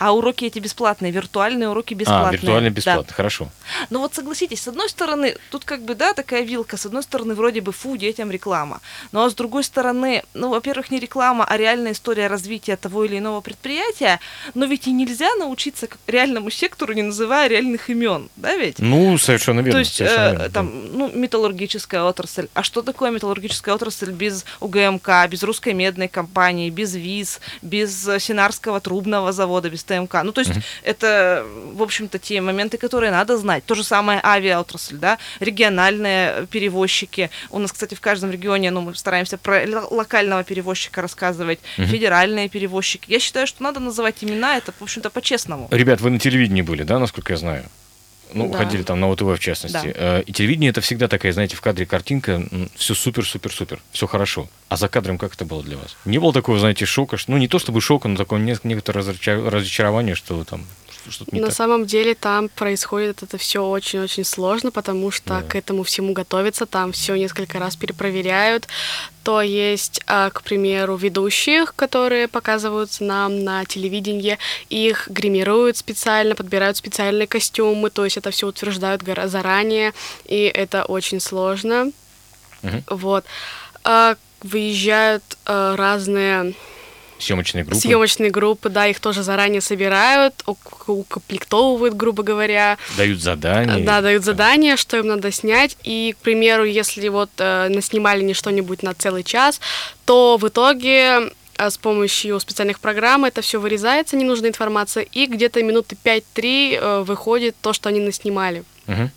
А 0.00 0.12
уроки 0.12 0.46
эти 0.46 0.58
бесплатные, 0.58 1.12
виртуальные 1.12 1.68
уроки 1.68 1.92
бесплатные. 1.92 2.28
А, 2.28 2.32
виртуальные 2.32 2.70
бесплатно, 2.70 3.04
да. 3.06 3.14
хорошо. 3.14 3.50
Ну 3.90 3.98
вот 4.00 4.14
согласитесь, 4.14 4.62
с 4.62 4.68
одной 4.68 4.88
стороны, 4.88 5.36
тут 5.50 5.66
как 5.66 5.82
бы, 5.82 5.94
да, 5.94 6.14
такая 6.14 6.42
вилка, 6.42 6.78
с 6.78 6.86
одной 6.86 7.02
стороны, 7.02 7.34
вроде 7.34 7.60
бы, 7.60 7.70
фу, 7.70 7.98
детям 7.98 8.30
реклама. 8.30 8.80
Ну 9.12 9.22
а 9.22 9.28
с 9.28 9.34
другой 9.34 9.62
стороны, 9.62 10.22
ну, 10.32 10.48
во-первых, 10.48 10.90
не 10.90 11.00
реклама, 11.00 11.44
а 11.44 11.54
реальная 11.58 11.92
история 11.92 12.28
развития 12.28 12.76
того 12.76 13.04
или 13.04 13.18
иного 13.18 13.42
предприятия, 13.42 14.20
но 14.54 14.64
ведь 14.64 14.86
и 14.86 14.92
нельзя 14.92 15.34
научиться 15.38 15.86
реальному 16.06 16.48
сектору, 16.48 16.94
не 16.94 17.02
называя 17.02 17.48
реальных 17.48 17.90
имен, 17.90 18.30
да 18.36 18.56
ведь? 18.56 18.78
Ну, 18.78 19.18
совершенно 19.18 19.60
верно. 19.60 19.72
То 19.72 19.78
есть, 19.80 20.00
э, 20.00 20.04
верно, 20.04 20.48
там, 20.48 20.70
да. 20.70 20.88
ну, 20.92 21.10
металлургическая 21.12 22.04
отрасль. 22.04 22.48
А 22.54 22.62
что 22.62 22.80
такое 22.80 23.10
металлургическая 23.10 23.74
отрасль 23.74 24.12
без 24.12 24.46
УГМК, 24.60 25.28
без 25.28 25.42
русской 25.42 25.74
медной 25.74 26.08
компании, 26.08 26.70
без 26.70 26.94
ВИЗ, 26.94 27.40
без 27.60 28.08
Синарского 28.18 28.80
трубного 28.80 29.32
завода, 29.32 29.68
без 29.68 29.84
ТМК? 29.90 30.22
Ну, 30.22 30.32
то 30.32 30.40
есть, 30.40 30.52
это, 30.82 31.44
в 31.74 31.82
общем-то, 31.82 32.18
те 32.18 32.40
моменты, 32.40 32.78
которые 32.78 33.10
надо 33.10 33.36
знать. 33.36 33.64
То 33.64 33.74
же 33.74 33.84
самое 33.84 34.20
авиаотрасль, 34.22 34.96
да, 34.96 35.18
региональные 35.40 36.46
перевозчики. 36.46 37.30
У 37.50 37.58
нас, 37.58 37.72
кстати, 37.72 37.94
в 37.94 38.00
каждом 38.00 38.30
регионе, 38.30 38.70
ну, 38.70 38.80
мы 38.80 38.94
стараемся 38.94 39.36
про 39.36 39.64
локального 39.90 40.44
перевозчика 40.44 41.02
рассказывать, 41.02 41.58
угу. 41.78 41.86
федеральные 41.86 42.48
перевозчики. 42.48 43.10
Я 43.10 43.18
считаю, 43.18 43.46
что 43.46 43.62
надо 43.62 43.80
называть 43.80 44.22
имена, 44.22 44.56
это, 44.56 44.72
в 44.78 44.82
общем-то, 44.82 45.10
по-честному. 45.10 45.68
Ребят, 45.70 46.00
вы 46.00 46.10
на 46.10 46.18
телевидении 46.18 46.62
были, 46.62 46.82
да, 46.82 46.98
насколько 46.98 47.32
я 47.32 47.38
знаю? 47.38 47.64
Ну, 48.32 48.48
да. 48.50 48.58
ходили 48.58 48.82
там 48.82 49.00
на 49.00 49.08
ОТВ 49.08 49.22
в 49.22 49.38
частности. 49.38 49.94
Да. 49.94 50.18
Э, 50.18 50.22
и 50.22 50.32
телевидение 50.32 50.70
это 50.70 50.80
всегда 50.80 51.08
такая, 51.08 51.32
знаете, 51.32 51.56
в 51.56 51.60
кадре 51.60 51.86
картинка, 51.86 52.42
все 52.76 52.94
супер, 52.94 53.26
супер, 53.26 53.52
супер, 53.52 53.80
все 53.92 54.06
хорошо. 54.06 54.48
А 54.68 54.76
за 54.76 54.88
кадром 54.88 55.18
как 55.18 55.34
это 55.34 55.44
было 55.44 55.62
для 55.62 55.76
вас? 55.76 55.96
Не 56.04 56.18
было 56.18 56.32
такого, 56.32 56.58
знаете, 56.58 56.86
шока, 56.86 57.16
ну 57.26 57.36
не 57.36 57.48
то 57.48 57.58
чтобы 57.58 57.80
шока, 57.80 58.08
но 58.08 58.16
такое 58.16 58.40
некоторое 58.40 59.00
разочарование, 59.02 60.14
что 60.14 60.44
там 60.44 60.64
что-то 61.08 61.34
не 61.34 61.40
На 61.40 61.48
так. 61.48 61.56
самом 61.56 61.86
деле 61.86 62.14
там 62.14 62.48
происходит 62.48 63.22
это 63.22 63.38
все 63.38 63.64
очень-очень 63.64 64.24
сложно, 64.24 64.70
потому 64.70 65.10
что 65.10 65.40
да. 65.40 65.42
к 65.42 65.54
этому 65.54 65.82
всему 65.82 66.12
готовятся, 66.12 66.66
там 66.66 66.92
все 66.92 67.14
несколько 67.16 67.58
раз 67.58 67.76
перепроверяют. 67.76 68.68
То 69.22 69.42
есть, 69.42 70.00
а, 70.06 70.30
к 70.30 70.42
примеру, 70.42 70.96
ведущих, 70.96 71.74
которые 71.74 72.26
показываются 72.26 73.04
нам 73.04 73.44
на 73.44 73.64
телевидении, 73.64 74.38
их 74.68 75.08
гримируют 75.08 75.76
специально, 75.76 76.34
подбирают 76.34 76.76
специальные 76.76 77.26
костюмы, 77.26 77.90
то 77.90 78.04
есть 78.04 78.16
это 78.16 78.30
все 78.30 78.46
утверждают 78.46 79.02
заранее, 79.26 79.92
и 80.24 80.42
это 80.44 80.84
очень 80.84 81.20
сложно. 81.20 81.92
Угу. 82.62 82.96
Вот. 82.96 83.24
А, 83.84 84.16
выезжают 84.42 85.22
а, 85.46 85.76
разные 85.76 86.54
Съемочные 87.20 87.64
группы? 87.64 87.80
Съемочные 87.80 88.30
группы, 88.30 88.68
да, 88.68 88.86
их 88.86 89.00
тоже 89.00 89.22
заранее 89.22 89.60
собирают, 89.60 90.42
укомплектовывают, 90.46 91.94
грубо 91.94 92.22
говоря. 92.22 92.78
Дают 92.96 93.20
задания? 93.20 93.84
Да, 93.84 94.00
дают 94.00 94.24
задания, 94.24 94.76
что 94.76 94.96
им 94.96 95.06
надо 95.06 95.30
снять. 95.30 95.76
И, 95.84 96.14
к 96.18 96.22
примеру, 96.22 96.64
если 96.64 97.08
вот 97.08 97.30
э, 97.38 97.68
наснимали 97.68 98.22
не 98.22 98.34
что-нибудь 98.34 98.82
на 98.82 98.94
целый 98.94 99.22
час, 99.22 99.60
то 100.04 100.38
в 100.38 100.48
итоге 100.48 101.32
э, 101.58 101.70
с 101.70 101.76
помощью 101.76 102.40
специальных 102.40 102.80
программ 102.80 103.24
это 103.24 103.42
все 103.42 103.60
вырезается, 103.60 104.16
ненужная 104.16 104.50
информация, 104.50 105.02
и 105.02 105.26
где-то 105.26 105.62
минуты 105.62 105.96
5-3 106.02 106.22
э, 106.80 107.02
выходит 107.02 107.54
то, 107.60 107.72
что 107.72 107.90
они 107.90 108.00
наснимали. 108.00 108.64
Угу. 108.88 109.10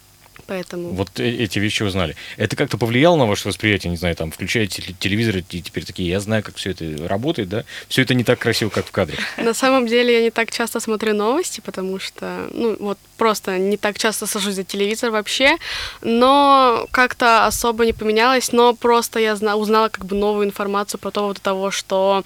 Поэтому... 0.47 0.89
Вот 0.89 1.19
э- 1.19 1.29
эти 1.43 1.59
вещи 1.59 1.83
узнали. 1.83 2.15
Это 2.37 2.55
как-то 2.55 2.77
повлияло 2.77 3.15
на 3.15 3.25
ваше 3.25 3.47
восприятие? 3.47 3.91
Не 3.91 3.97
знаю, 3.97 4.15
там, 4.15 4.31
включаете 4.31 4.81
теле- 4.81 4.95
телевизор, 4.99 5.37
и 5.37 5.41
теперь 5.61 5.85
такие, 5.85 6.09
я 6.09 6.19
знаю, 6.19 6.43
как 6.43 6.55
все 6.57 6.71
это 6.71 7.07
работает, 7.07 7.49
да? 7.49 7.63
Все 7.87 8.01
это 8.01 8.13
не 8.13 8.23
так 8.23 8.39
красиво, 8.39 8.69
как 8.69 8.85
в 8.85 8.91
кадре. 8.91 9.17
На 9.37 9.53
самом 9.53 9.87
деле 9.87 10.13
я 10.13 10.21
не 10.21 10.31
так 10.31 10.51
часто 10.51 10.79
смотрю 10.79 11.13
новости, 11.13 11.61
потому 11.61 11.99
что, 11.99 12.47
ну, 12.53 12.75
вот 12.79 12.97
просто 13.17 13.57
не 13.57 13.77
так 13.77 13.97
часто 13.97 14.25
сажусь 14.27 14.55
за 14.55 14.63
телевизор 14.63 15.11
вообще, 15.11 15.57
но 16.01 16.87
как-то 16.91 17.45
особо 17.45 17.85
не 17.85 17.93
поменялось, 17.93 18.51
но 18.51 18.73
просто 18.75 19.19
я 19.19 19.35
зна- 19.35 19.55
узнала 19.55 19.89
как 19.89 20.05
бы 20.05 20.15
новую 20.15 20.45
информацию 20.45 20.99
по 20.99 21.11
поводу 21.11 21.39
того, 21.41 21.71
что 21.71 22.23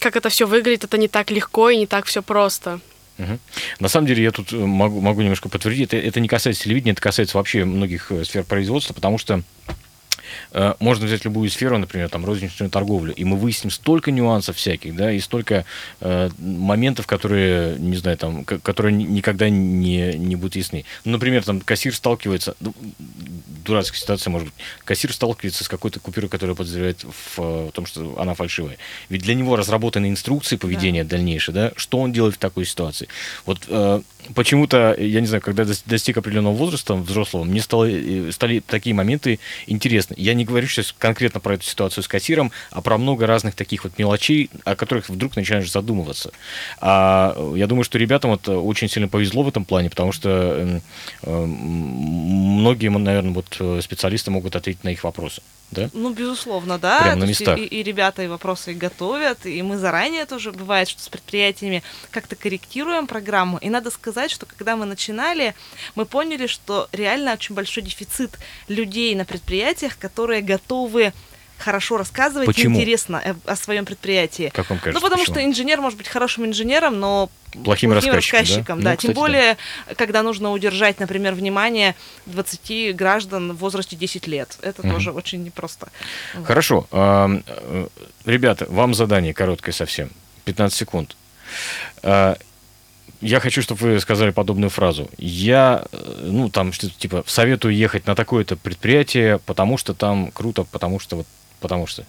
как 0.00 0.16
это 0.16 0.28
все 0.28 0.46
выглядит, 0.46 0.84
это 0.84 0.98
не 0.98 1.08
так 1.08 1.30
легко 1.30 1.70
и 1.70 1.76
не 1.76 1.86
так 1.86 2.04
все 2.04 2.22
просто. 2.22 2.80
На 3.80 3.88
самом 3.88 4.06
деле 4.06 4.22
я 4.22 4.30
тут 4.30 4.52
э, 4.52 4.56
могу, 4.56 5.00
могу 5.00 5.22
немножко 5.22 5.48
подтвердить, 5.48 5.92
это, 5.92 5.96
это 5.96 6.20
не 6.20 6.28
касается 6.28 6.64
телевидения, 6.64 6.92
это 6.92 7.02
касается 7.02 7.36
вообще 7.36 7.64
многих 7.64 8.12
э, 8.12 8.24
сфер 8.24 8.44
производства, 8.44 8.94
потому 8.94 9.18
что 9.18 9.42
можно 10.80 11.06
взять 11.06 11.24
любую 11.24 11.50
сферу, 11.50 11.78
например, 11.78 12.08
там 12.08 12.24
розничную 12.24 12.70
торговлю, 12.70 13.14
и 13.14 13.24
мы 13.24 13.36
выясним 13.36 13.70
столько 13.70 14.10
нюансов 14.10 14.56
всяких, 14.56 14.94
да, 14.96 15.12
и 15.12 15.20
столько 15.20 15.64
э, 16.00 16.30
моментов, 16.38 17.06
которые, 17.06 17.76
не 17.78 17.96
знаю, 17.96 18.16
там, 18.16 18.44
ко- 18.44 18.58
которые 18.58 18.94
ни- 18.94 19.04
никогда 19.04 19.48
не, 19.48 20.14
не 20.14 20.36
будут 20.36 20.56
ясны. 20.56 20.84
Ну, 21.04 21.12
например, 21.12 21.44
там 21.44 21.60
кассир 21.60 21.94
сталкивается, 21.94 22.54
ну, 22.60 22.74
дурацкая 23.64 24.00
ситуация, 24.00 24.30
может 24.30 24.48
быть, 24.48 24.54
кассир 24.84 25.12
сталкивается 25.12 25.64
с 25.64 25.68
какой-то 25.68 26.00
купюрой, 26.00 26.28
которая 26.30 26.56
подозревает 26.56 27.04
в 27.04 27.38
э, 27.38 27.70
том, 27.72 27.86
что 27.86 28.18
она 28.18 28.34
фальшивая. 28.34 28.78
Ведь 29.08 29.22
для 29.22 29.34
него 29.34 29.56
разработаны 29.56 30.08
инструкции 30.08 30.56
поведения 30.56 31.04
дальнейшее, 31.04 31.54
да, 31.54 31.72
что 31.76 31.98
он 31.98 32.12
делает 32.12 32.36
в 32.36 32.38
такой 32.38 32.64
ситуации. 32.64 33.08
Вот 33.46 33.60
э, 33.68 34.00
почему-то, 34.34 34.94
я 34.98 35.20
не 35.20 35.26
знаю, 35.26 35.42
когда 35.42 35.64
дос- 35.64 35.82
достиг 35.86 36.16
определенного 36.18 36.54
возраста 36.54 36.94
взрослого, 36.94 37.44
мне 37.44 37.60
стало, 37.60 37.88
э, 37.90 38.30
стали 38.32 38.60
такие 38.60 38.94
моменты 38.94 39.38
интересны. 39.66 40.14
Я 40.18 40.34
не 40.34 40.44
говорю 40.44 40.66
сейчас 40.66 40.94
конкретно 40.98 41.40
про 41.40 41.54
эту 41.54 41.64
ситуацию 41.64 42.02
с 42.02 42.08
кассиром, 42.08 42.50
а 42.70 42.80
про 42.80 42.98
много 42.98 43.26
разных 43.26 43.54
таких 43.54 43.84
вот 43.84 43.98
мелочей, 43.98 44.50
о 44.64 44.74
которых 44.74 45.08
вдруг 45.08 45.36
начинаешь 45.36 45.70
задумываться. 45.70 46.32
А 46.80 47.36
я 47.54 47.66
думаю, 47.66 47.84
что 47.84 47.98
ребятам 47.98 48.32
вот 48.32 48.48
очень 48.48 48.88
сильно 48.88 49.08
повезло 49.08 49.44
в 49.44 49.48
этом 49.48 49.64
плане, 49.64 49.90
потому 49.90 50.12
что 50.12 50.28
э, 50.30 50.80
э, 51.22 51.44
многие, 51.46 52.88
наверное, 52.88 53.32
вот 53.32 53.56
э, 53.60 53.80
специалисты 53.80 54.30
могут 54.30 54.56
ответить 54.56 54.82
на 54.84 54.88
их 54.88 55.04
вопросы. 55.04 55.40
Да? 55.70 55.90
Ну, 55.92 56.12
безусловно, 56.12 56.78
да. 56.78 57.02
Прям 57.02 57.18
на 57.18 57.24
местах. 57.24 57.58
И, 57.58 57.64
и 57.64 57.82
ребята 57.82 58.22
и 58.22 58.26
вопросы 58.26 58.72
готовят, 58.72 59.44
и 59.44 59.60
мы 59.62 59.76
заранее 59.76 60.24
тоже 60.24 60.52
бывает, 60.52 60.88
что 60.88 61.02
с 61.02 61.08
предприятиями 61.08 61.82
как-то 62.10 62.36
корректируем 62.36 63.06
программу. 63.06 63.58
И 63.58 63.68
надо 63.68 63.90
сказать, 63.90 64.30
что 64.30 64.46
когда 64.46 64.76
мы 64.76 64.86
начинали, 64.86 65.54
мы 65.94 66.06
поняли, 66.06 66.46
что 66.46 66.88
реально 66.92 67.34
очень 67.34 67.54
большой 67.54 67.82
дефицит 67.82 68.38
людей 68.68 69.14
на 69.14 69.24
предприятиях, 69.24 69.98
которые 69.98 70.40
готовы 70.40 71.12
хорошо 71.58 71.96
рассказывать 71.96 72.46
Почему? 72.46 72.76
интересно 72.76 73.22
о, 73.46 73.56
своем 73.56 73.84
предприятии. 73.84 74.50
Как 74.54 74.70
вам 74.70 74.78
кажется? 74.78 74.98
ну, 74.98 75.00
потому 75.00 75.22
почему? 75.22 75.34
что 75.36 75.44
инженер 75.44 75.80
может 75.80 75.98
быть 75.98 76.08
хорошим 76.08 76.46
инженером, 76.46 76.98
но 77.00 77.30
Плохим 77.64 77.92
рассказчиком, 77.92 78.80
да? 78.80 78.84
да. 78.84 78.90
Ну, 78.90 78.96
Тем 78.96 78.96
кстати, 78.96 79.06
да. 79.08 79.14
более, 79.14 79.56
когда 79.96 80.22
нужно 80.22 80.52
удержать, 80.52 81.00
например, 81.00 81.34
внимание 81.34 81.94
20 82.26 82.94
граждан 82.94 83.52
в 83.52 83.56
возрасте 83.56 83.96
10 83.96 84.26
лет. 84.26 84.58
Это 84.62 84.86
Мгм. 84.86 84.94
тоже 84.94 85.12
очень 85.12 85.42
непросто. 85.42 85.88
Хорошо. 86.44 86.86
Э, 86.92 87.86
Ребята, 88.24 88.66
вам 88.68 88.94
задание 88.94 89.32
короткое 89.34 89.72
совсем. 89.72 90.10
15 90.44 90.78
секунд. 90.78 91.16
А, 92.02 92.36
Я 93.20 93.40
хочу, 93.40 93.62
чтобы 93.62 93.80
вы 93.94 94.00
сказали 94.00 94.30
подобную 94.30 94.70
фразу. 94.70 95.10
Я, 95.18 95.84
э, 95.90 96.20
ну, 96.30 96.50
там 96.50 96.72
что-то 96.72 96.94
типа, 96.94 97.24
советую 97.26 97.74
ехать 97.74 98.06
на 98.06 98.14
такое-то 98.14 98.54
предприятие, 98.54 99.40
потому 99.40 99.76
что 99.76 99.92
там 99.92 100.30
круто, 100.30 100.62
потому 100.62 101.00
что 101.00 101.16
вот, 101.16 101.26
потому 101.60 101.86
что. 101.86 102.04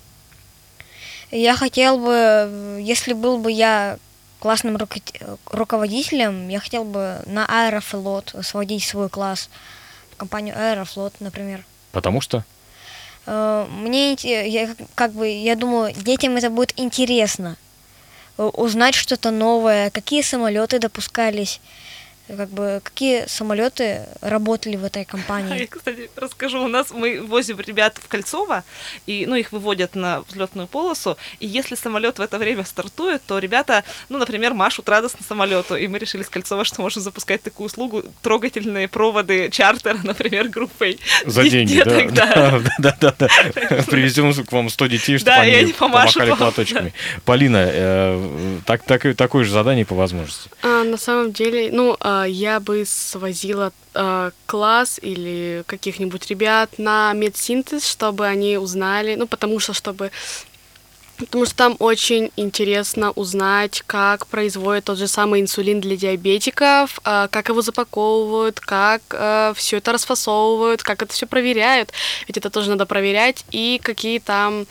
Я 1.31 1.55
хотел 1.55 1.97
бы, 1.99 2.79
если 2.81 3.13
был 3.13 3.37
бы 3.37 3.51
я 3.51 3.97
классным 4.39 4.77
руко- 4.77 5.37
руководителем, 5.51 6.47
я 6.49 6.59
хотел 6.59 6.83
бы 6.85 7.21
на 7.25 7.45
Аэрофлот 7.45 8.33
сводить 8.41 8.83
свой 8.83 9.09
класс, 9.09 9.49
в 10.11 10.15
компанию 10.17 10.55
Аэрофлот, 10.57 11.13
например. 11.19 11.63
Потому 11.91 12.21
что? 12.21 12.43
Э, 13.25 13.67
Мне 13.69 14.13
я 14.13 14.69
как- 14.95 15.11
бы 15.13 15.27
я 15.29 15.55
думаю, 15.55 15.93
детям 15.93 16.35
это 16.37 16.49
будет 16.49 16.73
интересно 16.79 17.57
э, 18.37 18.43
узнать 18.43 18.95
что-то 18.95 19.31
новое, 19.31 19.89
какие 19.91 20.21
самолеты 20.21 20.79
допускались, 20.79 21.59
как 22.35 22.49
бы 22.49 22.81
какие 22.83 23.25
самолеты 23.27 24.05
работали 24.21 24.75
в 24.75 24.83
этой 24.83 24.99
А 24.99 25.01
Я, 25.01 25.05
компании. 25.05 25.65
кстати, 25.65 26.09
расскажу. 26.15 26.63
У 26.63 26.67
нас 26.67 26.91
мы 26.91 27.21
возим 27.21 27.59
ребят 27.59 27.97
в 28.03 28.07
Кольцово, 28.07 28.63
и, 29.05 29.25
ну, 29.25 29.35
их 29.35 29.51
выводят 29.51 29.95
на 29.95 30.21
взлетную 30.21 30.67
полосу, 30.67 31.17
и 31.39 31.47
если 31.47 31.75
самолет 31.75 32.19
в 32.19 32.21
это 32.21 32.37
время 32.37 32.65
стартует, 32.65 33.21
то 33.25 33.39
ребята, 33.39 33.83
ну, 34.09 34.17
например, 34.17 34.53
машут 34.53 34.89
радостно 34.89 35.19
самолету, 35.27 35.75
и 35.75 35.87
мы 35.87 35.97
решили 35.99 36.23
с 36.23 36.29
Кольцова, 36.29 36.65
что 36.65 36.81
можем 36.81 37.01
запускать 37.01 37.41
такую 37.41 37.67
услугу, 37.67 38.03
трогательные 38.21 38.87
проводы 38.87 39.49
чартера, 39.49 39.97
например, 40.03 40.49
группой 40.49 40.99
За 41.25 41.43
деньги, 41.49 41.73
деток, 41.73 42.13
да. 42.13 42.59
Да, 42.79 42.95
да, 43.01 43.15
да. 43.17 43.27
Привезем 43.87 44.33
к 44.33 44.51
вам 44.51 44.69
100 44.69 44.87
детей, 44.87 45.17
чтобы 45.17 45.31
Да, 45.31 45.41
они 45.41 45.73
помахали 45.73 46.33
платочками. 46.33 46.93
Полина, 47.25 47.65
э, 47.71 48.57
так, 48.65 48.83
так, 48.83 49.15
такое 49.15 49.43
же 49.43 49.51
задание 49.51 49.85
по 49.85 49.95
возможности. 49.95 50.49
А, 50.61 50.83
на 50.83 50.97
самом 50.97 51.31
деле, 51.31 51.69
ну, 51.71 51.97
а, 51.99 52.18
я 52.27 52.59
бы 52.59 52.83
свозила 52.85 53.71
а, 53.93 54.31
класс 54.45 54.99
или 55.01 55.63
каких-нибудь 55.67 56.27
ребят 56.27 56.77
на 56.77 57.13
медсинтез, 57.13 57.85
чтобы 57.85 58.25
они 58.25 58.57
узнали, 58.57 59.15
ну, 59.15 59.27
потому 59.27 59.59
что, 59.59 59.73
чтобы 59.73 60.11
Потому 61.17 61.45
что 61.45 61.55
там 61.55 61.75
очень 61.79 62.31
интересно 62.37 63.11
узнать, 63.11 63.83
как 63.85 64.25
производят 64.27 64.85
тот 64.85 64.97
же 64.97 65.09
самый 65.09 65.41
инсулин 65.41 65.81
для 65.81 65.97
диабетиков, 65.97 66.97
а, 67.03 67.27
как 67.27 67.49
его 67.49 67.61
запаковывают, 67.61 68.61
как 68.61 69.01
все 69.55 69.77
это 69.77 69.91
расфасовывают, 69.91 70.81
как 70.81 71.01
это 71.01 71.11
все 71.11 71.27
проверяют. 71.27 71.91
Ведь 72.25 72.37
это 72.37 72.49
тоже 72.49 72.69
надо 72.69 72.85
проверять. 72.85 73.43
И 73.51 73.81
какие 73.83 74.19
там 74.19 74.65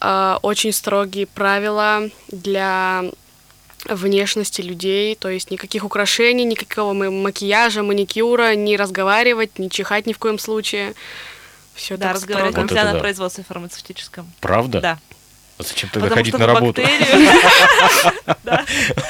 а, 0.00 0.38
очень 0.42 0.72
строгие 0.72 1.26
правила 1.26 2.08
для 2.28 3.04
внешности 3.84 4.60
людей, 4.60 5.14
то 5.14 5.28
есть 5.28 5.50
никаких 5.50 5.84
украшений, 5.84 6.44
никакого 6.44 6.92
ма- 6.92 7.10
макияжа, 7.10 7.82
маникюра, 7.82 8.54
не 8.54 8.76
разговаривать, 8.76 9.58
не 9.58 9.70
чихать 9.70 10.06
ни 10.06 10.12
в 10.12 10.18
коем 10.18 10.38
случае. 10.38 10.94
Все 11.74 11.96
Да, 11.96 12.12
разговаривать. 12.12 12.56
Вот 12.56 12.62
нельзя 12.64 12.80
это 12.80 12.86
на 12.88 12.92
да. 12.94 12.98
производстве 13.00 13.44
фармацевтическом. 13.44 14.30
Правда? 14.40 14.80
Да. 14.80 14.98
А 15.58 15.62
зачем 15.64 15.90
тогда 15.92 16.08
Потому 16.08 16.18
ходить 16.18 16.34
что 16.34 16.38
на 16.38 16.46
работу? 16.46 16.82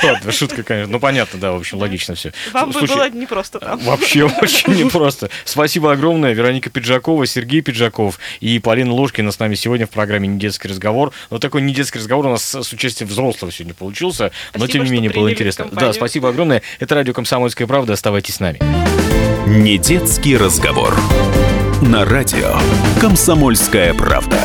Ладно, 0.02 0.32
шутка, 0.32 0.62
конечно. 0.62 0.92
Ну, 0.92 0.98
понятно, 0.98 1.38
да, 1.38 1.52
в 1.52 1.56
общем, 1.56 1.76
логично 1.78 2.14
все. 2.14 2.32
Вам 2.52 2.70
бы 2.70 2.80
было 2.80 3.10
не 3.10 3.26
просто 3.26 3.58
там. 3.58 3.78
Вообще 3.80 4.24
очень 4.42 4.74
непросто. 4.74 5.28
Спасибо 5.44 5.92
огромное. 5.92 6.32
Вероника 6.32 6.70
Пиджакова, 6.70 7.26
Сергей 7.26 7.60
Пиджаков 7.60 8.18
и 8.40 8.58
Полина 8.60 8.92
Ложкина 8.94 9.30
с 9.30 9.38
нами 9.38 9.56
сегодня 9.56 9.86
в 9.86 9.90
программе 9.90 10.26
«Недетский 10.26 10.70
разговор». 10.70 11.12
Но 11.28 11.38
такой 11.38 11.60
недетский 11.60 12.00
разговор 12.00 12.26
у 12.26 12.30
нас 12.30 12.54
с 12.54 12.72
участием 12.72 13.08
взрослого 13.08 13.52
сегодня 13.52 13.74
получился, 13.74 14.32
но 14.54 14.66
тем 14.66 14.84
не 14.84 14.90
менее 14.90 15.10
было 15.10 15.30
интересно. 15.30 15.68
Да, 15.70 15.92
спасибо 15.92 16.30
огромное. 16.30 16.62
Это 16.78 16.94
радио 16.94 17.12
«Комсомольская 17.12 17.66
правда». 17.66 17.92
Оставайтесь 17.92 18.36
с 18.36 18.40
нами. 18.40 18.58
Недетский 19.46 20.36
разговор. 20.36 20.98
На 21.82 22.04
радио 22.04 22.56
«Комсомольская 23.00 23.92
правда». 23.94 24.40